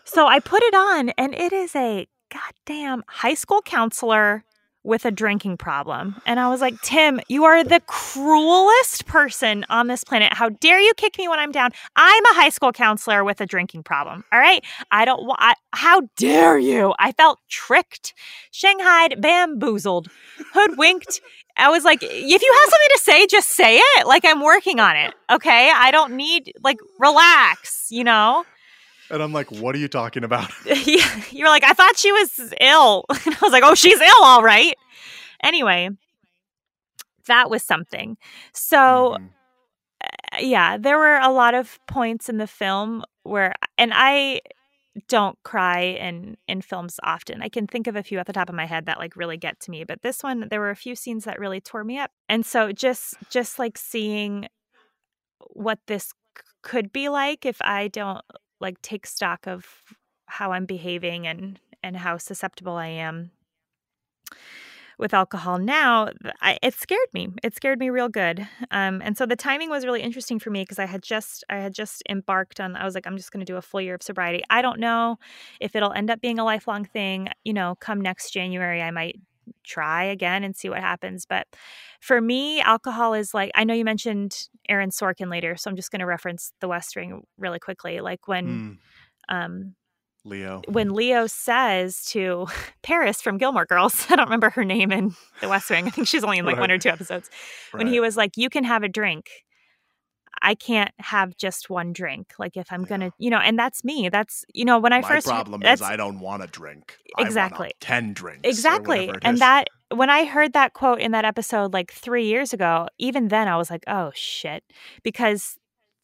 So 0.04 0.26
I 0.26 0.40
put 0.40 0.62
it 0.62 0.74
on, 0.74 1.10
and 1.10 1.34
it 1.34 1.52
is 1.52 1.74
a 1.76 2.06
goddamn 2.32 3.04
high 3.08 3.34
school 3.34 3.62
counselor 3.62 4.44
with 4.82 5.04
a 5.04 5.10
drinking 5.10 5.58
problem. 5.58 6.20
And 6.24 6.40
I 6.40 6.48
was 6.48 6.62
like, 6.62 6.80
Tim, 6.80 7.20
you 7.28 7.44
are 7.44 7.62
the 7.62 7.80
cruelest 7.80 9.06
person 9.06 9.66
on 9.68 9.88
this 9.88 10.04
planet. 10.04 10.32
How 10.32 10.48
dare 10.48 10.80
you 10.80 10.92
kick 10.96 11.18
me 11.18 11.28
when 11.28 11.38
I'm 11.38 11.52
down? 11.52 11.70
I'm 11.96 12.24
a 12.26 12.34
high 12.34 12.48
school 12.48 12.72
counselor 12.72 13.22
with 13.22 13.42
a 13.42 13.46
drinking 13.46 13.82
problem. 13.82 14.24
All 14.32 14.38
right. 14.38 14.64
I 14.90 15.04
don't 15.04 15.24
want, 15.26 15.40
how 15.72 16.08
dare 16.16 16.58
you? 16.58 16.94
I 16.98 17.12
felt 17.12 17.38
tricked, 17.48 18.14
shanghaied, 18.52 19.20
bamboozled, 19.20 20.08
hoodwinked. 20.54 21.20
I 21.58 21.68
was 21.68 21.84
like, 21.84 22.02
if 22.02 22.08
you 22.10 22.54
have 22.62 22.70
something 22.70 22.88
to 22.94 23.00
say, 23.02 23.26
just 23.26 23.50
say 23.50 23.76
it. 23.76 24.06
Like 24.06 24.24
I'm 24.24 24.40
working 24.40 24.80
on 24.80 24.96
it. 24.96 25.12
Okay. 25.30 25.70
I 25.74 25.90
don't 25.90 26.14
need, 26.14 26.54
like, 26.64 26.78
relax, 26.98 27.88
you 27.90 28.04
know? 28.04 28.44
And 29.10 29.22
I'm 29.22 29.32
like, 29.32 29.50
what 29.50 29.74
are 29.74 29.78
you 29.78 29.88
talking 29.88 30.24
about? 30.24 30.50
yeah, 30.64 31.22
you're 31.30 31.48
like, 31.48 31.64
I 31.64 31.72
thought 31.72 31.96
she 31.98 32.12
was 32.12 32.54
ill. 32.60 33.04
And 33.26 33.34
I 33.34 33.38
was 33.42 33.52
like, 33.52 33.64
oh, 33.64 33.74
she's 33.74 34.00
ill, 34.00 34.22
all 34.24 34.42
right. 34.42 34.74
Anyway, 35.42 35.90
that 37.26 37.50
was 37.50 37.62
something. 37.62 38.16
So, 38.54 39.16
Mhm. 39.18 39.30
yeah, 40.40 40.76
there 40.78 40.98
were 40.98 41.18
a 41.18 41.30
lot 41.30 41.54
of 41.54 41.78
points 41.86 42.28
in 42.28 42.38
the 42.38 42.46
film 42.46 43.04
where, 43.22 43.54
and 43.78 43.92
I, 43.94 44.40
don't 45.08 45.38
cry 45.44 45.80
in 45.82 46.36
in 46.48 46.60
films 46.60 46.98
often. 47.04 47.42
I 47.42 47.48
can 47.48 47.68
think 47.68 47.86
of 47.86 47.94
a 47.94 48.02
few 48.02 48.18
at 48.18 48.26
the 48.26 48.32
top 48.32 48.48
of 48.48 48.56
my 48.56 48.66
head 48.66 48.86
that 48.86 48.98
like 48.98 49.14
really 49.14 49.36
get 49.36 49.60
to 49.60 49.70
me, 49.70 49.84
but 49.84 50.02
this 50.02 50.20
one 50.22 50.48
there 50.50 50.58
were 50.60 50.70
a 50.70 50.76
few 50.76 50.96
scenes 50.96 51.24
that 51.24 51.38
really 51.38 51.60
tore 51.60 51.84
me 51.84 51.96
up. 51.96 52.10
And 52.28 52.44
so 52.44 52.72
just 52.72 53.14
just 53.30 53.58
like 53.58 53.78
seeing 53.78 54.48
what 55.54 55.78
this 55.86 56.12
could 56.62 56.92
be 56.92 57.08
like 57.08 57.46
if 57.46 57.56
I 57.62 57.86
don't 57.88 58.20
like 58.60 58.80
take 58.82 59.06
stock 59.06 59.46
of 59.46 59.66
how 60.26 60.52
I'm 60.52 60.66
behaving 60.66 61.26
and 61.26 61.58
and 61.82 61.96
how 61.96 62.18
susceptible 62.18 62.74
I 62.74 62.88
am 62.88 63.30
with 65.00 65.14
alcohol 65.14 65.58
now, 65.58 66.10
I, 66.42 66.58
it 66.62 66.74
scared 66.74 67.08
me. 67.14 67.30
It 67.42 67.56
scared 67.56 67.78
me 67.78 67.88
real 67.88 68.10
good. 68.10 68.46
Um, 68.70 69.00
and 69.02 69.16
so 69.16 69.24
the 69.24 69.34
timing 69.34 69.70
was 69.70 69.86
really 69.86 70.02
interesting 70.02 70.38
for 70.38 70.50
me 70.50 70.62
because 70.62 70.78
I 70.78 70.84
had 70.84 71.02
just 71.02 71.42
I 71.48 71.56
had 71.56 71.72
just 71.72 72.02
embarked 72.08 72.60
on. 72.60 72.76
I 72.76 72.84
was 72.84 72.94
like, 72.94 73.06
I'm 73.06 73.16
just 73.16 73.32
going 73.32 73.44
to 73.44 73.50
do 73.50 73.56
a 73.56 73.62
full 73.62 73.80
year 73.80 73.94
of 73.94 74.02
sobriety. 74.02 74.42
I 74.50 74.60
don't 74.60 74.78
know 74.78 75.18
if 75.58 75.74
it'll 75.74 75.92
end 75.92 76.10
up 76.10 76.20
being 76.20 76.38
a 76.38 76.44
lifelong 76.44 76.84
thing. 76.84 77.28
You 77.44 77.54
know, 77.54 77.76
come 77.80 78.00
next 78.00 78.30
January, 78.30 78.82
I 78.82 78.90
might 78.90 79.18
try 79.70 80.04
again 80.04 80.44
and 80.44 80.56
see 80.56 80.68
what 80.68 80.80
happens. 80.80 81.24
But 81.26 81.46
for 82.00 82.20
me, 82.20 82.60
alcohol 82.60 83.14
is 83.14 83.32
like 83.32 83.50
I 83.54 83.64
know 83.64 83.74
you 83.74 83.84
mentioned 83.84 84.48
Aaron 84.68 84.90
Sorkin 84.90 85.30
later, 85.30 85.56
so 85.56 85.70
I'm 85.70 85.76
just 85.76 85.90
going 85.90 86.00
to 86.00 86.06
reference 86.06 86.52
The 86.60 86.68
West 86.68 86.96
Wing 86.96 87.22
really 87.38 87.58
quickly. 87.58 88.00
Like 88.00 88.26
when. 88.28 88.78
Mm, 89.30 89.34
Um, 89.34 89.74
Leo. 90.22 90.60
when 90.68 90.92
Leo 90.92 91.26
says 91.26 92.04
to 92.10 92.46
Paris 92.82 93.22
from 93.22 93.38
Gilmore 93.38 93.64
Girls, 93.64 94.06
I 94.10 94.16
don't 94.16 94.26
remember 94.26 94.50
her 94.50 94.64
name 94.64 94.92
in 94.92 95.14
The 95.40 95.48
West 95.48 95.70
Wing. 95.70 95.86
I 95.86 95.90
think 95.90 96.08
she's 96.08 96.24
only 96.24 96.36
in 96.38 96.44
like 96.44 96.58
one 96.58 96.70
or 96.70 96.76
two 96.78 96.90
episodes. 96.90 97.30
When 97.72 97.86
he 97.86 98.00
was 98.00 98.16
like, 98.18 98.32
"You 98.36 98.50
can 98.50 98.64
have 98.64 98.82
a 98.82 98.88
drink. 98.88 99.30
I 100.42 100.54
can't 100.54 100.92
have 100.98 101.36
just 101.36 101.70
one 101.70 101.92
drink. 101.92 102.34
Like 102.38 102.56
if 102.56 102.72
I'm 102.72 102.84
gonna, 102.84 103.12
you 103.18 103.30
know." 103.30 103.38
And 103.38 103.58
that's 103.58 103.84
me. 103.84 104.08
That's 104.08 104.44
you 104.54 104.64
know 104.64 104.78
when 104.78 104.92
I 104.92 105.00
My 105.00 105.08
first 105.08 105.26
problem 105.26 105.62
is 105.62 105.82
I 105.82 105.96
don't 105.96 106.20
want 106.20 106.42
to 106.42 106.48
drink. 106.48 106.96
I 107.16 107.22
Exactly. 107.22 107.72
ten 107.80 108.12
drinks. 108.12 108.48
exactly, 108.48 109.10
and 109.22 109.34
is. 109.34 109.40
that 109.40 109.68
when 109.92 110.10
I 110.10 110.24
heard 110.24 110.52
that 110.52 110.72
quote 110.72 111.00
in 111.00 111.12
that 111.12 111.24
episode 111.24 111.72
like 111.72 111.92
three 111.92 112.26
years 112.26 112.52
ago, 112.52 112.86
even 112.98 113.28
then 113.28 113.48
I 113.48 113.56
was 113.56 113.70
like, 113.70 113.84
"Oh 113.86 114.12
shit," 114.14 114.64
because 115.02 115.58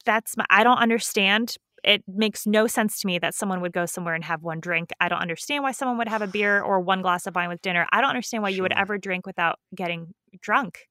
that's 0.04 0.36
my. 0.36 0.44
I 0.50 0.64
don't 0.64 0.78
understand. 0.78 1.56
It 1.84 2.02
makes 2.08 2.46
no 2.46 2.66
sense 2.66 3.00
to 3.00 3.06
me 3.06 3.20
that 3.20 3.32
someone 3.34 3.60
would 3.60 3.72
go 3.72 3.86
somewhere 3.86 4.14
and 4.14 4.24
have 4.24 4.42
one 4.42 4.58
drink. 4.58 4.90
I 5.00 5.08
don't 5.08 5.20
understand 5.20 5.62
why 5.62 5.70
someone 5.70 5.98
would 5.98 6.08
have 6.08 6.22
a 6.22 6.26
beer 6.26 6.60
or 6.60 6.80
one 6.80 7.00
glass 7.00 7.28
of 7.28 7.36
wine 7.36 7.48
with 7.48 7.62
dinner. 7.62 7.86
I 7.92 8.00
don't 8.00 8.10
understand 8.10 8.42
why 8.42 8.48
you 8.48 8.62
would 8.62 8.72
ever 8.72 8.98
drink 8.98 9.24
without 9.24 9.60
getting 9.72 10.12
drunk. 10.40 10.88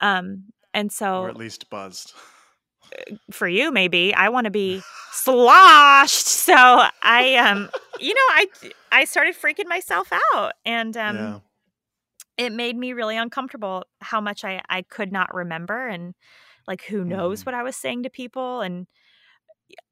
Um, 0.00 0.52
and 0.72 0.92
so 0.92 1.22
or 1.22 1.30
at 1.30 1.36
least 1.36 1.68
buzzed. 1.70 2.12
for 3.30 3.48
you 3.48 3.70
maybe. 3.72 4.14
I 4.14 4.28
want 4.28 4.44
to 4.46 4.50
be 4.50 4.82
sloshed. 5.12 6.26
So 6.26 6.54
i 7.02 7.36
um 7.36 7.68
you 7.98 8.14
know 8.14 8.20
i 8.30 8.46
i 8.92 9.04
started 9.04 9.34
freaking 9.34 9.66
myself 9.68 10.08
out 10.34 10.52
and 10.64 10.96
um 10.96 11.16
yeah. 11.16 11.38
it 12.38 12.52
made 12.52 12.76
me 12.76 12.92
really 12.92 13.16
uncomfortable 13.16 13.84
how 14.00 14.20
much 14.20 14.44
i 14.44 14.60
i 14.68 14.82
could 14.82 15.12
not 15.12 15.34
remember 15.34 15.86
and 15.88 16.14
like 16.66 16.82
who 16.84 17.04
knows 17.04 17.42
Mhm. 17.42 17.46
what 17.46 17.54
i 17.54 17.62
was 17.62 17.76
saying 17.76 18.02
to 18.04 18.10
people. 18.10 18.60
And 18.62 18.86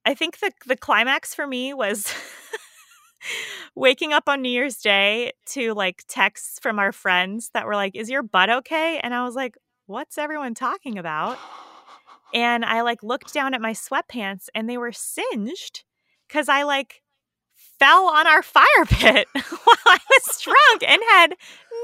i 0.05 0.15
think 0.15 0.39
the 0.41 0.51
the 0.67 0.77
climax 0.77 1.35
for 1.35 1.47
me 1.47 1.75
was 1.75 2.13
waking 3.75 4.13
up 4.13 4.29
on 4.29 4.43
new 4.43 4.49
year's 4.51 4.77
day 4.79 5.33
to 5.47 5.75
like 5.75 6.05
texts 6.09 6.59
from 6.61 6.79
our 6.79 6.93
friends 6.93 7.51
that 7.55 7.67
were 7.67 7.75
like 7.75 7.95
is 7.97 8.09
your 8.11 8.23
butt 8.23 8.51
okay? 8.51 8.99
And 9.03 9.15
i 9.15 9.25
was 9.25 9.35
like 9.35 9.57
what's 9.87 10.19
everyone 10.19 10.55
talking 10.55 10.99
about 10.99 11.39
and 12.35 12.65
I 12.65 12.83
like 12.83 13.03
looked 13.03 13.33
down 13.33 13.55
at 13.55 13.61
my 13.61 13.73
sweatpants 13.73 14.49
and 14.55 14.69
they 14.69 14.79
were 14.79 14.93
singed 14.93 15.85
because 16.27 16.49
I 16.49 16.63
like 16.63 17.03
fell 17.79 18.07
on 18.09 18.27
our 18.27 18.43
fire 18.43 18.85
pit 18.87 19.29
while 19.35 19.77
I 19.87 19.99
was 20.11 20.41
drunk 20.43 20.83
and 20.87 21.01
had 21.11 21.35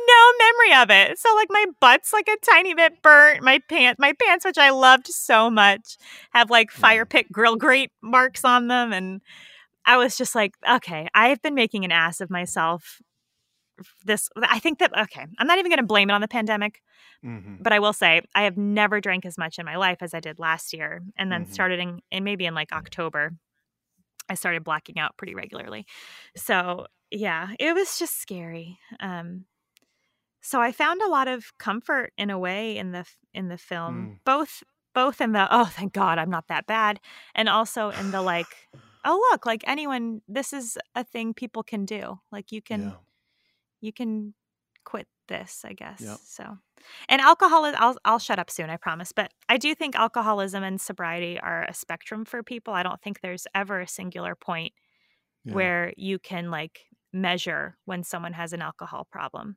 no 0.07 0.32
memory 0.38 0.82
of 0.82 0.90
it. 0.90 1.18
So 1.18 1.34
like 1.34 1.49
my 1.51 1.66
butt's 1.80 2.12
like 2.12 2.28
a 2.28 2.36
tiny 2.45 2.74
bit 2.74 3.03
burnt. 3.03 3.42
My 3.42 3.61
pants, 3.68 3.99
my 3.99 4.12
pants, 4.12 4.45
which 4.45 4.59
I 4.59 4.70
loved 4.70 5.07
so 5.07 5.51
much, 5.51 5.97
have 6.32 6.51
like 6.51 6.70
fire 6.70 7.07
pit 7.07 7.30
grill 7.32 7.57
grate 7.57 7.92
marks 8.03 8.45
on 8.45 8.68
them. 8.68 8.92
And 8.92 9.20
I 9.86 9.97
was 9.97 10.16
just 10.16 10.34
like, 10.34 10.55
okay, 10.68 11.09
I've 11.14 11.42
been 11.42 11.55
making 11.55 11.84
an 11.84 11.92
ass 11.92 12.20
of 12.20 12.30
myself. 12.30 13.01
This, 14.05 14.29
I 14.37 14.59
think 14.59 14.79
that, 14.79 14.97
okay, 14.99 15.27
I'm 15.39 15.47
not 15.47 15.59
even 15.59 15.70
going 15.70 15.79
to 15.81 15.87
blame 15.87 16.11
it 16.11 16.12
on 16.12 16.20
the 16.20 16.29
pandemic 16.29 16.81
Mhm. 17.25 17.62
but 17.62 17.72
I 17.72 17.79
will 17.79 17.93
say 17.95 18.20
I 18.35 18.43
have 18.43 18.57
never 18.59 19.01
drank 19.01 19.25
as 19.27 19.39
much 19.39 19.59
in 19.59 19.64
my 19.64 19.77
life 19.77 19.99
as 20.03 20.12
I 20.14 20.20
did 20.20 20.39
last 20.39 20.72
year, 20.75 21.03
and 21.16 21.33
then 21.33 21.45
Mhm. 21.45 21.51
started 21.53 21.81
in, 21.81 22.01
in 22.11 22.25
maybe 22.25 22.47
in 22.47 22.55
like 22.55 22.72
October, 22.72 23.33
I 24.29 24.35
started 24.35 24.64
blacking 24.64 24.99
out 24.99 25.16
pretty 25.16 25.35
regularly. 25.35 25.87
So 26.37 26.87
yeah, 27.11 27.55
it 27.59 27.75
was 27.75 27.99
just 27.99 28.16
scary. 28.20 28.79
Um, 29.01 29.47
so 30.43 30.61
I 30.61 30.72
found 30.72 31.01
a 31.03 31.09
lot 31.09 31.29
of 31.29 31.57
comfort 31.59 32.12
in 32.18 32.31
a 32.31 32.39
way 32.39 32.77
in 32.77 32.93
the 32.93 33.07
in 33.33 33.49
the 33.49 33.59
film, 33.59 34.11
both 34.25 34.62
both 34.95 35.20
in 35.20 35.33
the 35.33 35.49
oh 35.51 35.66
thank 35.66 35.93
God 35.93 36.18
I'm 36.18 36.31
not 36.31 36.49
that 36.49 36.66
bad, 36.66 37.01
and 37.35 37.49
also 37.49 37.91
in 37.91 38.11
the 38.11 38.22
like 38.22 38.68
oh 39.05 39.29
look 39.33 39.47
like 39.47 39.62
anyone 39.66 40.22
this 40.29 40.53
is 40.53 40.79
a 40.95 41.05
thing 41.05 41.35
people 41.35 41.62
can 41.62 41.85
do 41.87 42.20
like 42.33 42.53
you 42.53 42.62
can 42.62 42.83
Yeah. 42.83 42.93
You 43.85 43.93
can 43.93 44.35
quit 44.85 45.09
this 45.28 45.64
i 45.64 45.72
guess 45.72 46.03
Yep. 46.05 46.20
so 46.26 46.59
and 47.09 47.20
alcohol 47.20 47.64
is 47.64 47.74
I'll, 47.78 47.97
I'll 48.05 48.18
shut 48.18 48.39
up 48.39 48.51
soon 48.51 48.70
i 48.70 48.76
promise 48.76 49.12
but 49.12 49.32
i 49.49 49.57
do 49.57 49.74
think 49.74 49.97
alcoholism 49.97 50.62
and 50.62 50.80
sobriety 50.80 51.41
are 51.41 51.64
a 51.64 51.74
spectrum 51.74 52.24
for 52.24 52.43
people 52.43 52.74
i 52.74 52.82
don't 52.82 53.01
think 53.03 53.20
there's 53.20 53.47
ever 53.55 53.80
a 53.80 53.89
singular 53.89 54.35
point 54.35 54.72
Yeah. 55.45 55.68
where 55.68 55.93
you 55.97 56.18
can 56.18 56.51
like 56.51 56.87
measure 57.12 57.78
when 57.85 58.03
someone 58.05 58.32
has 58.32 58.53
an 58.53 58.62
alcohol 58.62 59.07
problem 59.11 59.57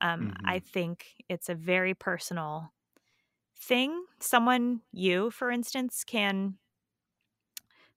um, 0.00 0.32
i 0.44 0.58
Mm-hmm. 0.58 0.60
think 0.60 1.06
it's 1.28 1.48
a 1.48 1.54
very 1.54 1.94
personal 1.94 2.72
thing 3.56 4.04
someone 4.20 4.82
you 4.92 5.30
for 5.30 5.50
instance 5.50 6.04
can 6.04 6.58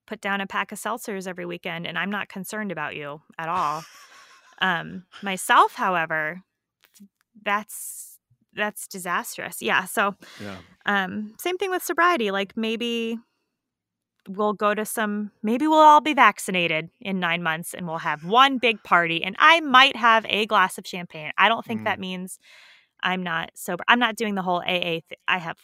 put 0.05 0.21
down 0.21 0.41
a 0.41 0.47
pack 0.47 0.71
of 0.71 0.79
seltzers 0.79 1.27
every 1.27 1.45
weekend 1.45 1.85
and 1.85 1.97
i'm 1.97 2.09
not 2.11 2.29
concerned 2.29 2.71
about 2.71 2.95
you 2.95 3.21
at 3.37 3.49
all 3.49 3.87
um 4.61 5.03
myself 5.21 5.75
however 5.75 6.41
that's 7.43 8.19
that's 8.53 8.87
disastrous 8.87 9.61
yeah 9.61 9.85
so 9.85 10.15
Yeah. 10.41 10.57
um 10.85 11.33
same 11.39 11.57
thing 11.57 11.69
with 11.69 11.83
sobriety 11.83 12.31
like 12.31 12.55
maybe 12.57 13.17
we'll 14.27 14.53
go 14.53 14.73
to 14.73 14.83
some 14.83 15.31
maybe 15.43 15.67
we'll 15.67 15.77
all 15.79 16.01
be 16.01 16.13
vaccinated 16.13 16.89
in 16.99 17.19
nine 17.19 17.41
months 17.43 17.73
and 17.73 17.87
we'll 17.87 17.99
have 17.99 18.25
one 18.25 18.57
big 18.57 18.81
party 18.83 19.23
and 19.23 19.35
i 19.39 19.59
might 19.61 19.95
have 19.95 20.25
a 20.27 20.45
glass 20.47 20.77
of 20.77 20.85
champagne 20.85 21.31
i 21.37 21.47
don't 21.47 21.63
think 21.65 21.83
that 21.85 21.99
means 21.99 22.39
i'm 23.03 23.23
not 23.23 23.51
sober 23.55 23.83
i'm 23.87 23.99
not 23.99 24.15
doing 24.15 24.35
the 24.35 24.41
whole 24.41 24.61
aa 24.61 24.99
th- 24.99 25.03
i 25.27 25.37
have 25.37 25.57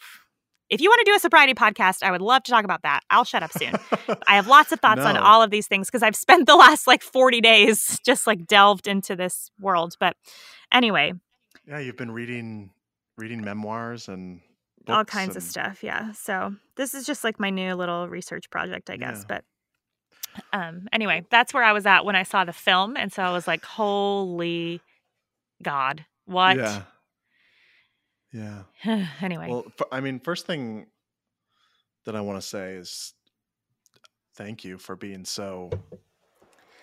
if 0.74 0.80
you 0.80 0.88
want 0.90 0.98
to 1.04 1.10
do 1.10 1.14
a 1.14 1.18
sobriety 1.18 1.54
podcast 1.54 2.02
i 2.02 2.10
would 2.10 2.20
love 2.20 2.42
to 2.42 2.50
talk 2.50 2.64
about 2.64 2.82
that. 2.82 3.00
I'll 3.10 3.24
shut 3.24 3.42
up 3.42 3.52
soon. 3.52 3.72
I 4.26 4.36
have 4.36 4.46
lots 4.46 4.72
of 4.72 4.80
thoughts 4.80 5.02
on 5.02 5.16
all 5.16 5.42
of 5.42 5.50
these 5.50 5.66
things 5.66 5.88
because 5.88 6.02
i've 6.02 6.16
spent 6.16 6.46
the 6.46 6.56
last 6.56 6.86
like 6.86 7.02
40 7.02 7.40
days 7.40 7.98
just 8.04 8.26
like 8.26 8.46
delved 8.46 8.86
into 8.86 9.16
this 9.16 9.50
world. 9.60 9.96
But 10.00 10.16
anyway. 10.72 11.12
Yeah, 11.66 11.78
you've 11.78 11.96
been 11.96 12.10
reading 12.10 12.70
reading 13.16 13.42
memoirs 13.42 14.08
and 14.08 14.40
all 14.88 15.04
kinds 15.04 15.36
of 15.36 15.42
stuff 15.42 15.82
yeah. 15.82 16.12
So 16.12 16.54
this 16.76 16.92
is 16.94 17.06
just 17.06 17.24
like 17.24 17.38
my 17.40 17.50
new 17.50 17.74
little 17.74 18.08
research 18.08 18.50
project 18.50 18.90
i 18.90 18.96
guess 18.96 19.24
Yeah. 19.28 19.40
but 19.40 19.44
um 20.52 20.88
anyway 20.92 21.24
that's 21.30 21.54
where 21.54 21.62
i 21.62 21.72
was 21.72 21.86
at 21.86 22.04
when 22.04 22.16
i 22.16 22.24
saw 22.24 22.44
the 22.44 22.52
film 22.52 22.96
and 22.96 23.12
so 23.12 23.22
i 23.22 23.30
was 23.30 23.46
like 23.46 23.64
holy 23.64 24.80
god 25.62 26.04
what 26.26 26.56
Yeah. 26.56 26.82
Yeah. 28.34 28.64
anyway 29.22 29.48
Well, 29.48 29.64
f- 29.66 29.86
I 29.92 30.00
mean, 30.00 30.18
first 30.20 30.44
thing 30.46 30.86
that 32.04 32.16
I 32.16 32.20
want 32.20 32.40
to 32.40 32.46
say 32.46 32.74
is 32.74 33.14
thank 34.36 34.64
you 34.64 34.76
for 34.76 34.96
being 34.96 35.24
so 35.24 35.70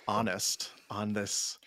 honest 0.08 0.72
on 0.90 1.14
this 1.14 1.60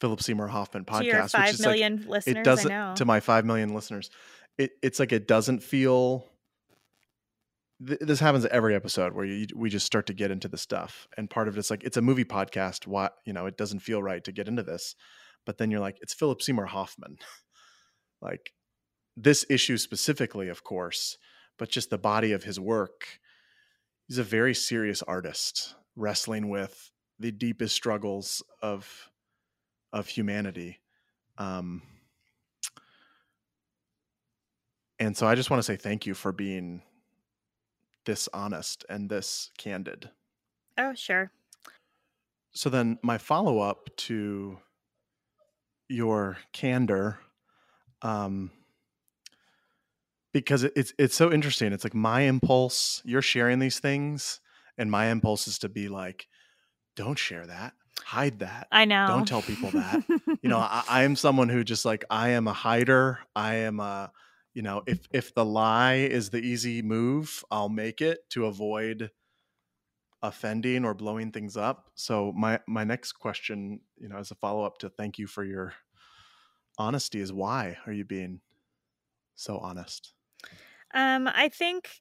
Philip 0.00 0.22
Seymour 0.22 0.48
Hoffman 0.48 0.84
podcast. 0.84 0.98
to 1.00 1.04
your 1.04 1.22
which 1.22 1.32
five 1.32 1.54
is 1.54 1.60
like- 1.60 1.66
million 1.68 2.04
listeners 2.08 2.36
it 2.36 2.44
doesn't 2.44 2.96
to 2.96 3.04
my 3.04 3.20
five 3.20 3.44
million 3.44 3.74
listeners. 3.74 4.10
It, 4.58 4.72
it's 4.82 4.98
like 4.98 5.12
it 5.12 5.28
doesn't 5.28 5.62
feel. 5.62 6.26
Th- 7.84 7.98
this 8.00 8.20
happens 8.20 8.46
every 8.46 8.74
episode 8.74 9.12
where 9.14 9.24
you, 9.24 9.46
we 9.54 9.68
just 9.68 9.84
start 9.84 10.06
to 10.06 10.14
get 10.14 10.30
into 10.30 10.46
the 10.48 10.56
stuff, 10.58 11.08
and 11.16 11.28
part 11.28 11.48
of 11.48 11.58
it's 11.58 11.70
like 11.70 11.82
it's 11.84 11.96
a 11.96 12.02
movie 12.02 12.24
podcast. 12.24 12.86
Why 12.86 13.10
you 13.24 13.32
know 13.32 13.46
it 13.46 13.56
doesn't 13.56 13.80
feel 13.80 14.02
right 14.02 14.22
to 14.24 14.32
get 14.32 14.46
into 14.48 14.62
this, 14.62 14.94
but 15.44 15.58
then 15.58 15.70
you're 15.70 15.80
like 15.80 15.98
it's 16.00 16.14
Philip 16.14 16.40
Seymour 16.40 16.66
Hoffman, 16.66 17.18
like 18.22 18.52
this 19.16 19.44
issue 19.48 19.76
specifically, 19.76 20.48
of 20.48 20.64
course, 20.64 21.18
but 21.58 21.68
just 21.68 21.90
the 21.90 21.98
body 21.98 22.32
of 22.32 22.44
his 22.44 22.58
work. 22.58 23.20
He's 24.06 24.18
a 24.18 24.24
very 24.24 24.54
serious 24.54 25.02
artist, 25.02 25.74
wrestling 25.96 26.48
with 26.48 26.90
the 27.18 27.32
deepest 27.32 27.74
struggles 27.74 28.42
of 28.62 29.10
of 29.92 30.08
humanity. 30.08 30.80
Um, 31.38 31.82
and 34.98 35.16
so 35.16 35.26
I 35.26 35.36
just 35.36 35.50
want 35.50 35.58
to 35.58 35.64
say 35.64 35.76
thank 35.76 36.04
you 36.04 36.14
for 36.14 36.32
being 36.32 36.82
this 38.04 38.28
honest 38.32 38.84
and 38.88 39.08
this 39.08 39.50
candid. 39.56 40.10
oh 40.76 40.94
sure 40.94 41.30
so 42.54 42.70
then 42.70 42.98
my 43.02 43.18
follow 43.18 43.58
up 43.58 43.90
to 43.96 44.58
your 45.88 46.38
candor, 46.52 47.18
um, 48.02 48.50
because 50.34 50.64
it's 50.64 50.92
it's 50.98 51.14
so 51.14 51.32
interesting. 51.32 51.72
It's 51.72 51.84
like 51.84 51.94
my 51.94 52.22
impulse. 52.22 53.00
You're 53.06 53.22
sharing 53.22 53.60
these 53.60 53.78
things, 53.78 54.40
and 54.76 54.90
my 54.90 55.06
impulse 55.06 55.48
is 55.48 55.58
to 55.60 55.70
be 55.70 55.88
like, 55.88 56.26
"Don't 56.96 57.18
share 57.18 57.46
that. 57.46 57.72
Hide 58.04 58.40
that. 58.40 58.68
I 58.70 58.84
know. 58.84 59.06
Don't 59.06 59.26
tell 59.26 59.40
people 59.40 59.70
that." 59.70 60.02
you 60.42 60.50
know, 60.50 60.58
I, 60.60 60.84
I 60.88 61.02
am 61.04 61.16
someone 61.16 61.48
who 61.48 61.64
just 61.64 61.86
like 61.86 62.04
I 62.10 62.30
am 62.30 62.48
a 62.48 62.52
hider. 62.52 63.20
I 63.34 63.54
am 63.56 63.80
a, 63.80 64.12
you 64.52 64.62
know, 64.62 64.82
if 64.86 65.08
if 65.12 65.34
the 65.34 65.44
lie 65.44 65.94
is 65.94 66.28
the 66.30 66.40
easy 66.40 66.82
move, 66.82 67.44
I'll 67.50 67.70
make 67.70 68.02
it 68.02 68.28
to 68.30 68.46
avoid 68.46 69.10
offending 70.22 70.84
or 70.84 70.94
blowing 70.94 71.30
things 71.30 71.56
up. 71.56 71.90
So 71.94 72.32
my 72.32 72.60
my 72.66 72.84
next 72.84 73.12
question, 73.12 73.80
you 73.96 74.08
know, 74.08 74.16
as 74.16 74.30
a 74.30 74.34
follow 74.34 74.64
up 74.64 74.78
to 74.78 74.88
thank 74.88 75.18
you 75.18 75.26
for 75.26 75.44
your 75.44 75.74
honesty 76.78 77.20
is 77.20 77.32
why 77.32 77.78
are 77.86 77.92
you 77.92 78.04
being 78.04 78.40
so 79.34 79.58
honest? 79.58 80.14
Um, 80.92 81.28
I 81.28 81.48
think 81.48 82.00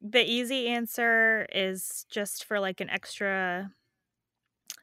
the 0.00 0.24
easy 0.24 0.68
answer 0.68 1.46
is 1.52 2.06
just 2.10 2.44
for 2.44 2.60
like 2.60 2.80
an 2.80 2.90
extra 2.90 3.72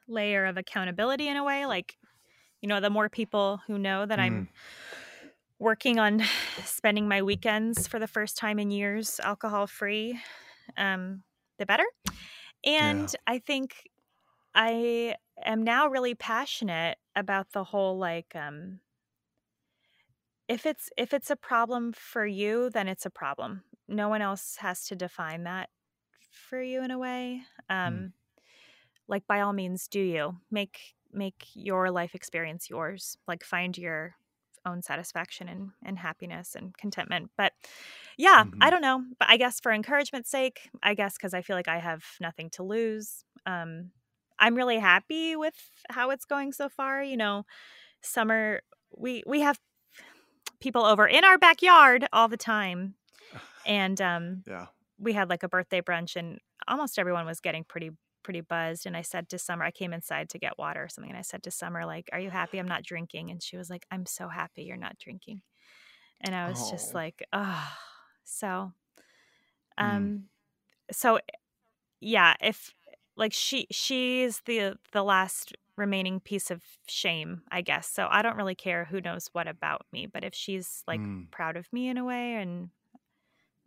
layer 0.07 0.45
of 0.45 0.57
accountability 0.57 1.27
in 1.27 1.37
a 1.37 1.43
way. 1.43 1.65
Like, 1.65 1.97
you 2.61 2.69
know, 2.69 2.79
the 2.79 2.89
more 2.89 3.09
people 3.09 3.61
who 3.67 3.77
know 3.77 4.05
that 4.05 4.19
I'm 4.19 4.49
working 5.59 5.99
on 5.99 6.21
spending 6.63 7.07
my 7.07 7.21
weekends 7.21 7.87
for 7.87 7.99
the 7.99 8.07
first 8.07 8.37
time 8.37 8.59
in 8.59 8.71
years 8.71 9.19
alcohol 9.23 9.67
free, 9.67 10.19
um, 10.77 11.23
the 11.57 11.65
better. 11.65 11.85
And 12.65 13.13
I 13.27 13.39
think 13.39 13.87
I 14.55 15.15
am 15.43 15.63
now 15.63 15.87
really 15.87 16.15
passionate 16.15 16.97
about 17.15 17.51
the 17.51 17.63
whole 17.63 17.97
like 17.97 18.35
um 18.35 18.79
if 20.49 20.67
it's 20.67 20.91
if 20.97 21.13
it's 21.13 21.31
a 21.31 21.37
problem 21.37 21.93
for 21.93 22.25
you 22.27 22.71
then 22.71 22.89
it's 22.89 23.07
a 23.07 23.11
problem. 23.11 23.63
No 23.89 24.09
one 24.09 24.21
else 24.23 24.57
has 24.59 24.85
to 24.87 24.97
define 24.97 25.45
that 25.45 25.69
for 26.31 26.61
you 26.61 26.83
in 26.83 26.91
a 26.91 26.99
way 26.99 27.43
um 27.69 28.13
like 29.07 29.25
by 29.27 29.41
all 29.41 29.53
means 29.53 29.87
do 29.87 29.99
you. 30.01 30.37
Make 30.51 30.95
make 31.11 31.47
your 31.53 31.91
life 31.91 32.15
experience 32.15 32.69
yours. 32.69 33.17
Like 33.27 33.43
find 33.43 33.77
your 33.77 34.15
own 34.65 34.81
satisfaction 34.81 35.47
and, 35.49 35.71
and 35.83 35.97
happiness 35.99 36.55
and 36.55 36.77
contentment. 36.77 37.31
But 37.37 37.53
yeah 38.17 38.45
i 38.61 38.69
Mhm. 38.69 38.71
don't 38.71 38.81
know. 38.81 39.03
But 39.19 39.29
i 39.29 39.37
guess 39.37 39.59
for 39.59 39.71
encouragement's 39.71 40.29
sake 40.31 40.69
i 40.83 40.93
guess 40.95 41.15
because 41.17 41.33
i 41.33 41.41
feel 41.41 41.55
like 41.55 41.67
i 41.69 41.79
have 41.79 42.03
nothing 42.21 42.49
to 42.51 42.63
lose 42.63 43.23
um 43.45 43.91
i'm 44.39 44.55
really 44.55 44.79
happy 44.79 45.35
with 45.35 45.55
how 45.89 46.11
it's 46.11 46.25
going 46.25 46.53
so 46.53 46.69
far. 46.69 47.03
You 47.03 47.17
know 47.17 47.45
summer 48.01 48.61
we 48.97 49.23
we 49.27 49.41
have 49.41 49.59
people 50.59 50.83
over 50.85 51.07
in 51.07 51.23
our 51.23 51.37
backyard 51.37 52.07
all 52.13 52.27
the 52.27 52.37
time 52.37 52.95
and 53.65 53.99
um 54.01 54.43
Yeah. 54.47 54.67
we 54.97 55.13
had 55.13 55.29
like 55.29 55.43
a 55.43 55.49
birthday 55.49 55.81
brunch 55.81 56.15
and 56.15 56.39
almost 56.67 56.99
everyone 56.99 57.25
was 57.25 57.39
getting 57.39 57.63
pretty 57.63 57.91
pretty 58.23 58.41
buzzed 58.41 58.85
and 58.85 58.97
i 58.97 59.01
said 59.01 59.29
to 59.29 59.39
summer 59.39 59.63
i 59.63 59.71
came 59.71 59.93
inside 59.93 60.29
to 60.29 60.37
get 60.37 60.57
water 60.57 60.83
or 60.83 60.89
something 60.89 61.09
and 61.09 61.17
i 61.17 61.21
said 61.23 61.41
to 61.43 61.49
summer 61.51 61.85
like 61.85 62.09
are 62.11 62.19
you 62.19 62.29
happy 62.29 62.59
i'm 62.59 62.67
not 62.67 62.83
drinking 62.83 63.31
and 63.31 63.41
she 63.41 63.55
was 63.57 63.69
like 63.69 63.85
i'm 63.91 64.05
so 64.05 64.27
happy 64.27 64.63
you're 64.63 64.75
not 64.77 64.97
drinking 64.99 65.41
and 66.21 66.35
i 66.35 66.49
was 66.49 66.69
just 66.69 66.93
Oh. 66.93 66.97
like 66.97 67.23
oh 67.33 67.67
so 68.25 68.73
Mm. 69.79 69.83
um 69.85 70.23
so 70.91 71.19
yeah 72.01 72.35
if 72.41 72.73
like 73.15 73.33
she 73.33 73.67
she's 73.71 74.41
the 74.45 74.77
the 74.91 75.03
last 75.03 75.53
remaining 75.79 76.19
piece 76.19 76.51
of 76.51 76.63
shame 76.87 77.43
i 77.51 77.61
guess 77.61 77.87
so 77.89 78.07
i 78.11 78.21
don't 78.21 78.37
really 78.37 78.55
care 78.55 78.85
who 78.85 79.01
knows 79.01 79.29
what 79.33 79.47
about 79.47 79.85
me 79.93 80.05
but 80.07 80.23
if 80.23 80.35
she's 80.35 80.83
like 80.87 81.01
Mm. 81.01 81.29
proud 81.31 81.57
of 81.57 81.71
me 81.73 81.89
in 81.89 81.97
a 81.97 82.05
way 82.05 82.35
and 82.35 82.71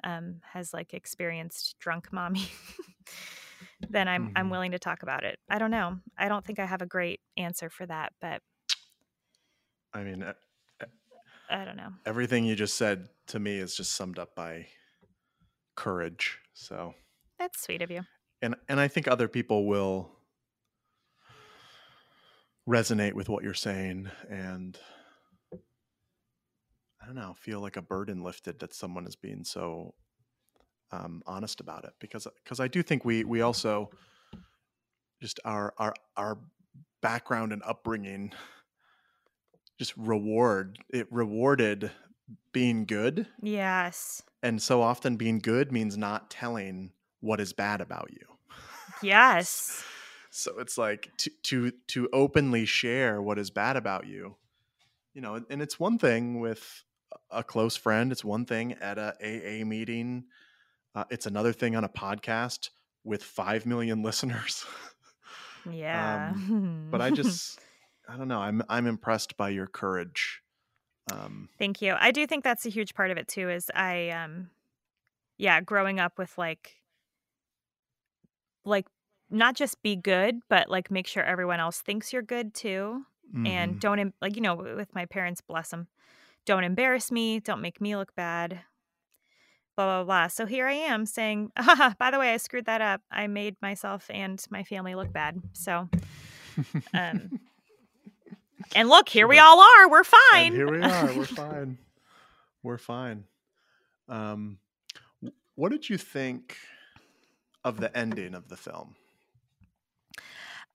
um 0.04 0.40
has 0.42 0.72
like 0.72 0.94
experienced 0.94 1.76
drunk 1.78 2.12
mommy 2.12 2.44
then 3.88 4.08
i'm 4.08 4.28
i'm 4.34 4.50
Mhm. 4.50 4.50
willing 4.50 4.72
to 4.72 4.78
talk 4.78 5.02
about 5.02 5.24
it 5.24 5.38
i 5.48 5.58
don't 5.58 5.70
know 5.70 5.98
i 6.18 6.28
don't 6.28 6.44
think 6.44 6.58
i 6.58 6.66
have 6.66 6.82
a 6.82 6.86
great 6.86 7.20
answer 7.36 7.70
for 7.70 7.86
that 7.86 8.12
but 8.20 8.42
I 9.94 10.02
mean, 10.04 10.22
I 11.48 11.64
don't 11.64 11.76
know 11.76 11.92
everything 12.04 12.44
you 12.44 12.54
just 12.56 12.76
said 12.76 13.08
to 13.28 13.38
me 13.38 13.58
is 13.58 13.76
just 13.76 13.92
summed 13.92 14.18
up 14.18 14.34
by 14.34 14.68
courage. 15.76 16.40
So, 16.54 16.94
that's 17.38 17.60
sweet 17.60 17.82
of 17.82 17.90
you 17.90 18.02
and 18.40 18.56
and 18.68 18.80
I 18.80 18.88
think 18.88 19.08
other 19.08 19.28
people 19.28 19.66
will 19.66 20.10
resonate 22.68 23.14
with 23.14 23.28
what 23.28 23.42
you're 23.42 23.54
saying 23.54 24.10
and 24.30 24.78
I 27.02 27.06
don't 27.06 27.16
know, 27.16 27.34
feel 27.36 27.60
like 27.60 27.76
a 27.76 27.82
burden 27.82 28.22
lifted 28.22 28.60
that 28.60 28.72
someone 28.72 29.06
is 29.06 29.16
being 29.16 29.42
so 29.42 29.94
um, 30.92 31.22
honest 31.26 31.60
about 31.60 31.84
it 31.84 31.94
because 31.98 32.28
because 32.44 32.60
I 32.60 32.68
do 32.68 32.82
think 32.82 33.04
we 33.04 33.24
we 33.24 33.40
also 33.40 33.90
just 35.20 35.40
our 35.44 35.74
our 35.78 35.94
our 36.16 36.38
background 37.00 37.52
and 37.52 37.62
upbringing 37.64 38.32
just 39.78 39.96
reward 39.96 40.78
it 40.90 41.10
rewarded 41.10 41.90
being 42.52 42.84
good. 42.84 43.26
Yes. 43.42 44.22
And 44.44 44.62
so 44.62 44.80
often 44.80 45.16
being 45.16 45.40
good 45.40 45.72
means 45.72 45.96
not 45.96 46.30
telling 46.30 46.92
what 47.20 47.40
is 47.40 47.52
bad 47.52 47.80
about 47.80 48.10
you. 48.12 48.26
Yes 49.02 49.84
so 50.34 50.58
it's 50.58 50.78
like 50.78 51.10
to 51.18 51.30
to 51.42 51.72
to 51.88 52.08
openly 52.12 52.64
share 52.64 53.20
what 53.20 53.38
is 53.38 53.50
bad 53.50 53.76
about 53.76 54.06
you 54.06 54.34
you 55.12 55.20
know 55.20 55.44
and 55.50 55.60
it's 55.60 55.78
one 55.78 55.98
thing 55.98 56.40
with 56.40 56.84
a 57.30 57.44
close 57.44 57.76
friend 57.76 58.10
it's 58.10 58.24
one 58.24 58.46
thing 58.46 58.72
at 58.80 58.96
a 58.96 59.14
aa 59.22 59.64
meeting 59.64 60.24
uh, 60.94 61.04
it's 61.10 61.26
another 61.26 61.52
thing 61.52 61.76
on 61.76 61.84
a 61.84 61.88
podcast 61.88 62.70
with 63.04 63.22
5 63.22 63.66
million 63.66 64.02
listeners. 64.08 64.64
Yeah. 65.70 66.32
Um, 66.34 66.88
but 66.90 67.00
i 67.00 67.10
just 67.10 67.60
i 68.08 68.16
don't 68.16 68.26
know 68.26 68.40
i'm 68.40 68.62
i'm 68.68 68.86
impressed 68.86 69.36
by 69.36 69.50
your 69.50 69.66
courage. 69.66 70.42
Um 71.12 71.48
Thank 71.58 71.82
you. 71.82 71.94
I 71.98 72.10
do 72.10 72.26
think 72.26 72.42
that's 72.42 72.66
a 72.66 72.68
huge 72.68 72.94
part 72.94 73.10
of 73.10 73.16
it 73.16 73.28
too 73.28 73.48
is 73.48 73.70
I 73.74 74.10
um 74.10 74.50
yeah, 75.38 75.60
growing 75.60 76.00
up 76.00 76.18
with 76.18 76.36
like 76.36 76.76
like 78.64 78.86
not 79.32 79.56
just 79.56 79.82
be 79.82 79.96
good, 79.96 80.40
but 80.48 80.68
like 80.68 80.90
make 80.90 81.06
sure 81.06 81.22
everyone 81.22 81.60
else 81.60 81.80
thinks 81.80 82.12
you're 82.12 82.22
good 82.22 82.54
too 82.54 83.04
and 83.34 83.76
mhm. 83.76 83.80
don't 83.80 83.98
em- 83.98 84.14
like 84.20 84.36
you 84.36 84.42
know 84.42 84.54
with 84.54 84.94
my 84.94 85.06
parents 85.06 85.40
bless 85.40 85.70
them. 85.70 85.88
Don't 86.44 86.64
embarrass 86.64 87.10
me, 87.10 87.40
don't 87.40 87.60
make 87.60 87.80
me 87.80 87.96
look 87.96 88.14
bad. 88.14 88.60
Blah 89.76 89.86
blah 89.86 90.04
blah. 90.04 90.26
So 90.26 90.44
here 90.44 90.66
I 90.66 90.74
am 90.74 91.06
saying, 91.06 91.50
"Ah, 91.56 91.94
by 91.98 92.10
the 92.10 92.18
way, 92.18 92.34
I 92.34 92.36
screwed 92.36 92.66
that 92.66 92.80
up. 92.80 93.00
I 93.10 93.26
made 93.26 93.56
myself 93.62 94.06
and 94.10 94.44
my 94.50 94.64
family 94.64 94.94
look 94.94 95.12
bad." 95.12 95.40
So 95.52 95.88
um 96.94 97.40
and 98.74 98.88
look, 98.88 99.08
here 99.08 99.26
we 99.26 99.38
all 99.38 99.60
are. 99.60 99.88
We're 99.88 100.04
fine. 100.04 100.18
And 100.34 100.54
here 100.54 100.70
we 100.70 100.82
are. 100.82 101.16
We're 101.16 101.24
fine. 101.24 101.78
We're 102.62 102.78
fine. 102.78 103.24
Um, 104.08 104.58
what 105.54 105.72
did 105.72 105.88
you 105.88 105.96
think 105.98 106.56
of 107.64 107.80
the 107.80 107.96
ending 107.96 108.34
of 108.34 108.48
the 108.48 108.56
film? 108.56 108.94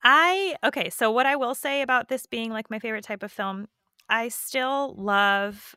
I 0.04 0.56
okay, 0.64 0.90
so 0.90 1.12
what 1.12 1.26
I 1.26 1.36
will 1.36 1.56
say 1.56 1.82
about 1.82 2.08
this 2.10 2.26
being 2.26 2.52
like 2.52 2.70
my 2.70 2.80
favorite 2.80 3.04
type 3.04 3.24
of 3.24 3.32
film, 3.32 3.68
I 4.10 4.30
still 4.30 4.94
love 4.96 5.76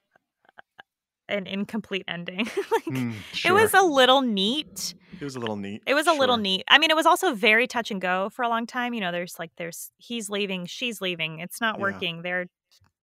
an 1.29 1.47
incomplete 1.47 2.05
ending. 2.09 2.47
like 2.71 3.07
Mm, 3.07 3.25
it 3.45 3.53
was 3.53 3.73
a 3.75 3.83
little 3.83 4.21
neat. 4.23 4.95
It 5.21 5.25
was 5.25 5.37
a 5.37 5.41
little 5.41 5.57
neat. 5.57 5.83
It 5.87 5.95
was 5.95 6.07
a 6.07 6.13
little 6.13 6.37
neat. 6.37 6.65
I 6.69 6.79
mean, 6.79 6.91
it 6.91 6.97
was 6.97 7.07
also 7.07 7.35
very 7.35 7.67
touch 7.67 7.91
and 7.91 8.01
go 8.01 8.31
for 8.31 8.43
a 8.43 8.49
long 8.49 8.67
time. 8.67 8.95
You 8.95 9.01
know, 9.01 9.13
there's 9.13 9.39
like 9.39 9.53
there's 9.57 9.91
he's 9.99 10.31
leaving, 10.31 10.67
she's 10.67 11.01
leaving. 11.01 11.41
It's 11.41 11.61
not 11.61 11.79
Yeah. 11.79 11.81
working. 11.81 12.23
They're 12.23 12.47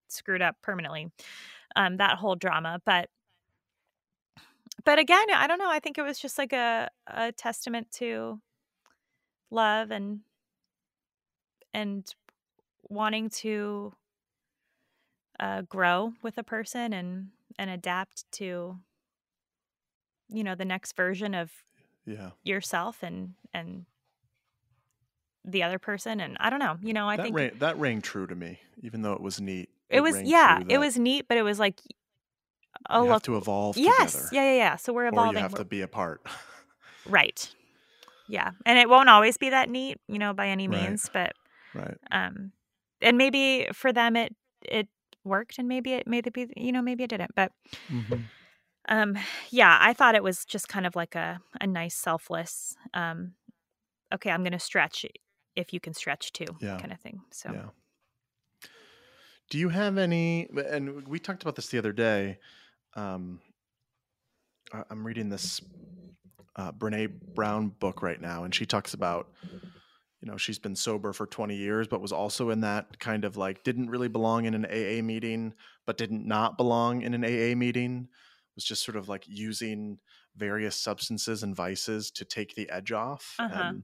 screwed 0.09 0.41
up 0.41 0.57
permanently. 0.63 1.11
Um 1.76 1.97
that 1.97 2.18
whole 2.18 2.36
drama, 2.36 2.82
but 2.86 3.09
but 4.84 4.99
again, 4.99 5.26
I 5.34 5.47
don't 5.47 5.59
know. 5.59 5.70
I 5.70 5.80
think 5.80 5.97
it 5.97 6.03
was 6.03 6.20
just 6.20 6.38
like 6.38 6.53
a 6.53 6.89
a 7.07 7.32
testament 7.32 7.91
to 7.93 8.41
love 9.49 9.91
and 9.91 10.22
and 11.78 12.15
wanting 12.89 13.30
to 13.30 13.93
uh, 15.39 15.61
grow 15.61 16.13
with 16.23 16.38
a 16.39 16.43
person 16.43 16.91
and 16.91 17.28
and 17.59 17.69
adapt 17.69 18.30
to 18.32 18.78
you 20.30 20.43
know 20.43 20.55
the 20.55 20.65
next 20.65 20.95
version 20.95 21.36
of 21.36 21.51
Yeah. 22.05 22.32
yourself 22.43 23.03
and 23.03 23.34
and 23.53 23.86
the 25.45 25.61
other 25.63 25.80
person 25.80 26.19
and 26.19 26.36
i 26.39 26.49
don't 26.49 26.59
know 26.59 26.78
you 26.82 26.93
know 26.93 27.07
i 27.07 27.15
that 27.15 27.23
think 27.23 27.36
rang, 27.36 27.51
that 27.59 27.78
rang 27.78 28.01
true 28.01 28.28
to 28.28 28.36
me, 28.36 28.59
even 28.82 29.01
though 29.03 29.13
it 29.13 29.21
was 29.21 29.39
neat. 29.39 29.69
it 29.89 30.01
was 30.01 30.19
yeah 30.23 30.59
it 30.67 30.78
was 30.80 30.97
neat 30.97 31.25
but 31.30 31.38
it 31.38 31.43
was 31.43 31.59
like 31.59 31.80
oh 32.89 33.05
you 33.05 33.11
have 33.11 33.21
to 33.21 33.38
evolve 33.38 33.78
yes 33.78 34.13
together, 34.13 34.30
yeah 34.34 34.51
yeah 34.51 34.57
yeah 34.57 34.75
so 34.75 34.91
we're 34.91 35.05
or 35.05 35.09
evolving 35.09 35.36
you 35.36 35.41
have 35.43 35.53
We're- 35.53 35.63
to 35.63 35.69
be 35.69 35.82
apart. 35.82 36.21
right 37.05 37.53
yeah 38.28 38.51
and 38.65 38.78
it 38.78 38.89
won't 38.89 39.07
always 39.07 39.38
be 39.38 39.49
that 39.51 39.69
neat 39.69 39.97
you 40.07 40.19
know 40.19 40.34
by 40.34 40.47
any 40.49 40.67
Right. 40.67 40.82
means 40.82 41.09
but 41.13 41.32
Right. 41.78 41.97
Um, 42.11 42.53
and 43.01 43.17
maybe 43.17 43.67
for 43.73 43.93
them 43.93 44.15
it 44.15 44.36
it 44.63 44.88
worked, 45.23 45.59
and 45.59 45.67
maybe 45.67 45.93
it 45.93 46.07
maybe 46.07 46.51
you 46.57 46.71
know 46.71 46.82
maybe 46.82 47.03
it 47.03 47.09
didn't. 47.09 47.36
But 47.36 47.51
Mhm. 47.89 48.28
um, 48.89 49.17
yeah, 49.49 49.78
I 49.82 49.93
thought 49.93 50.15
it 50.15 50.23
was 50.23 50.45
just 50.45 50.69
kind 50.69 50.86
of 50.86 50.95
like 50.95 51.15
a 51.15 51.41
a 51.59 51.67
nice 51.67 51.95
selfless. 51.95 52.75
Um, 52.93 53.36
okay, 54.13 54.32
I'm 54.32 54.43
going 54.43 54.53
to 54.53 54.59
stretch 54.59 55.05
if 55.55 55.73
you 55.73 55.80
can 55.82 55.93
stretch 55.93 56.34
too, 56.34 56.59
Yeah. 56.59 56.80
kind 56.80 56.93
of 56.93 56.99
thing. 57.01 57.21
So 57.32 57.53
Yeah. 57.53 57.69
Do 59.49 59.57
you 59.57 59.69
have 59.69 59.97
any? 59.97 60.49
And 60.49 61.07
we 61.07 61.19
talked 61.19 61.41
about 61.41 61.55
this 61.55 61.69
the 61.69 61.78
other 61.78 61.93
day. 61.93 62.39
Um, 62.95 63.41
I'm 64.89 65.05
reading 65.05 65.30
this 65.30 65.61
uh, 66.55 66.71
Brene 66.71 67.21
Brown 67.36 67.69
book 67.69 68.01
right 68.01 68.21
now, 68.21 68.43
and 68.43 68.53
she 68.53 68.65
talks 68.65 68.93
about, 68.93 69.32
you 70.22 70.30
know, 70.30 70.38
she's 70.38 70.59
been 70.59 70.76
sober 70.76 71.13
for 71.13 71.28
20 71.28 71.55
years, 71.55 71.88
but 71.88 72.01
was 72.01 72.11
also 72.11 72.49
in 72.49 72.61
that 72.61 72.99
kind 72.99 73.24
of 73.24 73.38
like 73.38 73.63
didn't 73.63 73.89
really 73.89 74.07
belong 74.07 74.45
in 74.45 74.53
an 74.53 74.65
AA 74.65 75.01
meeting, 75.03 75.53
but 75.86 75.97
didn't 75.97 76.26
not 76.26 76.57
belong 76.57 77.01
in 77.03 77.13
an 77.13 77.24
AA 77.24 77.55
meeting. 77.55 78.09
Was 78.55 78.63
just 78.65 78.84
sort 78.84 78.95
of 78.97 79.07
like 79.07 79.26
using 79.28 79.99
various 80.36 80.76
substances 80.76 81.43
and 81.43 81.55
vices 81.55 82.09
to 82.11 82.26
take 82.26 82.55
the 82.55 82.70
edge 82.70 82.91
off, 82.91 83.36
Uh-huh. 83.39 83.61
and 83.61 83.84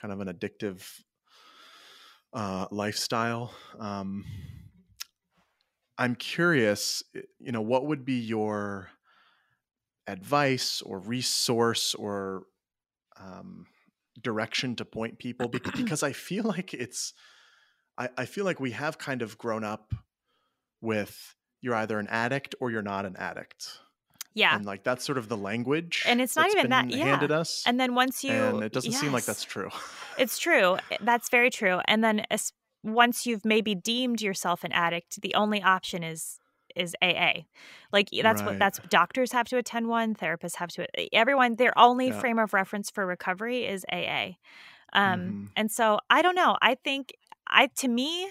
kind 0.00 0.12
of 0.12 0.20
an 0.20 0.28
addictive 0.28 1.00
uh, 2.32 2.66
lifestyle. 2.70 3.54
Um, 3.78 4.24
I'm 5.96 6.14
curious, 6.16 7.02
you 7.38 7.52
know, 7.52 7.62
what 7.62 7.86
would 7.86 8.04
be 8.04 8.14
your 8.18 8.90
advice 10.06 10.82
or 10.82 10.98
resource 10.98 11.94
or 11.94 12.46
um, 13.16 13.66
direction 14.20 14.76
to 14.76 14.84
point 14.84 15.18
people? 15.18 15.48
Bec- 15.48 15.62
Because 15.76 16.02
I 16.02 16.12
feel 16.12 16.44
like 16.44 16.74
it's, 16.74 17.12
I, 17.98 18.08
I 18.16 18.24
feel 18.26 18.44
like 18.44 18.60
we 18.60 18.72
have 18.72 18.98
kind 18.98 19.22
of 19.22 19.38
grown 19.38 19.64
up 19.64 19.92
with 20.80 21.34
you're 21.60 21.74
either 21.74 21.98
an 21.98 22.06
addict 22.08 22.54
or 22.60 22.70
you're 22.70 22.82
not 22.82 23.06
an 23.06 23.16
addict. 23.16 23.78
yeah, 24.34 24.54
And 24.54 24.66
like 24.66 24.84
that's 24.84 25.04
sort 25.04 25.16
of 25.18 25.28
the 25.28 25.36
language. 25.36 26.02
And 26.06 26.20
it's 26.20 26.36
not 26.36 26.50
even 26.50 26.70
that- 26.70 26.90
yeah. 26.90 27.04
handed 27.06 27.30
us. 27.32 27.62
and 27.66 27.80
then 27.80 27.94
once 27.94 28.22
you 28.24 28.32
and 28.32 28.62
it 28.62 28.72
doesn't 28.72 28.92
seem 28.92 29.12
like 29.12 29.24
that's 29.24 29.44
true. 29.44 29.70
It's 30.16 30.38
true. 30.38 30.76
That's 31.00 31.28
very 31.28 31.50
true. 31.50 31.80
And 31.88 32.04
then 32.04 32.24
as, 32.30 32.52
once 32.84 33.26
you've 33.26 33.44
maybe 33.44 33.74
deemed 33.74 34.22
yourself 34.22 34.62
an 34.62 34.70
addict, 34.70 35.20
the 35.22 35.34
only 35.34 35.60
option 35.60 36.04
is 36.04 36.38
is 36.76 36.94
AA. 37.02 37.46
Like 37.92 38.08
that's 38.22 38.44
what 38.44 38.58
that's 38.58 38.78
doctors 38.88 39.32
have 39.32 39.48
to 39.48 39.58
attend 39.58 39.88
one, 39.88 40.14
therapists 40.14 40.56
have 40.56 40.70
to 40.70 40.86
everyone 41.14 41.56
their 41.56 41.76
only 41.78 42.10
Yeah. 42.10 42.12
frame 42.12 42.38
of 42.38 42.54
reference 42.54 42.90
for 42.90 43.06
recovery 43.06 43.66
is 43.66 43.84
AA. 43.92 44.38
Um 44.92 45.38
Mhm. 45.38 45.54
and 45.56 45.70
so 45.70 45.98
I 46.10 46.22
don't 46.22 46.34
know. 46.36 46.56
I 46.62 46.76
think 46.76 47.12
I 47.48 47.68
to 47.78 47.88
me 47.88 48.30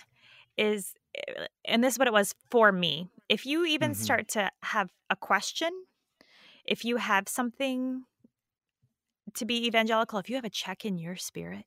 is 0.58 0.96
eh, 1.16 1.48
and 1.66 1.84
this 1.84 1.94
is 1.96 2.00
what 2.00 2.08
it 2.08 2.14
was 2.14 2.36
for 2.52 2.72
me. 2.72 3.10
If 3.30 3.46
you 3.46 3.66
even 3.66 3.94
Mhm. 3.94 3.96
start 3.96 4.28
to 4.30 4.52
have 4.64 4.90
a 5.10 5.16
question, 5.16 5.72
if 6.66 6.86
you 6.86 6.98
have 6.98 7.28
something 7.30 8.06
to 9.36 9.46
be 9.46 9.66
evangelical, 9.68 10.20
if 10.20 10.30
you 10.30 10.36
have 10.36 10.46
a 10.46 10.50
check 10.50 10.86
in 10.86 10.98
your 10.98 11.16
spirit, 11.16 11.66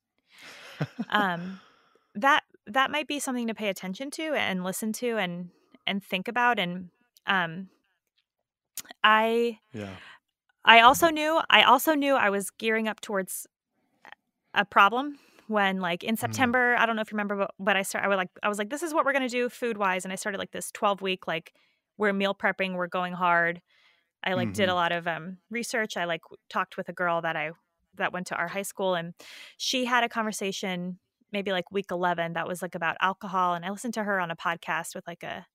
um 1.09 1.61
that 2.15 2.45
that 2.67 2.91
might 2.91 3.07
be 3.07 3.21
something 3.21 3.47
to 3.47 3.55
pay 3.55 3.69
attention 3.69 4.11
to 4.11 4.23
and 4.35 4.65
listen 4.65 4.93
to 4.93 5.17
and 5.19 5.51
and 5.87 6.03
think 6.03 6.29
about 6.29 6.59
and 6.59 6.91
um 7.27 7.69
i 9.03 9.59
yeah. 9.73 9.97
i 10.65 10.81
also 10.81 11.09
knew 11.09 11.41
i 11.51 11.63
also 11.63 11.95
knew 11.95 12.15
i 12.15 12.31
was 12.31 12.51
gearing 12.51 12.89
up 12.89 13.01
towards 13.01 13.47
a 14.55 14.65
problem 14.65 15.19
when 15.49 15.81
like 15.81 16.03
in 16.03 16.17
september 16.17 16.75
i 16.79 16.87
don't 16.87 16.97
know 16.97 17.03
if 17.03 17.11
you 17.13 17.17
remember 17.17 17.37
but, 17.37 17.51
but 17.59 17.77
i 17.77 17.83
start 17.83 18.05
i 18.05 18.09
was 18.09 18.17
like 18.17 18.31
i 18.43 18.49
was 18.49 18.59
like 18.59 18.71
this 18.71 18.83
is 18.83 18.93
what 18.95 19.05
we're 19.05 19.13
going 19.13 19.23
to 19.23 19.29
do 19.29 19.49
food 19.49 19.77
wise 19.77 20.05
and 20.05 20.13
i 20.13 20.17
started 20.17 20.39
like 20.39 20.51
this 20.53 20.71
12 20.73 21.01
week 21.03 21.27
like 21.27 21.53
we're 21.99 22.13
meal 22.13 22.35
prepping 22.35 22.75
we're 22.75 22.87
going 22.87 23.13
hard 23.13 23.61
i 24.25 24.33
like 24.35 24.53
did 24.53 24.69
a 24.69 24.73
Mhm. 24.73 24.77
lot 24.77 24.93
of 24.93 25.07
um 25.07 25.39
research 25.51 25.97
i 25.97 26.05
like 26.05 26.23
talked 26.49 26.77
with 26.77 26.89
a 26.89 26.93
girl 26.93 27.21
that 27.23 27.37
i 27.37 27.51
that 27.95 28.13
went 28.13 28.27
to 28.29 28.35
our 28.35 28.49
high 28.49 28.63
school 28.63 28.95
and 28.95 29.15
she 29.57 29.85
had 29.85 30.05
a 30.05 30.09
conversation 30.09 30.99
maybe 31.33 31.53
like 31.53 31.71
week 31.71 31.87
11 31.91 32.33
that 32.35 32.47
was 32.49 32.61
like 32.63 32.75
about 32.75 32.97
alcohol 33.01 33.55
and 33.55 33.65
i 33.65 33.71
listened 33.71 33.95
to 33.95 34.05
her 34.05 34.19
on 34.21 34.31
a 34.31 34.37
podcast 34.37 34.95
with 34.95 35.07
like 35.07 35.23
a, 35.23 35.47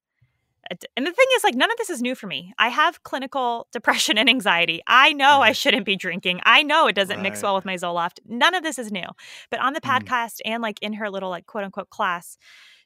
and 0.70 1.06
the 1.08 1.12
thing 1.12 1.26
is 1.36 1.44
like 1.44 1.56
none 1.56 1.72
of 1.72 1.78
this 1.78 1.90
is 1.90 2.02
new 2.02 2.16
for 2.16 2.28
me. 2.28 2.54
I 2.58 2.70
have 2.70 3.04
clinical 3.04 3.68
depression 3.72 4.18
and 4.18 4.30
anxiety. 4.30 4.82
I 4.88 5.12
know 5.14 5.42
i 5.42 5.52
shouldn't 5.52 5.86
be 5.86 5.96
drinking. 5.96 6.40
I 6.44 6.64
know 6.64 6.88
it 6.88 6.96
doesn't 6.96 7.22
mix 7.22 7.42
well 7.42 7.56
with 7.56 7.66
my 7.66 7.76
zoloft. 7.76 8.20
None 8.26 8.54
of 8.56 8.64
this 8.64 8.78
is 8.80 8.92
new. 8.92 9.08
But 9.50 9.60
on 9.60 9.74
the 9.74 9.82
Mm. 9.82 10.04
podcast 10.04 10.40
and 10.46 10.62
like 10.62 10.78
in 10.82 10.94
her 10.94 11.10
little 11.10 11.30
like 11.30 11.46
quote 11.46 11.64
unquote 11.64 11.90
class 11.90 12.38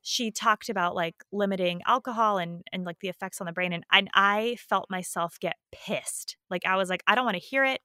she 0.08 0.30
talked 0.30 0.70
about 0.70 0.94
like 0.96 1.16
limiting 1.32 1.82
alcohol 1.88 2.38
and 2.38 2.64
and 2.72 2.86
like 2.86 3.00
the 3.00 3.10
effects 3.10 3.42
on 3.42 3.46
the 3.48 3.52
brain 3.54 3.74
and, 3.74 3.84
and 3.92 4.08
i 4.14 4.56
felt 4.70 4.86
myself 4.90 5.40
get 5.40 5.56
pissed. 5.72 6.38
Like 6.50 6.66
i 6.66 6.76
was 6.76 6.90
like 6.90 7.04
i 7.08 7.16
don't 7.16 7.26
want 7.26 7.36
to 7.38 7.44
hear 7.44 7.66
it. 7.66 7.82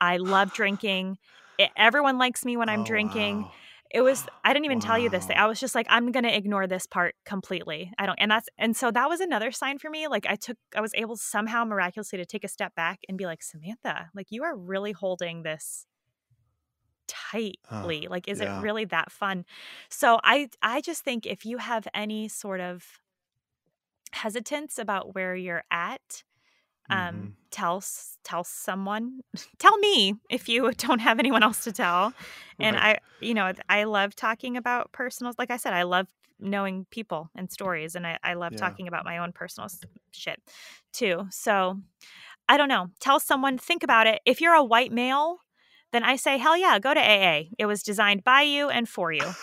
I 0.00 0.16
love 0.18 0.52
drinking. 0.60 1.18
It, 1.58 1.70
everyone 1.76 2.16
likes 2.18 2.44
me 2.44 2.56
when 2.56 2.68
i'm 2.68 2.80
Oh, 2.80 2.84
drinking. 2.84 3.42
wow. 3.42 3.52
It 3.94 4.02
was 4.02 4.26
i 4.44 4.52
didn't 4.52 4.66
even 4.66 4.80
tell 4.80 4.98
you 4.98 5.08
this 5.08 5.28
Wow. 5.28 5.44
i 5.44 5.46
was 5.46 5.58
just 5.58 5.74
like 5.74 5.86
i'm 5.88 6.12
gonna 6.12 6.28
ignore 6.28 6.66
this 6.66 6.86
part 6.86 7.14
completely. 7.24 7.92
I 7.98 8.04
don't 8.06 8.18
and 8.18 8.30
that's 8.30 8.48
and 8.58 8.76
so 8.76 8.90
that 8.90 9.08
was 9.08 9.20
another 9.20 9.52
sign 9.52 9.78
for 9.78 9.88
me 9.88 10.08
like 10.08 10.26
i 10.28 10.36
took 10.36 10.58
i 10.76 10.80
was 10.80 10.92
able 10.94 11.16
somehow 11.16 11.64
miraculously 11.64 12.18
to 12.18 12.26
take 12.26 12.44
a 12.44 12.48
step 12.48 12.74
back 12.74 12.98
and 13.08 13.16
be 13.16 13.24
like 13.24 13.42
samantha 13.42 14.10
like 14.14 14.26
you 14.30 14.42
are 14.42 14.56
really 14.56 14.92
holding 14.92 15.44
this 15.44 15.86
tightly. 17.06 18.06
Like 18.08 18.28
is 18.28 18.40
yeah. 18.40 18.58
it 18.58 18.62
really 18.62 18.86
that 18.86 19.12
fun? 19.12 19.44
So 19.88 20.18
i 20.24 20.48
i 20.62 20.80
just 20.80 21.04
think 21.04 21.26
if 21.26 21.44
you 21.46 21.58
have 21.58 21.86
any 21.94 22.28
sort 22.28 22.60
of 22.60 22.84
hesitance 24.12 24.78
about 24.78 25.14
where 25.14 25.34
you're 25.34 25.64
at 25.70 26.24
um 26.90 27.16
Mhm. 27.16 27.34
tell 27.50 27.82
tell 28.24 28.44
someone 28.44 29.20
tell 29.58 29.76
me 29.78 30.14
if 30.30 30.48
you 30.48 30.70
don't 30.78 31.00
have 31.00 31.18
anyone 31.18 31.42
else 31.42 31.64
to 31.64 31.72
tell 31.72 32.14
and 32.60 32.76
Right. 32.76 32.84
i 32.84 32.98
you 33.20 33.34
know 33.34 33.52
i 33.68 33.84
love 33.84 34.14
talking 34.14 34.56
about 34.56 34.92
personal 34.92 35.32
like 35.38 35.50
i 35.50 35.56
said 35.56 35.72
i 35.72 35.82
love 35.82 36.06
knowing 36.40 36.86
people 36.90 37.30
and 37.36 37.50
stories 37.50 37.94
and 37.94 38.06
i, 38.06 38.18
I 38.22 38.34
love 38.34 38.52
Yeah. 38.52 38.58
talking 38.60 38.88
about 38.88 39.04
my 39.04 39.18
own 39.18 39.32
personal 39.32 39.68
shit 40.12 40.40
too 40.92 41.26
so 41.30 41.80
i 42.48 42.56
don't 42.56 42.68
know 42.68 42.88
tell 43.00 43.20
someone 43.20 43.58
think 43.58 43.82
about 43.82 44.06
it 44.06 44.20
if 44.26 44.40
you're 44.40 44.54
a 44.54 44.64
white 44.64 44.92
male 44.92 45.38
then 45.92 46.02
i 46.04 46.16
say 46.16 46.38
hell 46.38 46.56
yeah 46.56 46.78
go 46.78 46.92
to 46.94 47.00
aa 47.00 47.44
it 47.58 47.66
was 47.66 47.82
designed 47.82 48.24
by 48.24 48.42
you 48.42 48.68
and 48.68 48.88
for 48.88 49.12
you 49.12 49.36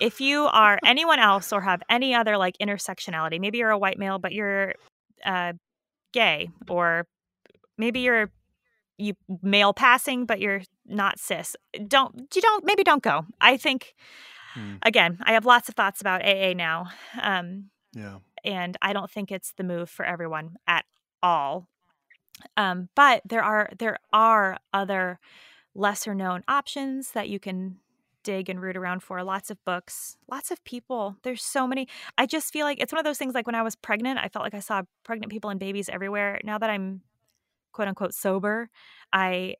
if 0.00 0.20
you 0.20 0.44
are 0.46 0.78
anyone 0.84 1.18
else 1.18 1.52
or 1.52 1.60
have 1.62 1.82
any 1.88 2.14
other 2.14 2.36
like 2.36 2.56
intersectionality 2.62 3.40
maybe 3.40 3.58
you're 3.58 3.70
a 3.70 3.78
white 3.78 3.98
male 3.98 4.18
but 4.18 4.32
you're 4.32 4.74
uh, 5.24 5.52
gay 6.12 6.48
or 6.68 7.06
maybe 7.78 8.00
you're 8.00 8.30
you 8.98 9.14
male 9.42 9.72
passing 9.74 10.24
but 10.26 10.40
you're 10.40 10.62
not 10.86 11.18
cis 11.18 11.56
don't 11.86 12.34
you 12.34 12.40
don't 12.42 12.64
maybe 12.64 12.82
don't 12.84 13.02
go 13.02 13.24
i 13.40 13.56
think 13.56 13.94
Hmm. 14.54 14.76
again 14.82 15.18
i 15.24 15.32
have 15.32 15.44
lots 15.44 15.68
of 15.68 15.74
thoughts 15.74 16.00
about 16.00 16.22
aa 16.24 16.52
now 16.54 16.86
um, 17.20 17.70
Yeah. 17.94 18.18
and 18.44 18.76
i 18.80 18.92
don't 18.94 19.10
think 19.10 19.30
it's 19.30 19.52
the 19.52 19.64
move 19.64 19.90
for 19.90 20.04
everyone 20.06 20.56
at 20.66 20.84
all 21.22 21.68
um, 22.56 22.88
but 22.94 23.22
there 23.26 23.42
are 23.42 23.70
there 23.78 23.98
are 24.12 24.58
other 24.72 25.18
lesser 25.74 26.14
known 26.14 26.42
options 26.48 27.10
that 27.12 27.28
you 27.28 27.38
can 27.38 27.78
dig 28.26 28.48
and 28.50 28.60
root 28.60 28.76
around 28.76 29.00
for 29.02 29.22
lots 29.22 29.50
of 29.50 29.56
books 29.64 30.16
lots 30.30 30.50
of 30.50 30.58
people 30.64 31.16
there's 31.24 31.42
so 31.42 31.66
many 31.66 31.86
i 32.18 32.26
just 32.26 32.52
feel 32.52 32.66
like 32.68 32.80
it's 32.82 32.92
one 32.92 32.98
of 32.98 33.04
those 33.08 33.18
things 33.18 33.34
like 33.34 33.46
when 33.46 33.54
i 33.54 33.62
was 33.62 33.76
pregnant 33.88 34.18
i 34.24 34.28
felt 34.28 34.44
like 34.46 34.54
i 34.54 34.60
saw 34.68 34.82
pregnant 35.04 35.30
people 35.30 35.48
and 35.50 35.60
babies 35.60 35.88
everywhere 35.88 36.40
now 36.44 36.58
that 36.58 36.70
i'm 36.70 37.00
quote 37.72 37.88
unquote 37.88 38.14
sober 38.14 38.68
i 39.12 39.54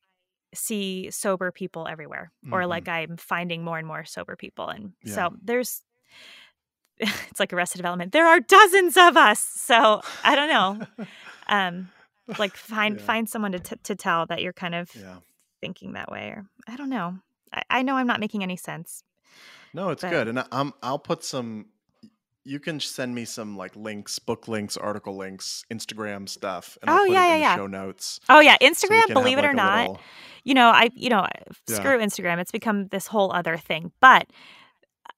see 0.54 1.10
sober 1.10 1.50
people 1.52 1.86
everywhere 1.86 2.32
or 2.52 2.62
Mhm. 2.62 2.68
like 2.74 2.88
i'm 2.88 3.16
finding 3.16 3.62
more 3.62 3.78
and 3.78 3.86
more 3.86 4.04
sober 4.04 4.36
people 4.36 4.68
and 4.68 4.92
Yeah. 5.02 5.14
so 5.14 5.34
there's 5.42 5.82
it's 6.98 7.38
like 7.40 7.52
arrested 7.52 7.78
development 7.78 8.12
there 8.12 8.26
are 8.26 8.40
dozens 8.40 8.96
of 8.96 9.16
us 9.16 9.38
so 9.40 10.00
i 10.24 10.34
don't 10.34 10.48
know 10.48 10.86
um 11.48 11.90
like 12.38 12.56
find 12.56 12.98
Yeah. 12.98 13.04
find 13.04 13.28
someone 13.28 13.52
to, 13.52 13.58
t- 13.60 13.76
to 13.84 13.94
tell 13.94 14.26
that 14.26 14.40
you're 14.42 14.54
kind 14.64 14.74
of 14.74 14.90
Yeah. 14.94 15.18
thinking 15.60 15.92
that 15.92 16.10
way 16.10 16.28
or 16.34 16.46
i 16.66 16.76
don't 16.76 16.90
know 16.90 17.18
I, 17.56 17.62
I 17.70 17.82
know 17.82 17.96
i'm 17.96 18.06
not 18.06 18.20
making 18.20 18.42
any 18.42 18.56
sense 18.56 19.02
No, 19.74 19.90
it's 19.90 20.02
But- 20.02 20.10
good, 20.10 20.28
and 20.28 20.38
I- 20.40 20.46
I'm 20.52 20.72
I'll 20.82 20.98
put 20.98 21.22
some. 21.24 21.66
You 22.44 22.60
can 22.60 22.78
send 22.80 23.12
me 23.14 23.24
some 23.24 23.56
like 23.56 23.74
links, 23.76 24.18
book 24.20 24.46
links, 24.48 24.76
article 24.76 25.16
links, 25.16 25.64
Instagram 25.70 26.28
stuff, 26.28 26.78
and 26.80 26.88
I'll 26.88 27.00
Oh, 27.00 27.04
put 27.06 27.12
yeah, 27.12 27.26
yeah, 27.26 27.36
yeah. 27.36 27.56
show 27.56 27.66
notes. 27.66 28.20
oh 28.28 28.40
yeah 28.40 28.56
so 28.60 28.66
instagram 28.68 29.00
have, 29.08 29.14
believe 29.14 29.38
it 29.38 29.44
or 29.44 29.52
not 29.52 29.88
little- 29.88 30.00
you 30.44 30.54
know 30.54 30.68
i 30.70 30.88
you 30.94 31.10
know 31.10 31.26
Yeah. 31.68 31.76
screw 31.76 31.98
instagram 31.98 32.38
it's 32.38 32.52
become 32.52 32.86
this 32.88 33.06
whole 33.08 33.32
other 33.32 33.56
thing 33.56 33.90
but 34.00 34.28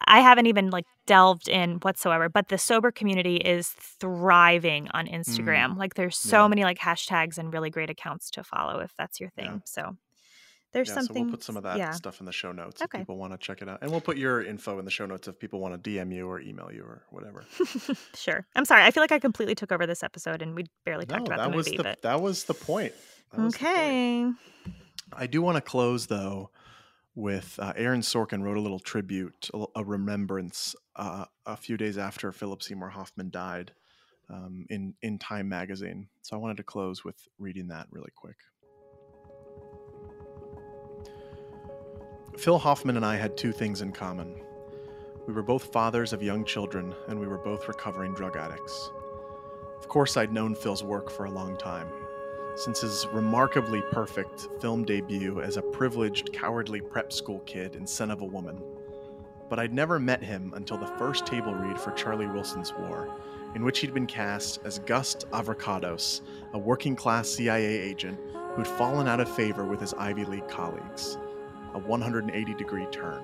i 0.06 0.20
haven't 0.20 0.46
even 0.46 0.70
like 0.70 0.86
delved 1.06 1.48
in 1.48 1.76
whatsoever 1.86 2.28
but 2.30 2.48
the 2.48 2.56
sober 2.58 2.90
community 2.90 3.36
is 3.36 3.68
thriving 3.68 4.88
on 4.92 5.06
instagram 5.06 5.76
like 5.76 5.94
there's 5.94 6.16
so 6.16 6.38
Mm. 6.38 6.42
Yeah. 6.44 6.48
many 6.48 6.64
like 6.64 6.78
hashtags 6.78 7.36
and 7.38 7.52
really 7.52 7.70
great 7.70 7.90
accounts 7.90 8.30
to 8.32 8.42
follow 8.42 8.80
if 8.80 8.92
that's 8.96 9.20
your 9.20 9.30
thing 9.30 9.44
Yeah. 9.46 9.58
so 9.66 9.96
There's 10.72 10.88
yeah, 10.88 10.94
something. 10.94 11.16
So 11.16 11.22
we'll 11.22 11.30
put 11.30 11.42
some 11.42 11.56
of 11.56 11.62
that 11.62 11.78
yeah. 11.78 11.92
stuff 11.92 12.20
in 12.20 12.26
the 12.26 12.32
show 12.32 12.52
notes 12.52 12.82
Okay. 12.82 12.98
if 12.98 13.02
people 13.02 13.16
want 13.16 13.32
to 13.32 13.38
check 13.38 13.62
it 13.62 13.68
out, 13.68 13.78
and 13.80 13.90
we'll 13.90 14.00
put 14.00 14.16
your 14.18 14.42
info 14.42 14.78
in 14.78 14.84
the 14.84 14.90
show 14.90 15.06
notes 15.06 15.26
if 15.26 15.38
people 15.38 15.60
want 15.60 15.82
to 15.82 15.90
DM 15.90 16.14
you 16.14 16.28
or 16.28 16.40
email 16.40 16.70
you 16.72 16.82
or 16.82 17.02
whatever. 17.10 17.44
sure. 18.14 18.46
I'm 18.54 18.64
sorry. 18.64 18.82
I 18.82 18.90
feel 18.90 19.02
like 19.02 19.12
I 19.12 19.18
completely 19.18 19.54
took 19.54 19.72
over 19.72 19.86
this 19.86 20.02
episode 20.02 20.42
and 20.42 20.54
we 20.54 20.66
barely 20.84 21.06
no, 21.08 21.16
talked 21.16 21.28
about 21.28 21.38
that 21.38 21.50
the 21.50 21.56
was 21.56 21.66
movie. 21.66 21.76
the 21.78 21.82
but 21.84 22.02
that 22.02 22.20
was 22.20 22.44
the 22.44 22.54
point. 22.54 22.92
That 23.32 23.40
was 23.40 23.54
the 23.54 23.58
point. 23.60 23.74
okay. 23.76 24.32
I 25.12 25.26
do 25.26 25.40
want 25.40 25.56
to 25.56 25.62
close 25.62 26.06
though 26.06 26.50
with 27.14 27.58
uh, 27.60 27.72
Aaron 27.74 28.00
Sorkin 28.00 28.42
wrote 28.42 28.56
a 28.56 28.60
little 28.60 28.78
tribute, 28.78 29.50
a, 29.52 29.64
a 29.76 29.84
remembrance, 29.84 30.76
uh, 30.96 31.24
a 31.46 31.56
few 31.56 31.76
days 31.76 31.98
after 31.98 32.30
Philip 32.30 32.62
Seymour 32.62 32.90
Hoffman 32.90 33.30
died 33.30 33.72
um, 34.30 34.66
in 34.70 34.94
in 35.02 35.18
Time 35.18 35.48
magazine. 35.48 36.08
So 36.22 36.36
I 36.36 36.38
wanted 36.38 36.58
to 36.58 36.62
close 36.62 37.04
with 37.04 37.16
reading 37.38 37.68
that 37.68 37.86
really 37.90 38.12
quick. 38.14 38.36
Phil 42.38 42.56
Hoffman 42.56 42.96
and 42.96 43.04
I 43.04 43.16
had 43.16 43.36
two 43.36 43.50
things 43.50 43.82
in 43.82 43.90
common. 43.90 44.40
We 45.26 45.34
were 45.34 45.42
both 45.42 45.72
fathers 45.72 46.12
of 46.12 46.22
young 46.22 46.44
children, 46.44 46.94
and 47.08 47.18
we 47.18 47.26
were 47.26 47.36
both 47.36 47.66
recovering 47.66 48.14
drug 48.14 48.36
addicts. 48.36 48.92
Of 49.76 49.88
course, 49.88 50.16
I'd 50.16 50.32
known 50.32 50.54
Phil's 50.54 50.84
work 50.84 51.10
for 51.10 51.24
a 51.24 51.30
long 51.30 51.56
time 51.56 51.88
since 52.54 52.80
his 52.80 53.06
remarkably 53.12 53.82
perfect 53.92 54.48
film 54.60 54.84
debut 54.84 55.40
as 55.40 55.56
a 55.56 55.62
privileged, 55.62 56.32
cowardly 56.32 56.80
prep 56.80 57.12
school 57.12 57.40
kid 57.40 57.74
in 57.74 57.86
Scent 57.86 58.12
of 58.12 58.20
a 58.20 58.24
Woman. 58.24 58.60
But 59.48 59.58
I'd 59.58 59.72
never 59.72 59.98
met 59.98 60.22
him 60.22 60.52
until 60.54 60.76
the 60.76 60.92
first 60.98 61.26
table 61.26 61.54
read 61.54 61.78
for 61.78 61.92
Charlie 61.92 62.26
Wilson's 62.26 62.72
War, 62.72 63.16
in 63.54 63.64
which 63.64 63.80
he'd 63.80 63.94
been 63.94 64.06
cast 64.06 64.60
as 64.64 64.80
Gust 64.80 65.26
Avrakotos, 65.32 66.20
a 66.52 66.58
working 66.58 66.94
class 66.94 67.28
CIA 67.28 67.64
agent 67.64 68.18
who'd 68.54 68.66
fallen 68.66 69.08
out 69.08 69.20
of 69.20 69.28
favor 69.28 69.64
with 69.64 69.80
his 69.80 69.94
Ivy 69.94 70.24
League 70.24 70.48
colleagues. 70.48 71.16
A 71.74 71.78
180 71.78 72.54
degree 72.54 72.86
turn. 72.86 73.22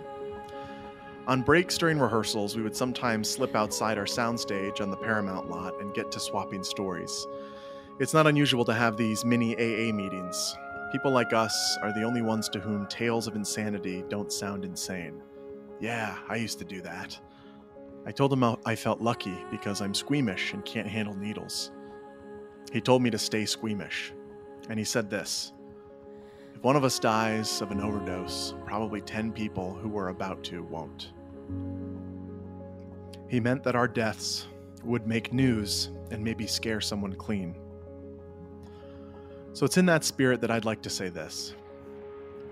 On 1.26 1.40
breaks 1.40 1.78
during 1.78 1.98
rehearsals, 1.98 2.54
we 2.54 2.62
would 2.62 2.76
sometimes 2.76 3.30
slip 3.30 3.56
outside 3.56 3.96
our 3.96 4.04
soundstage 4.04 4.82
on 4.82 4.90
the 4.90 4.96
Paramount 4.96 5.48
lot 5.48 5.80
and 5.80 5.94
get 5.94 6.12
to 6.12 6.20
swapping 6.20 6.62
stories. 6.62 7.26
It's 7.98 8.12
not 8.12 8.26
unusual 8.26 8.64
to 8.66 8.74
have 8.74 8.98
these 8.98 9.24
mini 9.24 9.54
AA 9.54 9.90
meetings. 9.94 10.54
People 10.92 11.12
like 11.12 11.32
us 11.32 11.78
are 11.82 11.94
the 11.94 12.02
only 12.02 12.20
ones 12.20 12.50
to 12.50 12.60
whom 12.60 12.86
tales 12.88 13.26
of 13.26 13.36
insanity 13.36 14.04
don't 14.10 14.30
sound 14.30 14.66
insane. 14.66 15.22
Yeah, 15.80 16.18
I 16.28 16.36
used 16.36 16.58
to 16.58 16.64
do 16.66 16.82
that. 16.82 17.18
I 18.06 18.12
told 18.12 18.30
him 18.30 18.44
I 18.66 18.76
felt 18.76 19.00
lucky 19.00 19.36
because 19.50 19.80
I'm 19.80 19.94
squeamish 19.94 20.52
and 20.52 20.62
can't 20.66 20.86
handle 20.86 21.16
needles. 21.16 21.72
He 22.70 22.82
told 22.82 23.00
me 23.00 23.08
to 23.08 23.18
stay 23.18 23.46
squeamish. 23.46 24.12
And 24.68 24.78
he 24.78 24.84
said 24.84 25.08
this 25.08 25.53
one 26.64 26.76
of 26.76 26.82
us 26.84 26.98
dies 26.98 27.60
of 27.60 27.70
an 27.72 27.82
overdose, 27.82 28.54
probably 28.64 29.02
10 29.02 29.32
people 29.32 29.74
who 29.74 29.86
were 29.90 30.08
about 30.08 30.42
to 30.42 30.62
won't. 30.62 31.10
He 33.28 33.38
meant 33.38 33.62
that 33.64 33.76
our 33.76 33.86
deaths 33.86 34.46
would 34.82 35.06
make 35.06 35.30
news 35.30 35.90
and 36.10 36.24
maybe 36.24 36.46
scare 36.46 36.80
someone 36.80 37.12
clean. 37.12 37.54
So 39.52 39.66
it's 39.66 39.76
in 39.76 39.84
that 39.84 40.04
spirit 40.04 40.40
that 40.40 40.50
I'd 40.50 40.64
like 40.64 40.80
to 40.80 40.88
say 40.88 41.10
this. 41.10 41.54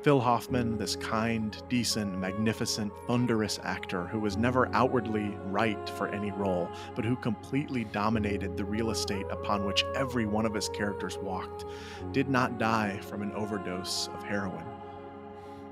Phil 0.02 0.20
Hoffman, 0.20 0.76
this 0.78 0.96
kind, 0.96 1.56
decent, 1.68 2.18
magnificent, 2.18 2.92
thunderous 3.06 3.60
actor 3.62 4.08
who 4.08 4.18
was 4.18 4.36
never 4.36 4.68
outwardly 4.74 5.36
right 5.44 5.88
for 5.90 6.08
any 6.08 6.32
role, 6.32 6.68
but 6.96 7.04
who 7.04 7.14
completely 7.14 7.84
dominated 7.84 8.56
the 8.56 8.64
real 8.64 8.90
estate 8.90 9.26
upon 9.30 9.64
which 9.64 9.84
every 9.94 10.26
one 10.26 10.44
of 10.44 10.54
his 10.54 10.68
characters 10.70 11.18
walked, 11.18 11.66
did 12.10 12.28
not 12.28 12.58
die 12.58 12.98
from 12.98 13.22
an 13.22 13.30
overdose 13.32 14.08
of 14.08 14.24
heroin. 14.24 14.64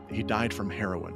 He 0.09 0.23
died 0.23 0.55
from 0.55 0.71
heroin. 0.71 1.15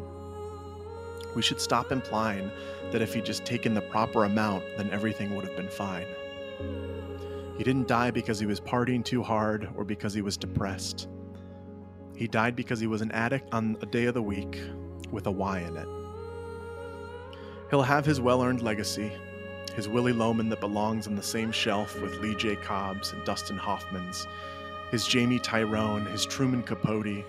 We 1.37 1.43
should 1.43 1.61
stop 1.61 1.93
implying 1.93 2.51
that 2.91 3.03
if 3.03 3.15
he'd 3.15 3.25
just 3.25 3.45
taken 3.45 3.75
the 3.75 3.81
proper 3.81 4.25
amount, 4.25 4.65
then 4.77 4.91
everything 4.91 5.37
would 5.37 5.45
have 5.45 5.57
been 5.57 5.69
fine. 5.69 6.07
He 7.57 7.63
didn't 7.63 7.87
die 7.87 8.11
because 8.11 8.41
he 8.41 8.47
was 8.47 8.61
partying 8.61 9.05
too 9.05 9.23
hard 9.23 9.69
or 9.77 9.85
because 9.85 10.15
he 10.15 10.23
was 10.23 10.37
depressed. 10.37 11.07
He 12.17 12.29
died 12.29 12.55
because 12.55 12.81
he 12.81 12.87
was 12.87 13.03
an 13.03 13.13
addict 13.13 13.53
on 13.53 13.77
a 13.83 13.87
day 13.87 14.05
of 14.05 14.15
the 14.15 14.23
week 14.23 14.61
with 15.11 15.27
a 15.27 15.31
Y 15.31 15.61
in 15.61 15.77
it. 15.77 15.89
He'll 17.71 17.83
have 17.83 18.05
his 18.05 18.21
well 18.21 18.43
earned 18.43 18.63
legacy, 18.63 19.11
his 19.75 19.89
Willy 19.89 20.13
Loman 20.13 20.49
that 20.51 20.61
belongs 20.61 21.07
on 21.07 21.17
the 21.17 21.23
same 21.23 21.51
shelf 21.51 22.01
with 22.01 22.21
Lee 22.21 22.37
J. 22.37 22.57
Cobb's 22.57 23.13
and 23.13 23.25
Dustin 23.25 23.57
Hoffman's, 23.57 24.27
his 24.91 25.07
Jamie 25.07 25.41
Tyrone, 25.41 26.07
his 26.07 26.25
Truman 26.25 26.63
Capote, 26.63 27.25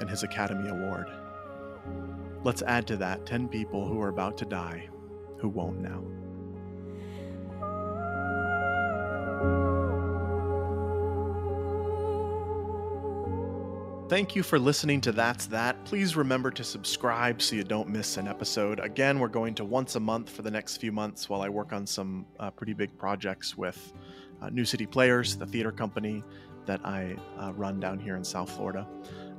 and 0.00 0.10
his 0.10 0.22
Academy 0.22 0.68
Award. 0.68 1.06
Let's 2.44 2.62
add 2.62 2.86
to 2.88 2.96
that 2.98 3.24
10 3.26 3.48
people 3.48 3.86
who 3.86 4.00
are 4.00 4.08
about 4.08 4.36
to 4.38 4.44
die 4.44 4.88
who 5.38 5.48
won't 5.48 5.80
now. 5.80 6.02
Thank 14.08 14.36
you 14.36 14.44
for 14.44 14.56
listening 14.56 15.00
to 15.00 15.10
That's 15.10 15.46
That. 15.46 15.84
Please 15.84 16.14
remember 16.14 16.52
to 16.52 16.62
subscribe 16.62 17.42
so 17.42 17.56
you 17.56 17.64
don't 17.64 17.88
miss 17.88 18.18
an 18.18 18.28
episode. 18.28 18.78
Again, 18.78 19.18
we're 19.18 19.26
going 19.26 19.52
to 19.56 19.64
once 19.64 19.96
a 19.96 20.00
month 20.00 20.30
for 20.30 20.42
the 20.42 20.50
next 20.50 20.76
few 20.76 20.92
months 20.92 21.28
while 21.28 21.42
I 21.42 21.48
work 21.48 21.72
on 21.72 21.88
some 21.88 22.24
uh, 22.38 22.50
pretty 22.50 22.72
big 22.72 22.96
projects 22.96 23.56
with 23.56 23.92
uh, 24.40 24.48
New 24.50 24.64
City 24.64 24.86
Players, 24.86 25.34
the 25.34 25.46
theater 25.46 25.72
company 25.72 26.22
that 26.66 26.80
I 26.84 27.16
uh, 27.36 27.52
run 27.54 27.80
down 27.80 27.98
here 27.98 28.14
in 28.14 28.22
South 28.22 28.48
Florida. 28.48 28.86